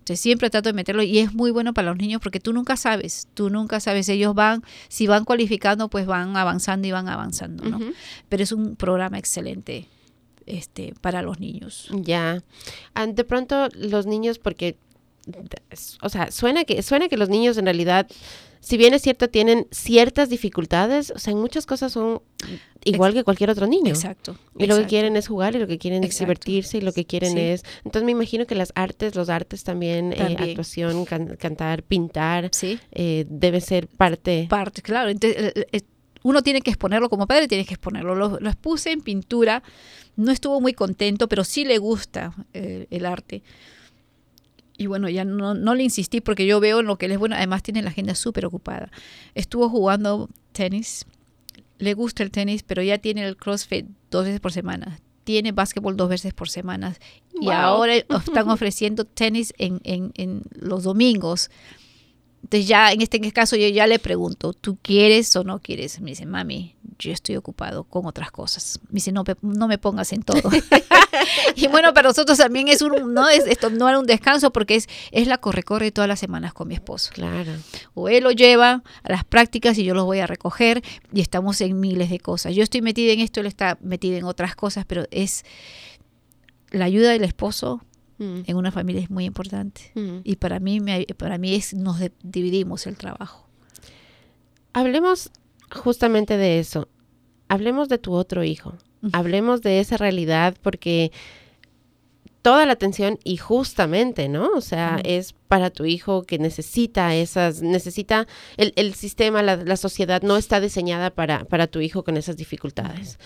Entonces 0.06 0.22
siempre 0.22 0.52
trato 0.52 0.70
de 0.70 0.74
meterlo 0.74 1.02
y 1.02 1.18
es 1.18 1.34
muy 1.34 1.50
bueno 1.50 1.74
para 1.74 1.90
los 1.90 1.98
niños 1.98 2.22
porque 2.22 2.40
tú 2.40 2.54
nunca 2.54 2.78
sabes, 2.78 3.28
tú 3.34 3.50
nunca 3.50 3.80
sabes, 3.80 4.08
ellos 4.08 4.36
van, 4.36 4.64
si 4.88 5.08
van 5.08 5.26
cualificando, 5.26 5.90
pues 5.90 6.06
van 6.06 6.38
avanzando 6.38 6.88
y 6.88 6.92
van 6.92 7.10
avanzando, 7.10 7.68
¿no? 7.68 7.80
Pero 8.30 8.44
es 8.44 8.52
un 8.52 8.76
programa 8.76 9.18
excelente 9.18 9.88
este, 10.46 10.94
para 11.02 11.24
los 11.24 11.40
niños. 11.40 11.90
Ya. 11.90 12.44
Ah, 12.94 13.08
de 13.08 13.24
pronto 13.24 13.68
los 13.74 14.06
niños, 14.06 14.38
porque, 14.38 14.78
o 16.04 16.10
sea, 16.10 16.30
suena 16.30 16.66
que, 16.66 16.84
suena 16.84 17.10
que 17.10 17.18
los 17.18 17.30
niños 17.30 17.58
en 17.58 17.66
realidad 17.66 18.06
si 18.66 18.78
bien 18.78 18.96
es 18.96 19.04
cierto, 19.04 19.30
tienen 19.30 19.68
ciertas 19.70 20.28
dificultades, 20.28 21.12
o 21.12 21.20
sea, 21.20 21.32
en 21.34 21.38
muchas 21.38 21.68
cosas 21.68 21.92
son 21.92 22.24
igual 22.84 23.14
que 23.14 23.24
cualquier 23.24 23.52
otro 23.52 23.68
niño. 23.68 23.90
Exacto. 23.90 24.40
Y 24.58 24.66
lo 24.66 24.76
que 24.76 24.88
quieren 24.88 25.16
es 25.16 25.28
jugar 25.28 25.56
y 25.56 25.60
lo 25.60 25.68
que 25.68 25.78
quieren 25.78 26.04
es 26.04 26.18
divertirse 26.18 26.80
y 26.80 26.82
lo 26.82 26.92
que 26.92 27.06
quieren 27.06 27.38
es... 27.38 27.64
Entonces 27.84 28.04
me 28.04 28.12
imagino 28.12 28.48
que 28.48 28.56
las 28.56 28.72
artes, 28.74 29.14
los 29.14 29.30
artes 29.30 29.64
también, 29.64 30.14
eh, 30.14 30.36
actuación, 30.40 31.06
cantar, 31.06 31.84
pintar, 31.84 32.50
eh, 32.92 33.28
debe 33.30 33.62
ser 33.62 33.88
parte... 33.88 34.48
Parte, 34.50 34.82
claro. 34.82 35.10
Entonces, 35.10 35.54
eh, 35.72 35.82
uno 36.24 36.42
tiene 36.42 36.62
que 36.62 36.72
exponerlo 36.72 37.08
como 37.08 37.28
padre, 37.28 37.48
tiene 37.48 37.68
que 37.68 37.76
exponerlo. 37.76 38.16
Lo, 38.16 38.40
lo 38.40 38.50
expuse 38.50 38.92
en 38.92 39.02
pintura, 39.02 39.62
no 40.16 40.32
estuvo 40.32 40.60
muy 40.60 40.74
contento, 40.74 41.28
pero 41.28 41.44
sí 41.44 41.66
le 41.66 41.78
gusta 41.78 42.34
el 42.52 43.06
arte 43.06 43.44
y 44.78 44.88
bueno, 44.88 45.10
ya 45.10 45.24
no, 45.24 45.54
no 45.54 45.76
le 45.76 45.84
insistí 45.84 46.22
porque 46.22 46.46
yo 46.46 46.60
veo 46.60 46.80
en 46.80 46.86
lo 46.86 46.98
que 46.98 47.06
él 47.06 47.14
es 47.14 47.20
bueno. 47.20 47.36
Además 47.36 47.64
tiene 47.64 47.82
la 47.82 47.90
agenda 47.90 48.16
súper 48.16 48.46
ocupada. 48.46 48.92
Estuvo 49.34 49.70
jugando 49.70 50.30
tenis. 50.52 51.06
Le 51.78 51.94
gusta 51.94 52.24
el 52.24 52.32
tenis, 52.32 52.64
pero 52.64 52.82
ya 52.82 52.98
tiene 52.98 53.26
el 53.26 53.38
CrossFit 53.38 53.86
dos 54.12 54.26
veces 54.26 54.40
por 54.40 54.52
semana. 54.52 55.00
Tiene 55.24 55.52
básquetbol 55.52 55.98
dos 55.98 56.10
veces 56.10 56.34
por 56.34 56.50
semana. 56.50 56.96
Y 57.40 57.50
ahora 57.50 57.96
están 57.96 58.50
ofreciendo 58.50 59.06
tenis 59.06 59.54
en, 59.58 59.80
en, 59.84 60.12
en 60.16 60.44
los 60.52 60.84
domingos. 60.84 61.50
Entonces 62.46 62.68
ya 62.68 62.92
en 62.92 63.02
este 63.02 63.20
caso 63.32 63.56
yo 63.56 63.68
ya 63.70 63.88
le 63.88 63.98
pregunto, 63.98 64.54
¿tú 64.54 64.78
quieres 64.80 65.36
o 65.36 65.44
no 65.44 65.58
quieres? 65.58 66.00
Me 66.00 66.12
dice, 66.12 66.28
mami, 66.28 66.76
yo 67.00 67.12
estoy 67.12 67.38
ocupado 67.38 67.86
con 67.86 68.06
otras 68.06 68.30
cosas. 68.30 68.80
Me 68.90 68.98
dice, 68.98 69.12
no, 69.12 69.24
no 69.42 69.68
me 69.68 69.80
pongas 69.80 70.14
en 70.14 70.22
todo. 70.22 70.52
y 71.56 71.66
bueno, 71.66 71.92
para 71.96 72.10
nosotros 72.10 72.38
también 72.38 72.68
es 72.68 72.84
un, 72.84 73.16
no 73.16 73.28
es, 73.30 73.48
esto 73.48 73.72
no 73.72 73.90
era 73.90 73.98
un 73.98 74.06
descanso 74.06 74.52
porque 74.52 74.76
es, 74.76 74.88
es 75.12 75.28
la 75.28 75.40
corre-corre 75.40 75.92
todas 75.92 76.08
las 76.08 76.20
semanas 76.20 76.54
con 76.54 76.68
mi 76.68 76.76
esposo. 76.76 77.10
Claro. 77.16 77.52
O 77.96 78.10
él 78.10 78.24
lo 78.24 78.30
lleva 78.32 78.84
a 79.02 79.12
las 79.12 79.24
prácticas 79.24 79.80
y 79.80 79.84
yo 79.84 79.96
los 79.96 80.06
voy 80.06 80.20
a 80.20 80.28
recoger 80.28 80.84
y 81.12 81.22
estamos 81.22 81.62
en 81.62 81.80
miles 81.80 82.12
de 82.12 82.20
cosas. 82.20 82.54
Yo 82.54 82.62
estoy 82.62 82.84
metida 82.84 83.12
en 83.12 83.22
esto, 83.22 83.40
él 83.40 83.48
está 83.48 83.80
metido 83.82 84.18
en 84.18 84.26
otras 84.26 84.56
cosas, 84.56 84.86
pero 84.86 85.06
es 85.10 85.46
la 86.70 86.86
ayuda 86.86 87.10
del 87.10 87.24
esposo 87.24 87.82
Mm. 88.18 88.42
en 88.46 88.58
una 88.58 88.72
familia 88.72 89.02
es 89.02 89.10
muy 89.10 89.26
importante. 89.26 89.92
Mm. 89.96 90.20
Y 90.24 90.38
para 90.38 90.60
mí, 90.60 90.80
para 91.18 91.38
mí 91.38 91.56
es, 91.56 91.74
nos 91.74 91.98
dividimos 92.24 92.88
el 92.88 92.98
trabajo. 92.98 93.48
Hablemos 94.74 95.32
justamente 95.72 96.38
de 96.38 96.60
eso. 96.60 96.88
Hablemos 97.48 97.90
de 97.90 97.98
tu 97.98 98.14
otro 98.14 98.44
hijo. 98.44 98.74
Hablemos 99.12 99.62
de 99.62 99.80
esa 99.80 99.98
realidad 99.98 100.56
porque 100.64 101.12
toda 102.42 102.66
la 102.66 102.74
atención 102.74 103.20
y 103.24 103.38
justamente, 103.38 104.30
¿no? 104.30 104.50
O 104.56 104.62
sea, 104.62 105.00
es 105.04 105.34
para 105.48 105.70
tu 105.70 105.86
hijo 105.86 106.24
que 106.24 106.40
necesita 106.40 107.16
esas, 107.16 107.62
necesita, 107.62 108.28
el, 108.58 108.74
el 108.76 108.94
sistema, 108.94 109.42
la, 109.42 109.56
la, 109.58 109.78
sociedad 109.78 110.22
no 110.22 110.38
está 110.38 110.60
diseñada 110.60 111.10
para, 111.10 111.46
para 111.46 111.68
tu 111.68 111.82
hijo 111.82 112.04
con 112.04 112.18
esas 112.18 112.38
dificultades. 112.38 113.18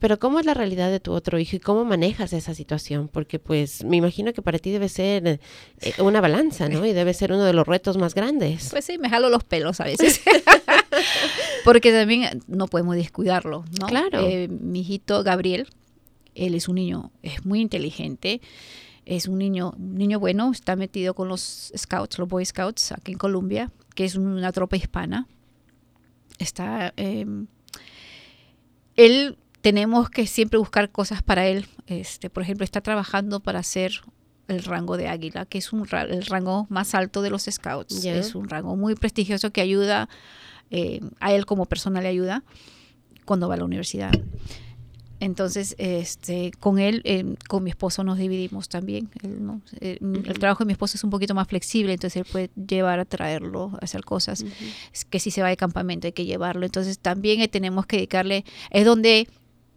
Pero 0.00 0.18
¿cómo 0.18 0.40
es 0.40 0.46
la 0.46 0.54
realidad 0.54 0.90
de 0.90 0.98
tu 0.98 1.12
otro 1.12 1.38
hijo 1.38 1.56
y 1.56 1.60
cómo 1.60 1.84
manejas 1.84 2.32
esa 2.32 2.54
situación? 2.54 3.08
Porque 3.08 3.38
pues 3.38 3.84
me 3.84 3.98
imagino 3.98 4.32
que 4.32 4.40
para 4.40 4.58
ti 4.58 4.70
debe 4.70 4.88
ser 4.88 5.40
eh, 5.80 5.92
una 5.98 6.22
balanza, 6.22 6.70
¿no? 6.70 6.86
Y 6.86 6.94
debe 6.94 7.12
ser 7.12 7.32
uno 7.32 7.44
de 7.44 7.52
los 7.52 7.66
retos 7.66 7.98
más 7.98 8.14
grandes. 8.14 8.70
Pues 8.70 8.86
sí, 8.86 8.96
me 8.96 9.10
jalo 9.10 9.28
los 9.28 9.44
pelos 9.44 9.78
a 9.78 9.84
veces. 9.84 10.22
Porque 11.66 11.92
también 11.92 12.42
no 12.48 12.66
podemos 12.66 12.96
descuidarlo, 12.96 13.66
¿no? 13.78 13.86
Claro. 13.86 14.26
Eh, 14.26 14.48
mi 14.48 14.80
hijito 14.80 15.22
Gabriel, 15.22 15.68
él 16.34 16.54
es 16.54 16.66
un 16.66 16.76
niño, 16.76 17.12
es 17.22 17.44
muy 17.44 17.60
inteligente, 17.60 18.40
es 19.04 19.28
un 19.28 19.36
niño, 19.36 19.74
un 19.76 19.96
niño 19.96 20.18
bueno, 20.18 20.50
está 20.50 20.76
metido 20.76 21.12
con 21.12 21.28
los 21.28 21.74
scouts, 21.76 22.18
los 22.18 22.26
Boy 22.26 22.46
Scouts 22.46 22.92
aquí 22.92 23.12
en 23.12 23.18
Colombia, 23.18 23.70
que 23.94 24.06
es 24.06 24.16
una 24.16 24.50
tropa 24.50 24.78
hispana. 24.78 25.26
Está... 26.38 26.94
Em, 26.96 27.48
él 28.96 29.36
tenemos 29.60 30.10
que 30.10 30.26
siempre 30.26 30.58
buscar 30.58 30.90
cosas 30.90 31.22
para 31.22 31.46
él. 31.46 31.66
Este, 31.86 32.30
por 32.30 32.42
ejemplo, 32.42 32.64
está 32.64 32.80
trabajando 32.80 33.40
para 33.40 33.58
hacer 33.58 34.00
el 34.48 34.64
rango 34.64 34.96
de 34.96 35.08
águila, 35.08 35.46
que 35.46 35.58
es 35.58 35.72
un, 35.72 35.86
el 35.92 36.26
rango 36.26 36.66
más 36.70 36.94
alto 36.94 37.22
de 37.22 37.30
los 37.30 37.44
scouts. 37.44 38.04
Es 38.04 38.34
un 38.34 38.48
rango 38.48 38.76
muy 38.76 38.94
prestigioso 38.94 39.50
que 39.50 39.60
ayuda 39.60 40.08
eh, 40.70 41.00
a 41.20 41.32
él 41.32 41.46
como 41.46 41.66
persona, 41.66 42.00
le 42.00 42.08
ayuda 42.08 42.42
cuando 43.24 43.48
va 43.48 43.54
a 43.54 43.58
la 43.58 43.64
universidad. 43.64 44.12
Entonces, 45.20 45.74
este, 45.76 46.50
con 46.58 46.78
él, 46.78 47.02
eh, 47.04 47.36
con 47.46 47.62
mi 47.62 47.68
esposo 47.68 48.02
nos 48.02 48.16
dividimos 48.16 48.70
también. 48.70 49.10
Eh, 49.80 49.98
el 50.00 50.38
trabajo 50.38 50.64
de 50.64 50.66
mi 50.66 50.72
esposo 50.72 50.96
es 50.96 51.04
un 51.04 51.10
poquito 51.10 51.34
más 51.34 51.46
flexible, 51.46 51.92
entonces 51.92 52.16
él 52.16 52.26
puede 52.30 52.50
llevar 52.54 53.00
a 53.00 53.04
traerlo, 53.04 53.70
a 53.74 53.84
hacer 53.84 54.02
cosas. 54.02 54.44
es 54.92 55.04
que 55.04 55.20
si 55.20 55.30
se 55.30 55.42
va 55.42 55.48
de 55.48 55.58
campamento 55.58 56.06
hay 56.06 56.12
que 56.12 56.24
llevarlo. 56.24 56.64
Entonces, 56.64 56.98
también 56.98 57.46
tenemos 57.50 57.84
que 57.84 57.96
dedicarle, 57.96 58.46
es 58.70 58.86
donde 58.86 59.28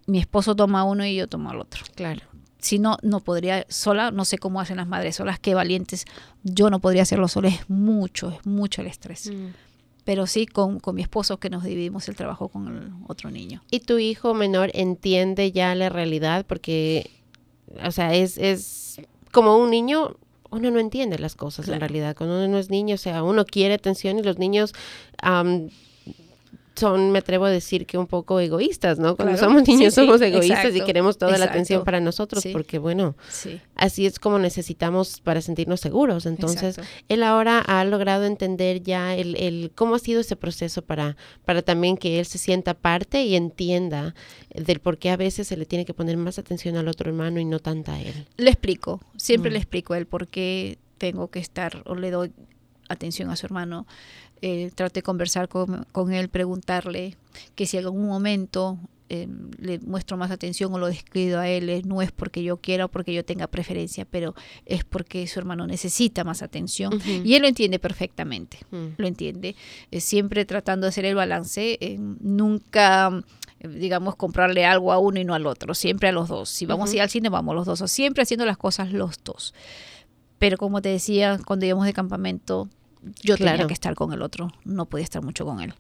mi 0.06 0.20
esposo 0.20 0.56
toma 0.56 0.84
uno 0.84 1.06
y 1.06 1.16
yo 1.16 1.28
tomo 1.28 1.51
el 1.51 1.60
otro. 1.60 1.84
Claro. 1.95 2.22
Si 2.60 2.80
no, 2.80 2.97
no 3.01 3.20
podría 3.20 3.66
sola, 3.70 4.12
no 4.12 4.24
sé 4.26 4.38
cómo 4.38 4.62
hacen 4.62 4.78
las 4.78 4.88
madres 4.88 5.18
solas, 5.18 5.39
qué 5.39 5.54
valientes. 5.54 6.06
Yo 6.43 6.70
no 6.70 6.80
podría 6.80 7.01
hacerlo 7.01 7.28
sola, 7.28 7.49
es 7.49 7.70
mucho, 7.70 8.32
es 8.32 8.45
mucho 8.45 8.82
el 8.82 8.88
estrés. 8.88 9.30
Mm. 9.30 9.47
Pero 10.06 10.28
sí 10.28 10.45
con, 10.45 10.80
con 10.80 10.95
mi 10.95 11.01
esposo 11.01 11.38
que 11.38 11.49
nos 11.49 11.64
dividimos 11.64 12.08
el 12.10 12.16
trabajo 12.16 12.49
con 12.49 12.68
el 12.68 12.91
otro 13.08 13.32
niño. 13.32 13.64
¿Y 13.72 13.82
tu 13.82 13.97
hijo 13.99 14.34
menor 14.34 14.70
entiende 14.74 15.51
ya 15.51 15.76
la 15.76 15.89
realidad? 15.89 16.45
Porque, 16.45 17.10
o 17.84 17.91
sea, 17.91 18.14
es, 18.14 18.38
es 18.38 19.01
como 19.32 19.58
un 19.58 19.70
niño, 19.70 20.18
uno 20.49 20.72
no 20.72 20.80
entiende 20.80 21.20
las 21.20 21.36
cosas 21.36 21.68
en 21.68 21.80
realidad. 21.80 22.16
Cuando 22.16 22.38
uno 22.38 22.47
no 22.47 22.58
es 22.60 22.70
niño, 22.70 22.95
o 22.95 22.97
sea, 22.97 23.24
uno 23.24 23.45
quiere 23.45 23.74
atención 23.74 24.20
y 24.20 24.24
los 24.24 24.38
niños 24.38 24.74
son, 26.76 27.11
me 27.11 27.19
atrevo 27.19 27.45
a 27.45 27.49
decir 27.49 27.86
que 27.86 27.97
un 27.97 28.07
poco 28.07 28.39
egoístas, 28.39 28.99
¿no? 28.99 29.15
Cuando 29.15 29.38
somos 29.38 29.67
niños 29.67 29.93
somos 29.93 30.21
egoístas 30.21 30.76
y 30.76 30.82
queremos 30.82 31.17
toda 31.17 31.38
la 31.38 31.45
atención 31.45 31.84
para 31.84 31.99
nosotros, 31.99 32.43
porque 32.51 32.80
bueno, 32.80 33.15
así 33.76 34.05
es 34.05 34.19
como 34.19 34.39
necesitamos 34.39 35.21
para 35.21 35.41
sentirnos 35.41 35.80
seguros. 35.80 36.26
Entonces, 36.26 36.80
él 37.09 37.24
ahora 37.24 37.59
ha 37.59 37.84
logrado 37.86 38.26
entender 38.26 38.82
ya 38.82 39.15
el, 39.15 39.36
el, 39.36 39.71
cómo 39.76 39.95
ha 39.95 39.99
sido 39.99 40.21
ese 40.21 40.36
proceso 40.36 40.82
para, 40.82 41.15
para 41.45 41.61
también 41.61 41.97
que 41.97 42.19
él 42.19 42.26
se 42.26 42.38
sienta 42.38 42.74
parte 42.74 43.24
y 43.24 43.36
entienda 43.36 44.15
del 44.53 44.80
por 44.80 44.97
qué 44.97 45.11
a 45.11 45.17
veces 45.17 45.47
se 45.47 45.57
le 45.57 45.65
tiene 45.65 45.86
que 45.86 45.93
poner 45.93 46.17
más 46.17 46.39
atención 46.39 46.76
al 46.78 46.88
otro 46.88 47.09
hermano 47.09 47.39
y 47.39 47.45
no 47.45 47.59
tanta 47.59 47.93
a 47.93 48.01
él. 48.01 48.28
Le 48.38 48.49
explico, 48.49 48.99
siempre 49.17 49.51
le 49.51 49.59
mm. 49.59 49.61
explico 49.61 49.93
a 49.93 49.97
él 49.97 50.07
por 50.07 50.28
qué 50.28 50.80
tengo 50.97 51.30
que 51.30 51.39
estar 51.39 51.84
o 51.86 51.95
le 51.95 52.11
doy 52.11 52.32
atención 52.89 53.30
a 53.30 53.36
su 53.36 53.45
hermano 53.45 53.86
eh, 54.46 54.72
traté 54.76 54.96
de 54.96 55.04
conversar 55.04 55.48
con, 55.48 55.86
con, 55.94 56.12
él, 56.12 56.28
preguntarle 56.28 57.16
que 57.56 57.66
si 57.66 57.78
en 57.78 57.86
algún 57.86 58.08
momento 58.08 58.78
eh, 59.08 59.30
le 59.58 59.80
muestro 59.80 60.18
más 60.18 60.32
atención 60.32 60.74
o 60.74 60.80
lo 60.80 60.88
descuido 60.88 61.39
a 61.39 61.48
él, 61.48 61.82
no 61.86 62.02
es 62.02 62.12
porque 62.12 62.44
yo 62.44 62.58
quiera 62.58 62.84
o 62.84 62.88
porque 62.89 63.14
yo 63.14 63.24
tenga 63.24 63.48
preferencia, 63.48 64.04
pero 64.04 64.36
es 64.66 64.84
porque 64.84 65.26
su 65.28 65.39
hermano 65.39 65.66
necesita 65.66 66.26
más 66.26 66.41
atención 66.41 66.91
y 67.06 67.36
él 67.36 67.44
lo 67.44 67.48
entiende 67.48 67.80
perfectamente, 67.80 68.58
mm. 68.72 68.88
lo 68.98 69.08
entiende, 69.08 69.56
eh, 69.91 70.02
siempre 70.02 70.44
tratando 70.44 70.88
de 70.88 70.89
hacer 70.89 71.06
el 71.06 71.16
balance, 71.16 71.80
nunca 72.20 73.24
digamos, 73.62 74.18
comprarle 74.18 74.66
algo 74.66 74.91
a 74.91 75.00
uno 75.00 75.22
y 75.22 75.24
no 75.24 75.36
al 75.36 75.48
otro, 75.48 75.74
siempre 75.74 76.10
a 76.10 76.12
los 76.12 76.28
dos. 76.28 76.50
Si 76.50 76.66
vamos 76.66 76.91
a 76.91 76.96
ir 76.96 77.02
al 77.02 77.10
cine, 77.10 77.30
vamos 77.30 77.56
los 77.56 77.66
dos, 77.66 77.82
o 77.82 77.88
siempre 77.88 78.24
haciendo 78.24 78.46
las 78.46 78.58
cosas 78.58 78.91
los 78.91 79.24
dos. 79.24 79.54
Pero 80.38 80.58
como 80.58 80.82
te 80.82 80.89
decía, 80.89 81.39
cuando 81.46 81.66
íbamos 81.66 81.86
de 81.86 81.94
campamento, 81.94 82.68
yo 83.22 83.38
tenía 83.38 83.68
que 83.68 83.74
estar 83.74 83.95
con 83.95 84.14
el 84.14 84.22
otro, 84.22 84.51
no 84.66 84.86
podía 84.86 85.04
estar 85.04 85.24
mucho 85.24 85.45
con 85.45 85.62
él. 85.62 85.74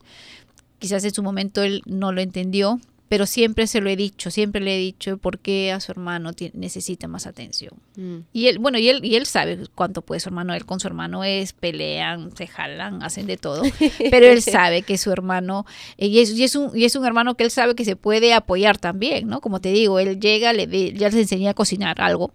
Quizás 0.79 1.03
en 1.03 1.13
su 1.13 1.23
momento 1.23 1.63
él 1.63 1.81
no 1.85 2.11
lo 2.11 2.21
entendió, 2.21 2.79
pero 3.13 3.27
siempre 3.27 3.67
se 3.67 3.79
lo 3.79 3.91
he 3.91 3.95
dicho, 3.95 4.31
siempre 4.31 4.59
le 4.59 4.75
he 4.75 4.79
dicho 4.79 5.17
por 5.19 5.37
qué 5.37 5.71
a 5.71 5.79
su 5.79 5.91
hermano 5.91 6.31
necesita 6.53 7.07
más 7.07 7.27
atención. 7.27 7.75
Mm. 7.95 8.21
Y 8.33 8.47
él, 8.47 8.57
bueno, 8.57 8.79
y 8.79 8.89
él, 8.89 9.05
y 9.05 9.17
él 9.17 9.27
sabe 9.27 9.59
cuánto 9.75 10.01
puede 10.01 10.19
su 10.19 10.29
hermano, 10.29 10.55
él 10.55 10.65
con 10.65 10.79
su 10.79 10.87
hermano 10.87 11.23
es, 11.23 11.53
pelean, 11.53 12.35
se 12.35 12.47
jalan, 12.47 13.03
hacen 13.03 13.27
de 13.27 13.37
todo, 13.37 13.61
pero 14.09 14.25
él 14.25 14.41
sabe 14.41 14.81
que 14.81 14.97
su 14.97 15.11
hermano, 15.11 15.67
y 15.95 16.21
es, 16.21 16.31
y 16.31 16.43
es, 16.43 16.55
un, 16.55 16.75
y 16.75 16.85
es 16.85 16.95
un 16.95 17.05
hermano 17.05 17.35
que 17.35 17.43
él 17.43 17.51
sabe 17.51 17.75
que 17.75 17.85
se 17.85 17.95
puede 17.95 18.33
apoyar 18.33 18.79
también, 18.79 19.27
¿no? 19.27 19.41
Como 19.41 19.61
te 19.61 19.71
digo, 19.71 19.99
él 19.99 20.19
llega, 20.19 20.51
le, 20.51 20.93
ya 20.93 21.09
les 21.09 21.15
enseña 21.15 21.51
a 21.51 21.53
cocinar 21.53 22.01
algo, 22.01 22.33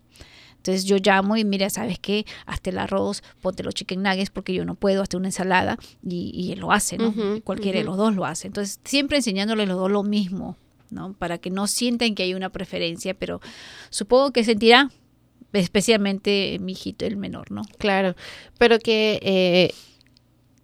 entonces 0.59 0.85
yo 0.85 0.97
llamo 0.99 1.37
y 1.37 1.45
mira, 1.45 1.71
¿sabes 1.71 1.99
qué? 1.99 2.27
Hazte 2.45 2.71
el 2.71 2.79
arroz, 2.79 3.23
ponte 3.41 3.63
los 3.63 3.75
chicken 3.75 4.03
nuggets 4.03 4.31
porque 4.31 4.53
yo 4.53 4.65
no 4.65 4.75
puedo, 4.75 5.03
hazte 5.03 5.17
una 5.17 5.29
ensalada 5.29 5.79
y, 6.07 6.31
y 6.35 6.53
él 6.53 6.61
lo 6.61 6.73
hace, 6.73 6.99
¿no? 6.99 7.15
Cualquiera 7.43 7.79
de 7.79 7.85
los 7.85 7.97
dos 7.97 8.15
lo 8.15 8.25
hace. 8.27 8.49
Entonces 8.49 8.81
siempre 8.85 9.17
enseñándole 9.19 9.67
los 9.67 9.79
dos 9.79 9.91
lo 9.91 10.03
mismo, 10.03 10.57
¿no? 10.91 11.15
Para 11.15 11.39
que 11.39 11.51
no 11.51 11.67
sientan 11.67 12.15
que 12.15 12.25
hay 12.25 12.35
una 12.35 12.51
preferencia, 12.51 13.15
pero 13.15 13.41
supongo 13.91 14.33
que 14.33 14.45
sentirá, 14.45 14.91
especialmente 15.53 16.59
mi 16.61 16.73
hijito, 16.73 17.07
el 17.07 17.17
menor, 17.17 17.51
¿no? 17.51 17.63
Claro, 17.79 18.15
pero 18.59 18.79
que 18.79 19.21
eh, 19.23 19.75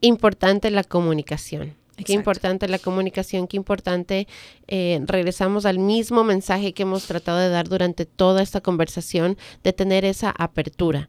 importante 0.00 0.70
la 0.70 0.84
comunicación. 0.84 1.74
Qué 1.96 2.12
importante 2.12 2.68
la 2.68 2.78
comunicación, 2.78 3.46
qué 3.46 3.56
importante 3.56 4.26
eh, 4.66 5.00
regresamos 5.06 5.66
al 5.66 5.78
mismo 5.78 6.24
mensaje 6.24 6.72
que 6.72 6.82
hemos 6.82 7.06
tratado 7.06 7.38
de 7.38 7.48
dar 7.48 7.68
durante 7.68 8.06
toda 8.06 8.42
esta 8.42 8.60
conversación, 8.60 9.36
de 9.62 9.72
tener 9.72 10.04
esa 10.04 10.30
apertura. 10.30 11.08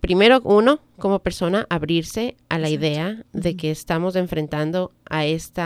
Primero, 0.00 0.40
uno, 0.44 0.80
como 0.96 1.18
persona, 1.18 1.66
abrirse 1.70 2.36
a 2.48 2.58
la 2.58 2.70
idea 2.70 3.24
de 3.32 3.56
que 3.56 3.70
estamos 3.70 4.14
enfrentando 4.14 4.92
a 5.10 5.26
este 5.26 5.62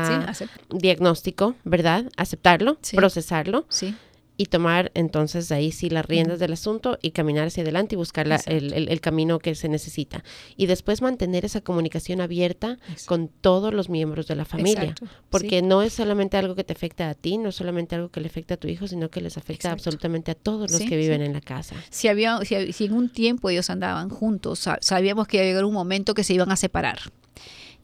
diagnóstico, 0.70 1.54
¿verdad? 1.64 2.10
Aceptarlo, 2.16 2.78
procesarlo. 2.96 3.66
Sí 3.68 3.94
y 4.42 4.46
tomar 4.46 4.90
entonces 4.94 5.52
ahí 5.52 5.70
sí 5.70 5.88
las 5.88 6.04
riendas 6.04 6.40
del 6.40 6.52
asunto 6.52 6.98
y 7.00 7.12
caminar 7.12 7.46
hacia 7.46 7.62
adelante 7.62 7.94
y 7.94 7.96
buscar 7.96 8.26
el, 8.46 9.00
camino 9.00 9.38
que 9.38 9.54
se 9.54 9.68
necesita. 9.68 10.24
Y 10.56 10.66
después 10.66 11.00
mantener 11.00 11.44
esa 11.44 11.60
comunicación 11.60 12.20
abierta 12.20 12.76
con 13.06 13.28
todos 13.28 13.72
los 13.72 13.88
miembros 13.88 14.26
de 14.26 14.34
la 14.34 14.44
familia, 14.44 14.96
porque 15.30 15.62
no 15.62 15.82
es 15.82 15.92
solamente 15.92 16.36
algo 16.36 16.56
que 16.56 16.64
te 16.64 16.72
afecta 16.72 17.08
a 17.08 17.14
ti, 17.14 17.38
no 17.38 17.50
es 17.50 17.54
solamente 17.54 17.94
algo 17.94 18.08
que 18.08 18.20
le 18.20 18.26
afecta 18.26 18.54
a 18.54 18.56
tu 18.56 18.66
hijo, 18.66 18.88
sino 18.88 19.10
que 19.10 19.20
les 19.20 19.36
afecta 19.36 19.70
absolutamente 19.70 20.32
a 20.32 20.34
todos 20.34 20.72
los 20.72 20.80
que 20.80 20.96
viven 20.96 21.22
en 21.22 21.34
la 21.34 21.40
casa. 21.40 21.76
Si, 21.90 22.08
había, 22.08 22.40
si, 22.44 22.72
si 22.72 22.86
en 22.86 22.94
un 22.94 23.10
tiempo 23.10 23.48
ellos 23.48 23.70
andaban 23.70 24.08
juntos, 24.08 24.68
sabíamos 24.80 25.28
que 25.28 25.36
iba 25.36 25.44
a 25.44 25.46
llegar 25.46 25.64
un 25.64 25.74
momento 25.74 26.14
que 26.14 26.24
se 26.24 26.34
iban 26.34 26.50
a 26.50 26.56
separar. 26.56 26.98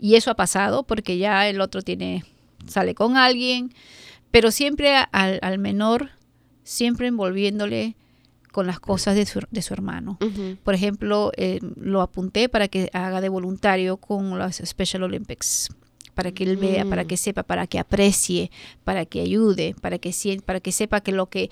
Y 0.00 0.16
eso 0.16 0.32
ha 0.32 0.34
pasado 0.34 0.82
porque 0.82 1.18
ya 1.18 1.48
el 1.48 1.60
otro 1.60 1.82
tiene 1.82 2.24
sale 2.66 2.96
con 2.96 3.16
alguien, 3.16 3.72
pero 4.32 4.50
siempre 4.50 4.96
al, 5.12 5.38
al 5.40 5.58
menor 5.58 6.10
siempre 6.68 7.06
envolviéndole 7.06 7.96
con 8.52 8.66
las 8.66 8.78
cosas 8.78 9.14
de 9.14 9.24
su, 9.24 9.40
de 9.50 9.62
su 9.62 9.72
hermano. 9.72 10.18
Por 10.62 10.74
ejemplo, 10.74 11.32
eh, 11.36 11.60
lo 11.76 12.02
apunté 12.02 12.50
para 12.50 12.68
que 12.68 12.90
haga 12.92 13.22
de 13.22 13.30
voluntario 13.30 13.96
con 13.96 14.38
los 14.38 14.56
Special 14.56 15.02
Olympics, 15.02 15.70
para 16.14 16.30
que 16.30 16.44
él 16.44 16.58
vea, 16.58 16.84
para 16.84 17.06
que 17.06 17.14
mm. 17.14 17.18
sepa, 17.18 17.42
para 17.42 17.66
que 17.66 17.78
aprecie, 17.78 18.50
para 18.84 19.06
que 19.06 19.22
ayude, 19.22 19.74
para 19.80 19.98
que, 19.98 20.12
para 20.44 20.60
que 20.60 20.72
sepa 20.72 21.00
que 21.00 21.12
lo 21.12 21.26
que 21.26 21.50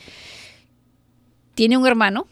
tiene 1.54 1.78
un 1.78 1.86
hermano, 1.86 2.26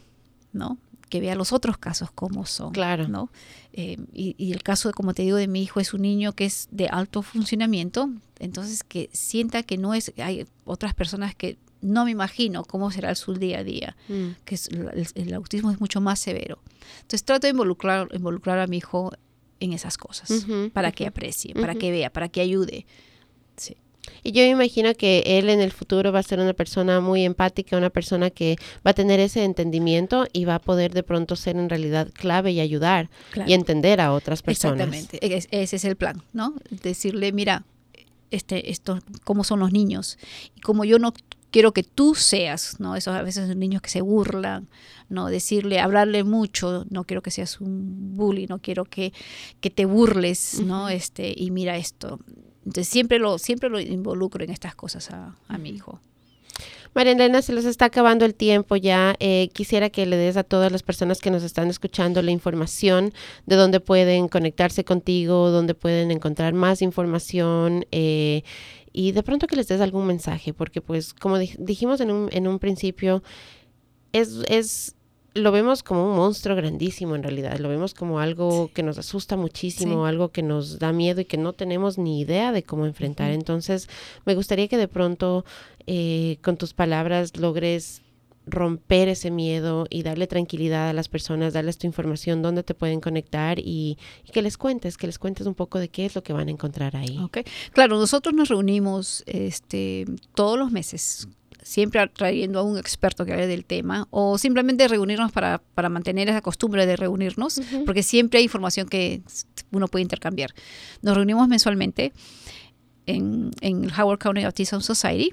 ¿no? 0.52 0.76
que 1.08 1.20
vea 1.20 1.36
los 1.36 1.52
otros 1.52 1.78
casos 1.78 2.10
como 2.10 2.44
son. 2.44 2.72
Claro. 2.72 3.08
¿no? 3.08 3.30
Eh, 3.72 3.96
y, 4.12 4.34
y, 4.36 4.52
el 4.52 4.62
caso, 4.62 4.92
como 4.92 5.14
te 5.14 5.22
digo, 5.22 5.36
de 5.36 5.48
mi 5.48 5.62
hijo 5.62 5.80
es 5.80 5.94
un 5.94 6.02
niño 6.02 6.32
que 6.32 6.44
es 6.44 6.68
de 6.70 6.88
alto 6.88 7.22
funcionamiento, 7.22 8.10
entonces 8.40 8.82
que 8.84 9.08
sienta 9.12 9.62
que 9.62 9.78
no 9.78 9.94
es, 9.94 10.12
hay 10.18 10.46
otras 10.64 10.92
personas 10.92 11.34
que 11.34 11.56
no 11.84 12.06
me 12.06 12.10
imagino 12.10 12.64
cómo 12.64 12.90
será 12.90 13.14
su 13.14 13.34
día 13.34 13.58
a 13.58 13.64
día, 13.64 13.96
mm. 14.08 14.28
que 14.44 14.58
el, 15.14 15.34
autismo 15.34 15.70
es 15.70 15.80
mucho 15.80 16.00
más 16.00 16.18
severo. 16.18 16.58
Entonces 16.96 17.24
trato 17.24 17.46
de 17.46 17.50
involucrar, 17.50 18.08
involucrar 18.12 18.58
a 18.58 18.66
mi 18.66 18.78
hijo 18.78 19.12
en 19.60 19.72
esas 19.72 19.96
cosas, 19.96 20.46
para 20.72 20.92
que 20.92 21.06
aprecie, 21.06 21.54
para 21.54 21.74
que 21.74 21.90
vea, 21.90 22.10
para 22.10 22.28
que 22.28 22.40
ayude. 22.40 22.86
Sí. 23.56 23.76
Y 24.22 24.32
yo 24.32 24.42
me 24.42 24.50
imagino 24.50 24.94
que 24.94 25.22
él 25.24 25.48
en 25.48 25.60
el 25.60 25.72
futuro 25.72 26.12
va 26.12 26.18
a 26.18 26.22
ser 26.22 26.38
una 26.38 26.52
persona 26.52 27.00
muy 27.00 27.24
empática, 27.24 27.76
una 27.76 27.90
persona 27.90 28.30
que 28.30 28.56
va 28.86 28.90
a 28.90 28.94
tener 28.94 29.20
ese 29.20 29.44
entendimiento 29.44 30.26
y 30.32 30.44
va 30.44 30.56
a 30.56 30.60
poder 30.60 30.92
de 30.92 31.02
pronto 31.02 31.36
ser 31.36 31.56
en 31.56 31.70
realidad 31.70 32.10
clave 32.12 32.52
y 32.52 32.60
ayudar 32.60 33.10
y 33.46 33.54
entender 33.54 34.00
a 34.00 34.12
otras 34.12 34.42
personas. 34.42 34.88
Exactamente, 34.88 35.46
ese 35.50 35.76
es 35.76 35.84
el 35.84 35.96
plan, 35.96 36.22
¿no? 36.32 36.54
Decirle, 36.70 37.32
mira, 37.32 37.64
este, 38.30 38.70
esto, 38.70 38.98
cómo 39.22 39.44
son 39.44 39.60
los 39.60 39.72
niños. 39.72 40.18
Y 40.56 40.60
como 40.60 40.84
yo 40.84 40.98
no 40.98 41.14
quiero 41.54 41.70
que 41.70 41.84
tú 41.84 42.16
seas, 42.16 42.80
¿no? 42.80 42.96
Esos 42.96 43.14
a 43.14 43.22
veces 43.22 43.54
niños 43.54 43.80
que 43.80 43.88
se 43.88 44.00
burlan, 44.00 44.66
¿no? 45.08 45.28
Decirle, 45.28 45.78
hablarle 45.78 46.24
mucho, 46.24 46.84
no 46.90 47.04
quiero 47.04 47.22
que 47.22 47.30
seas 47.30 47.60
un 47.60 48.16
bully, 48.16 48.48
no 48.48 48.58
quiero 48.58 48.84
que, 48.84 49.12
que 49.60 49.70
te 49.70 49.84
burles, 49.84 50.58
¿no? 50.64 50.88
Este, 50.88 51.32
y 51.36 51.52
mira 51.52 51.76
esto. 51.76 52.18
Entonces 52.66 52.88
siempre 52.88 53.20
lo, 53.20 53.38
siempre 53.38 53.70
lo 53.70 53.78
involucro 53.78 54.42
en 54.42 54.50
estas 54.50 54.74
cosas 54.74 55.08
a, 55.12 55.58
mi 55.58 55.68
hijo. 55.68 56.00
María 56.92 57.12
Elena, 57.12 57.40
se 57.40 57.52
les 57.52 57.66
está 57.66 57.84
acabando 57.84 58.24
el 58.24 58.34
tiempo 58.34 58.74
ya. 58.74 59.14
Eh, 59.20 59.48
quisiera 59.52 59.90
que 59.90 60.06
le 60.06 60.16
des 60.16 60.36
a 60.36 60.42
todas 60.42 60.72
las 60.72 60.82
personas 60.82 61.20
que 61.20 61.30
nos 61.30 61.44
están 61.44 61.70
escuchando 61.70 62.20
la 62.20 62.32
información 62.32 63.12
de 63.46 63.54
dónde 63.54 63.78
pueden 63.78 64.26
conectarse 64.26 64.84
contigo, 64.84 65.50
dónde 65.50 65.74
pueden 65.74 66.10
encontrar 66.10 66.52
más 66.52 66.82
información. 66.82 67.86
Eh, 67.92 68.42
y 68.96 69.10
de 69.10 69.24
pronto 69.24 69.48
que 69.48 69.56
les 69.56 69.66
des 69.66 69.80
algún 69.80 70.06
mensaje, 70.06 70.54
porque 70.54 70.80
pues 70.80 71.12
como 71.12 71.36
dijimos 71.36 72.00
en 72.00 72.12
un, 72.12 72.28
en 72.30 72.46
un 72.46 72.60
principio, 72.60 73.24
es, 74.12 74.38
es, 74.48 74.94
lo 75.34 75.50
vemos 75.50 75.82
como 75.82 76.08
un 76.08 76.16
monstruo 76.16 76.54
grandísimo 76.54 77.16
en 77.16 77.24
realidad, 77.24 77.58
lo 77.58 77.68
vemos 77.68 77.92
como 77.92 78.20
algo 78.20 78.70
que 78.72 78.84
nos 78.84 78.96
asusta 78.96 79.36
muchísimo, 79.36 80.06
algo 80.06 80.28
que 80.28 80.44
nos 80.44 80.78
da 80.78 80.92
miedo 80.92 81.20
y 81.20 81.24
que 81.24 81.36
no 81.36 81.54
tenemos 81.54 81.98
ni 81.98 82.20
idea 82.20 82.52
de 82.52 82.62
cómo 82.62 82.86
enfrentar. 82.86 83.32
Entonces, 83.32 83.88
me 84.26 84.36
gustaría 84.36 84.68
que 84.68 84.78
de 84.78 84.86
pronto 84.86 85.44
eh, 85.88 86.38
con 86.40 86.56
tus 86.56 86.72
palabras 86.72 87.36
logres 87.36 88.03
romper 88.46 89.08
ese 89.08 89.30
miedo 89.30 89.86
y 89.90 90.02
darle 90.02 90.26
tranquilidad 90.26 90.88
a 90.88 90.92
las 90.92 91.08
personas, 91.08 91.52
darles 91.52 91.78
tu 91.78 91.86
información, 91.86 92.42
dónde 92.42 92.62
te 92.62 92.74
pueden 92.74 93.00
conectar 93.00 93.58
y, 93.58 93.98
que 94.32 94.42
les 94.42 94.58
cuentes, 94.58 94.96
que 94.96 95.06
les 95.06 95.18
cuentes 95.18 95.46
un 95.46 95.54
poco 95.54 95.78
de 95.78 95.88
qué 95.88 96.06
es 96.06 96.14
lo 96.14 96.22
que 96.22 96.32
van 96.32 96.48
a 96.48 96.50
encontrar 96.50 96.96
ahí. 96.96 97.18
Okay. 97.24 97.44
Claro, 97.72 97.98
nosotros 97.98 98.34
nos 98.34 98.48
reunimos 98.48 99.22
este, 99.26 100.04
todos 100.34 100.58
los 100.58 100.70
meses 100.70 101.28
siempre 101.64 102.06
trayendo 102.08 102.60
a 102.60 102.62
un 102.62 102.78
experto 102.78 103.24
que 103.24 103.32
hable 103.32 103.46
del 103.46 103.64
tema 103.64 104.06
o 104.10 104.38
simplemente 104.38 104.86
reunirnos 104.86 105.32
para, 105.32 105.62
para 105.74 105.88
mantener 105.88 106.28
esa 106.28 106.42
costumbre 106.42 106.86
de 106.86 106.94
reunirnos, 106.94 107.60
porque 107.86 108.02
siempre 108.02 108.38
hay 108.38 108.44
información 108.44 108.86
que 108.86 109.22
uno 109.72 109.88
puede 109.88 110.02
intercambiar. 110.02 110.50
Nos 111.00 111.16
reunimos 111.16 111.48
mensualmente 111.48 112.12
en, 113.06 113.52
en 113.60 113.90
Howard 113.92 114.18
County 114.18 114.42
Autism 114.44 114.80
Society. 114.80 115.32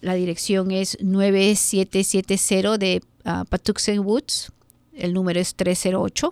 La 0.00 0.14
dirección 0.14 0.70
es 0.70 0.96
9770 1.00 2.78
de 2.78 3.02
uh, 3.24 3.44
Patuxent 3.46 4.04
Woods. 4.04 4.52
El 4.92 5.14
número 5.14 5.40
es 5.40 5.54
308. 5.54 6.30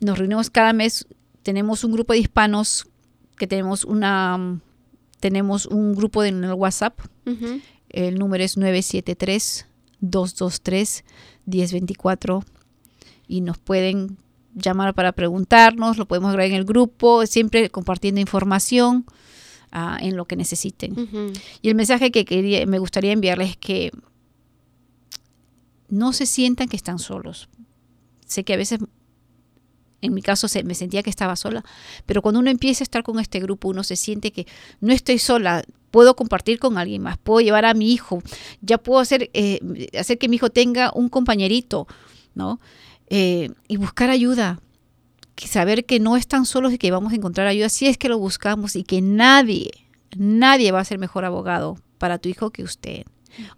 Nos 0.00 0.18
reunimos 0.18 0.50
cada 0.50 0.72
mes. 0.72 1.06
Tenemos 1.42 1.84
un 1.84 1.92
grupo 1.92 2.12
de 2.12 2.18
hispanos 2.20 2.86
que 3.36 3.46
tenemos 3.46 3.84
una 3.84 4.60
tenemos 5.18 5.66
un 5.66 5.94
grupo 5.94 6.22
en 6.22 6.44
el 6.44 6.52
WhatsApp. 6.52 7.00
El 7.88 8.18
número 8.18 8.44
es 8.44 8.58
973 8.58 9.66
223 10.00 11.04
1024 11.46 12.44
y 13.26 13.40
nos 13.40 13.58
pueden 13.58 14.18
llamar 14.54 14.94
para 14.94 15.12
preguntarnos, 15.12 15.98
lo 15.98 16.06
podemos 16.06 16.30
agregar 16.30 16.52
en 16.52 16.56
el 16.56 16.64
grupo, 16.64 17.26
siempre 17.26 17.70
compartiendo 17.70 18.20
información 18.20 19.04
ah, 19.72 19.98
en 20.00 20.16
lo 20.16 20.26
que 20.26 20.36
necesiten. 20.36 21.32
Y 21.60 21.68
el 21.68 21.74
mensaje 21.74 22.10
que 22.10 22.24
quería, 22.24 22.64
me 22.66 22.78
gustaría 22.78 23.12
enviarles 23.12 23.50
es 23.50 23.56
que 23.56 23.90
no 25.88 26.12
se 26.12 26.26
sientan 26.26 26.68
que 26.68 26.76
están 26.76 26.98
solos. 26.98 27.48
Sé 28.26 28.44
que 28.44 28.54
a 28.54 28.56
veces, 28.56 28.80
en 30.00 30.14
mi 30.14 30.22
caso, 30.22 30.48
se, 30.48 30.62
me 30.64 30.74
sentía 30.74 31.02
que 31.02 31.10
estaba 31.10 31.36
sola, 31.36 31.64
pero 32.06 32.22
cuando 32.22 32.40
uno 32.40 32.50
empieza 32.50 32.82
a 32.82 32.84
estar 32.84 33.02
con 33.02 33.18
este 33.18 33.40
grupo, 33.40 33.68
uno 33.68 33.82
se 33.82 33.96
siente 33.96 34.32
que 34.32 34.46
no 34.80 34.92
estoy 34.92 35.18
sola, 35.18 35.64
puedo 35.90 36.16
compartir 36.16 36.58
con 36.58 36.78
alguien 36.78 37.02
más, 37.02 37.18
puedo 37.18 37.40
llevar 37.40 37.64
a 37.64 37.74
mi 37.74 37.92
hijo, 37.92 38.22
ya 38.60 38.78
puedo 38.78 39.00
hacer, 39.00 39.30
eh, 39.34 39.88
hacer 39.98 40.18
que 40.18 40.28
mi 40.28 40.36
hijo 40.36 40.50
tenga 40.50 40.90
un 40.94 41.08
compañerito, 41.08 41.86
¿no? 42.34 42.60
Eh, 43.08 43.50
y 43.68 43.76
buscar 43.76 44.10
ayuda, 44.10 44.60
saber 45.46 45.84
que 45.84 46.00
no 46.00 46.16
están 46.16 46.46
solos 46.46 46.72
y 46.72 46.78
que 46.78 46.90
vamos 46.90 47.12
a 47.12 47.16
encontrar 47.16 47.46
ayuda 47.46 47.68
si 47.68 47.86
es 47.86 47.98
que 47.98 48.08
lo 48.08 48.18
buscamos 48.18 48.76
y 48.76 48.84
que 48.84 49.00
nadie, 49.00 49.70
nadie 50.16 50.72
va 50.72 50.80
a 50.80 50.84
ser 50.84 50.98
mejor 50.98 51.24
abogado 51.24 51.78
para 51.98 52.18
tu 52.18 52.28
hijo 52.28 52.50
que 52.50 52.62
usted. 52.62 53.04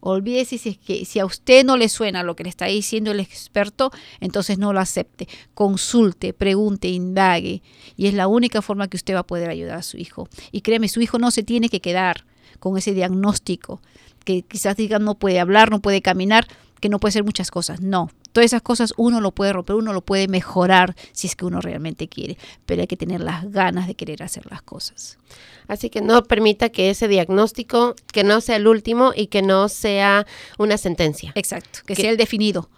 Olvídese 0.00 0.56
si, 0.56 0.70
es 0.70 0.78
que, 0.78 1.04
si 1.04 1.18
a 1.18 1.26
usted 1.26 1.64
no 1.64 1.76
le 1.76 1.90
suena 1.90 2.22
lo 2.22 2.34
que 2.34 2.44
le 2.44 2.48
está 2.48 2.64
diciendo 2.64 3.10
el 3.10 3.20
experto, 3.20 3.90
entonces 4.20 4.56
no 4.56 4.72
lo 4.72 4.80
acepte. 4.80 5.28
Consulte, 5.52 6.32
pregunte, 6.32 6.88
indague. 6.88 7.62
Y 7.94 8.06
es 8.06 8.14
la 8.14 8.26
única 8.26 8.62
forma 8.62 8.88
que 8.88 8.96
usted 8.96 9.14
va 9.14 9.20
a 9.20 9.26
poder 9.26 9.50
ayudar 9.50 9.76
a 9.76 9.82
su 9.82 9.98
hijo. 9.98 10.28
Y 10.50 10.62
créeme, 10.62 10.88
su 10.88 11.02
hijo 11.02 11.18
no 11.18 11.30
se 11.30 11.42
tiene 11.42 11.68
que 11.68 11.82
quedar 11.82 12.24
con 12.58 12.78
ese 12.78 12.94
diagnóstico, 12.94 13.82
que 14.24 14.42
quizás 14.42 14.76
digan 14.76 15.04
no 15.04 15.16
puede 15.16 15.40
hablar, 15.40 15.70
no 15.70 15.80
puede 15.80 16.00
caminar, 16.00 16.46
que 16.80 16.88
no 16.88 16.98
puede 16.98 17.10
hacer 17.10 17.24
muchas 17.24 17.50
cosas. 17.50 17.80
No, 17.80 18.10
todas 18.32 18.46
esas 18.46 18.62
cosas 18.62 18.92
uno 18.96 19.20
lo 19.20 19.32
puede 19.32 19.52
romper, 19.52 19.76
uno 19.76 19.92
lo 19.92 20.02
puede 20.02 20.28
mejorar 20.28 20.94
si 21.12 21.26
es 21.26 21.36
que 21.36 21.44
uno 21.44 21.60
realmente 21.60 22.08
quiere, 22.08 22.36
pero 22.66 22.82
hay 22.82 22.86
que 22.86 22.96
tener 22.96 23.20
las 23.20 23.50
ganas 23.50 23.86
de 23.86 23.94
querer 23.94 24.22
hacer 24.22 24.44
las 24.50 24.62
cosas. 24.62 25.18
Así 25.68 25.90
que 25.90 26.00
no 26.00 26.22
permita 26.24 26.68
que 26.68 26.90
ese 26.90 27.08
diagnóstico, 27.08 27.94
que 28.12 28.24
no 28.24 28.40
sea 28.40 28.56
el 28.56 28.68
último 28.68 29.12
y 29.16 29.28
que 29.28 29.42
no 29.42 29.68
sea 29.68 30.26
una 30.58 30.78
sentencia. 30.78 31.32
Exacto, 31.34 31.80
que, 31.86 31.94
sea 31.94 32.10
el 32.10 32.16
definido. 32.16 32.68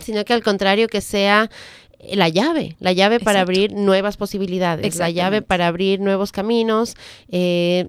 sino 0.00 0.24
que 0.24 0.32
al 0.32 0.42
contrario, 0.42 0.88
que 0.88 1.00
sea 1.00 1.50
la 2.12 2.28
llave, 2.28 2.76
la 2.80 2.92
llave 2.92 3.20
para 3.20 3.42
abrir 3.42 3.72
nuevas 3.72 4.16
posibilidades, 4.16 4.96
la 4.96 5.10
llave 5.10 5.42
para 5.42 5.66
abrir 5.66 6.00
nuevos 6.00 6.32
caminos. 6.32 6.96
Eh, 7.28 7.88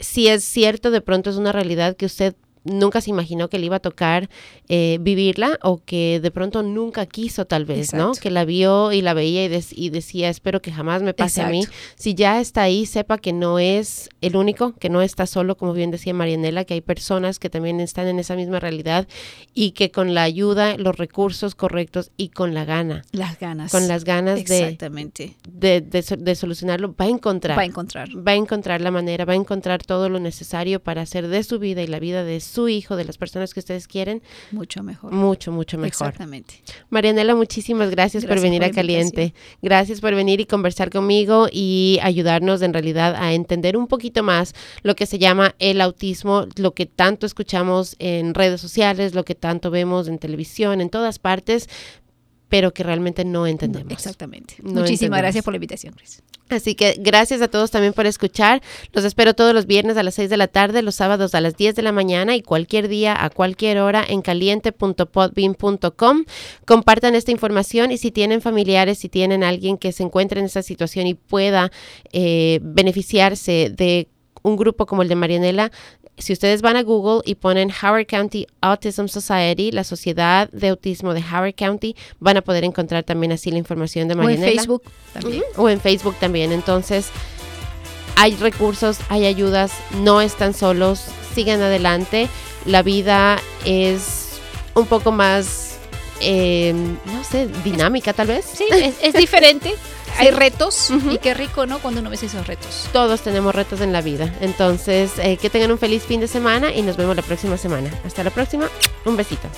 si 0.00 0.26
es 0.26 0.44
cierto, 0.44 0.90
de 0.90 1.00
pronto 1.00 1.30
es 1.30 1.36
una 1.36 1.52
realidad 1.52 1.96
que 1.96 2.06
usted 2.06 2.34
nunca 2.64 3.00
se 3.00 3.10
imaginó 3.10 3.48
que 3.48 3.58
le 3.58 3.66
iba 3.66 3.76
a 3.76 3.80
tocar 3.80 4.28
eh, 4.68 4.98
vivirla 5.00 5.58
o 5.62 5.82
que 5.84 6.20
de 6.20 6.30
pronto 6.30 6.62
nunca 6.62 7.06
quiso 7.06 7.44
tal 7.44 7.64
vez, 7.64 7.92
¿no? 7.92 8.12
Que 8.12 8.30
la 8.30 8.44
vio 8.44 8.92
y 8.92 9.02
la 9.02 9.14
veía 9.14 9.44
y, 9.44 9.90
decía, 9.90 10.30
espero 10.30 10.62
que 10.62 10.72
jamás 10.72 11.02
me 11.02 11.14
pase 11.14 11.42
a 11.42 11.48
mí. 11.48 11.66
Si 11.96 12.14
ya 12.14 12.40
está 12.40 12.62
ahí, 12.62 12.86
sepa 12.86 13.18
que 13.18 13.32
no 13.32 13.58
es 13.58 14.08
el 14.20 14.36
único, 14.36 14.72
que 14.74 14.88
no 14.88 15.02
está 15.02 15.26
solo, 15.26 15.56
como 15.56 15.74
bien 15.74 15.90
decía 15.90 16.14
Marianela, 16.14 16.64
que 16.64 16.74
hay 16.74 16.80
personas 16.80 17.38
que 17.38 17.50
también 17.50 17.80
están 17.80 18.08
en 18.08 18.18
esa 18.18 18.36
misma 18.36 18.60
realidad 18.60 19.06
y 19.52 19.72
que 19.72 19.90
con 19.90 20.14
la 20.14 20.22
ayuda, 20.22 20.76
los 20.78 20.96
recursos 20.96 21.54
correctos 21.54 22.10
y 22.16 22.30
con 22.30 22.54
la 22.54 22.64
gana. 22.64 23.02
Las 23.12 23.38
ganas. 23.38 23.70
Con 23.70 23.86
las 23.86 24.04
ganas 24.04 24.40
Exactamente. 24.40 25.36
De, 25.46 25.80
de, 25.82 26.02
de, 26.02 26.34
solucionarlo, 26.34 26.94
va 26.98 27.04
a 27.04 27.08
encontrar. 27.08 27.58
Va 27.58 27.62
a 27.62 27.66
encontrar. 27.66 28.08
Va 28.16 28.32
a 28.32 28.36
encontrar 28.36 28.80
la 28.80 28.90
manera, 28.90 29.24
va 29.24 29.34
a 29.34 29.36
encontrar 29.36 29.82
todo 29.82 30.08
lo 30.08 30.18
necesario 30.18 30.80
para 30.80 31.02
hacer 31.02 31.28
de 31.28 31.42
su 31.42 31.58
vida 31.58 31.82
y 31.82 31.86
la 31.86 31.98
vida 31.98 32.24
de 32.24 32.40
su 32.40 32.53
su 32.54 32.68
hijo, 32.68 32.96
de 32.96 33.04
las 33.04 33.18
personas 33.18 33.52
que 33.52 33.60
ustedes 33.60 33.88
quieren. 33.88 34.22
Mucho 34.52 34.82
mejor. 34.82 35.12
Mucho, 35.12 35.52
mucho 35.52 35.76
mejor. 35.76 35.88
Exactamente. 35.88 36.62
Marianela, 36.90 37.34
muchísimas 37.34 37.90
gracias, 37.90 38.24
por 38.24 38.40
venir 38.40 38.64
a 38.64 38.70
Caliente. 38.70 39.34
Gracias 39.60 40.00
por 40.00 40.14
venir 40.14 40.40
y 40.40 40.46
conversar 40.46 40.90
conmigo 40.90 41.48
y 41.50 41.98
ayudarnos 42.02 42.62
en 42.62 42.72
realidad 42.72 43.14
a 43.16 43.32
entender 43.32 43.76
un 43.76 43.86
poquito 43.86 44.22
más 44.22 44.54
lo 44.82 44.94
que 44.94 45.06
se 45.06 45.18
llama 45.18 45.54
el 45.58 45.80
autismo, 45.80 46.46
lo 46.56 46.72
que 46.74 46.86
tanto 46.86 47.26
escuchamos 47.26 47.96
en 47.98 48.34
redes 48.34 48.60
sociales, 48.60 49.14
lo 49.14 49.24
que 49.24 49.34
tanto 49.34 49.70
vemos 49.70 50.08
en 50.08 50.18
televisión, 50.18 50.80
en 50.80 50.90
todas 50.90 51.18
partes, 51.18 51.68
pero 52.54 52.72
que 52.72 52.84
realmente 52.84 53.24
no 53.24 53.48
entendemos. 53.48 53.92
exactamente. 53.92 54.54
Muchísimas 54.62 55.18
gracias 55.18 55.44
por 55.44 55.54
la 55.54 55.56
invitación, 55.56 55.92
Chris. 55.92 56.22
Así 56.50 56.76
que 56.76 56.94
gracias 57.00 57.42
a 57.42 57.48
todos 57.48 57.72
también 57.72 57.94
por 57.94 58.06
escuchar. 58.06 58.62
Los 58.92 59.04
espero 59.04 59.34
todos 59.34 59.52
los 59.52 59.66
viernes 59.66 59.96
a 59.96 60.04
las 60.04 60.14
6 60.14 60.30
de 60.30 60.36
la 60.36 60.46
tarde, 60.46 60.80
los 60.80 60.94
sábados 60.94 61.34
a 61.34 61.40
las 61.40 61.56
10 61.56 61.74
de 61.74 61.82
la 61.82 61.90
mañana 61.90 62.36
y 62.36 62.42
cualquier 62.42 62.86
día 62.86 63.24
a 63.24 63.30
cualquier 63.30 63.80
hora 63.80 64.04
en 64.06 64.22
caliente.podbean.com. 64.22 66.24
Compartan 66.64 67.16
esta 67.16 67.32
información 67.32 67.90
y 67.90 67.98
si 67.98 68.12
tienen 68.12 68.40
familiares, 68.40 68.98
si 68.98 69.08
tienen 69.08 69.42
alguien 69.42 69.76
que 69.76 69.90
se 69.90 70.04
encuentre 70.04 70.38
en 70.38 70.46
esa 70.46 70.62
situación 70.62 71.08
y 71.08 71.14
pueda 71.14 71.72
eh, 72.12 72.60
beneficiarse 72.62 73.72
de 73.76 74.06
un 74.44 74.56
grupo 74.56 74.86
como 74.86 75.02
el 75.02 75.08
de 75.08 75.16
Marianela, 75.16 75.72
si 76.18 76.32
ustedes 76.32 76.62
van 76.62 76.76
a 76.76 76.82
Google 76.82 77.22
y 77.24 77.34
ponen 77.34 77.72
Howard 77.82 78.06
County 78.06 78.46
Autism 78.60 79.06
Society, 79.06 79.72
la 79.72 79.82
Sociedad 79.82 80.48
de 80.50 80.68
Autismo 80.68 81.12
de 81.12 81.20
Howard 81.20 81.54
County, 81.54 81.96
van 82.20 82.36
a 82.36 82.42
poder 82.42 82.62
encontrar 82.62 83.02
también 83.02 83.32
así 83.32 83.50
la 83.50 83.58
información 83.58 84.06
de 84.06 84.14
Marianela. 84.14 84.46
O 84.46 84.50
en 84.50 84.56
Facebook 84.56 84.82
también. 85.12 85.42
O 85.56 85.68
en 85.68 85.80
Facebook 85.80 86.14
también. 86.20 86.52
Entonces, 86.52 87.08
hay 88.16 88.36
recursos, 88.36 88.98
hay 89.08 89.26
ayudas, 89.26 89.72
no 90.02 90.20
están 90.20 90.54
solos, 90.54 91.04
sigan 91.34 91.60
adelante. 91.60 92.28
La 92.64 92.82
vida 92.82 93.40
es 93.64 94.38
un 94.74 94.86
poco 94.86 95.10
más, 95.10 95.78
eh, 96.20 96.74
no 97.06 97.24
sé, 97.24 97.48
dinámica 97.64 98.12
tal 98.12 98.28
vez. 98.28 98.44
Sí, 98.44 98.66
es, 98.70 98.94
es 99.02 99.14
diferente. 99.14 99.74
hay 100.16 100.30
retos 100.30 100.90
y 101.10 101.18
qué 101.18 101.34
rico, 101.34 101.66
¿no? 101.66 101.78
Cuando 101.80 102.00
uno 102.00 102.10
ve 102.10 102.16
esos 102.16 102.46
retos. 102.46 102.88
Todos 102.92 103.22
tenemos 103.22 103.54
retos 103.54 103.80
en 103.80 103.92
la 103.92 104.00
vida. 104.00 104.32
Entonces, 104.40 105.18
eh, 105.18 105.36
que 105.36 105.50
tengan 105.50 105.72
un 105.72 105.78
feliz 105.78 106.02
fin 106.04 106.20
de 106.20 106.28
semana 106.28 106.72
y 106.72 106.82
nos 106.82 106.96
vemos 106.96 107.16
la 107.16 107.22
próxima 107.22 107.56
semana. 107.56 107.90
Hasta 108.04 108.24
la 108.24 108.30
próxima. 108.30 108.68
Un 109.04 109.16
besito. 109.16 109.48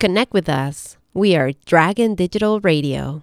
Connect 0.00 0.34
with 0.34 0.48
us. 0.48 0.98
We 1.14 1.36
are 1.36 1.54
Dragon 1.66 2.14
Digital 2.14 2.60
Radio. 2.60 3.22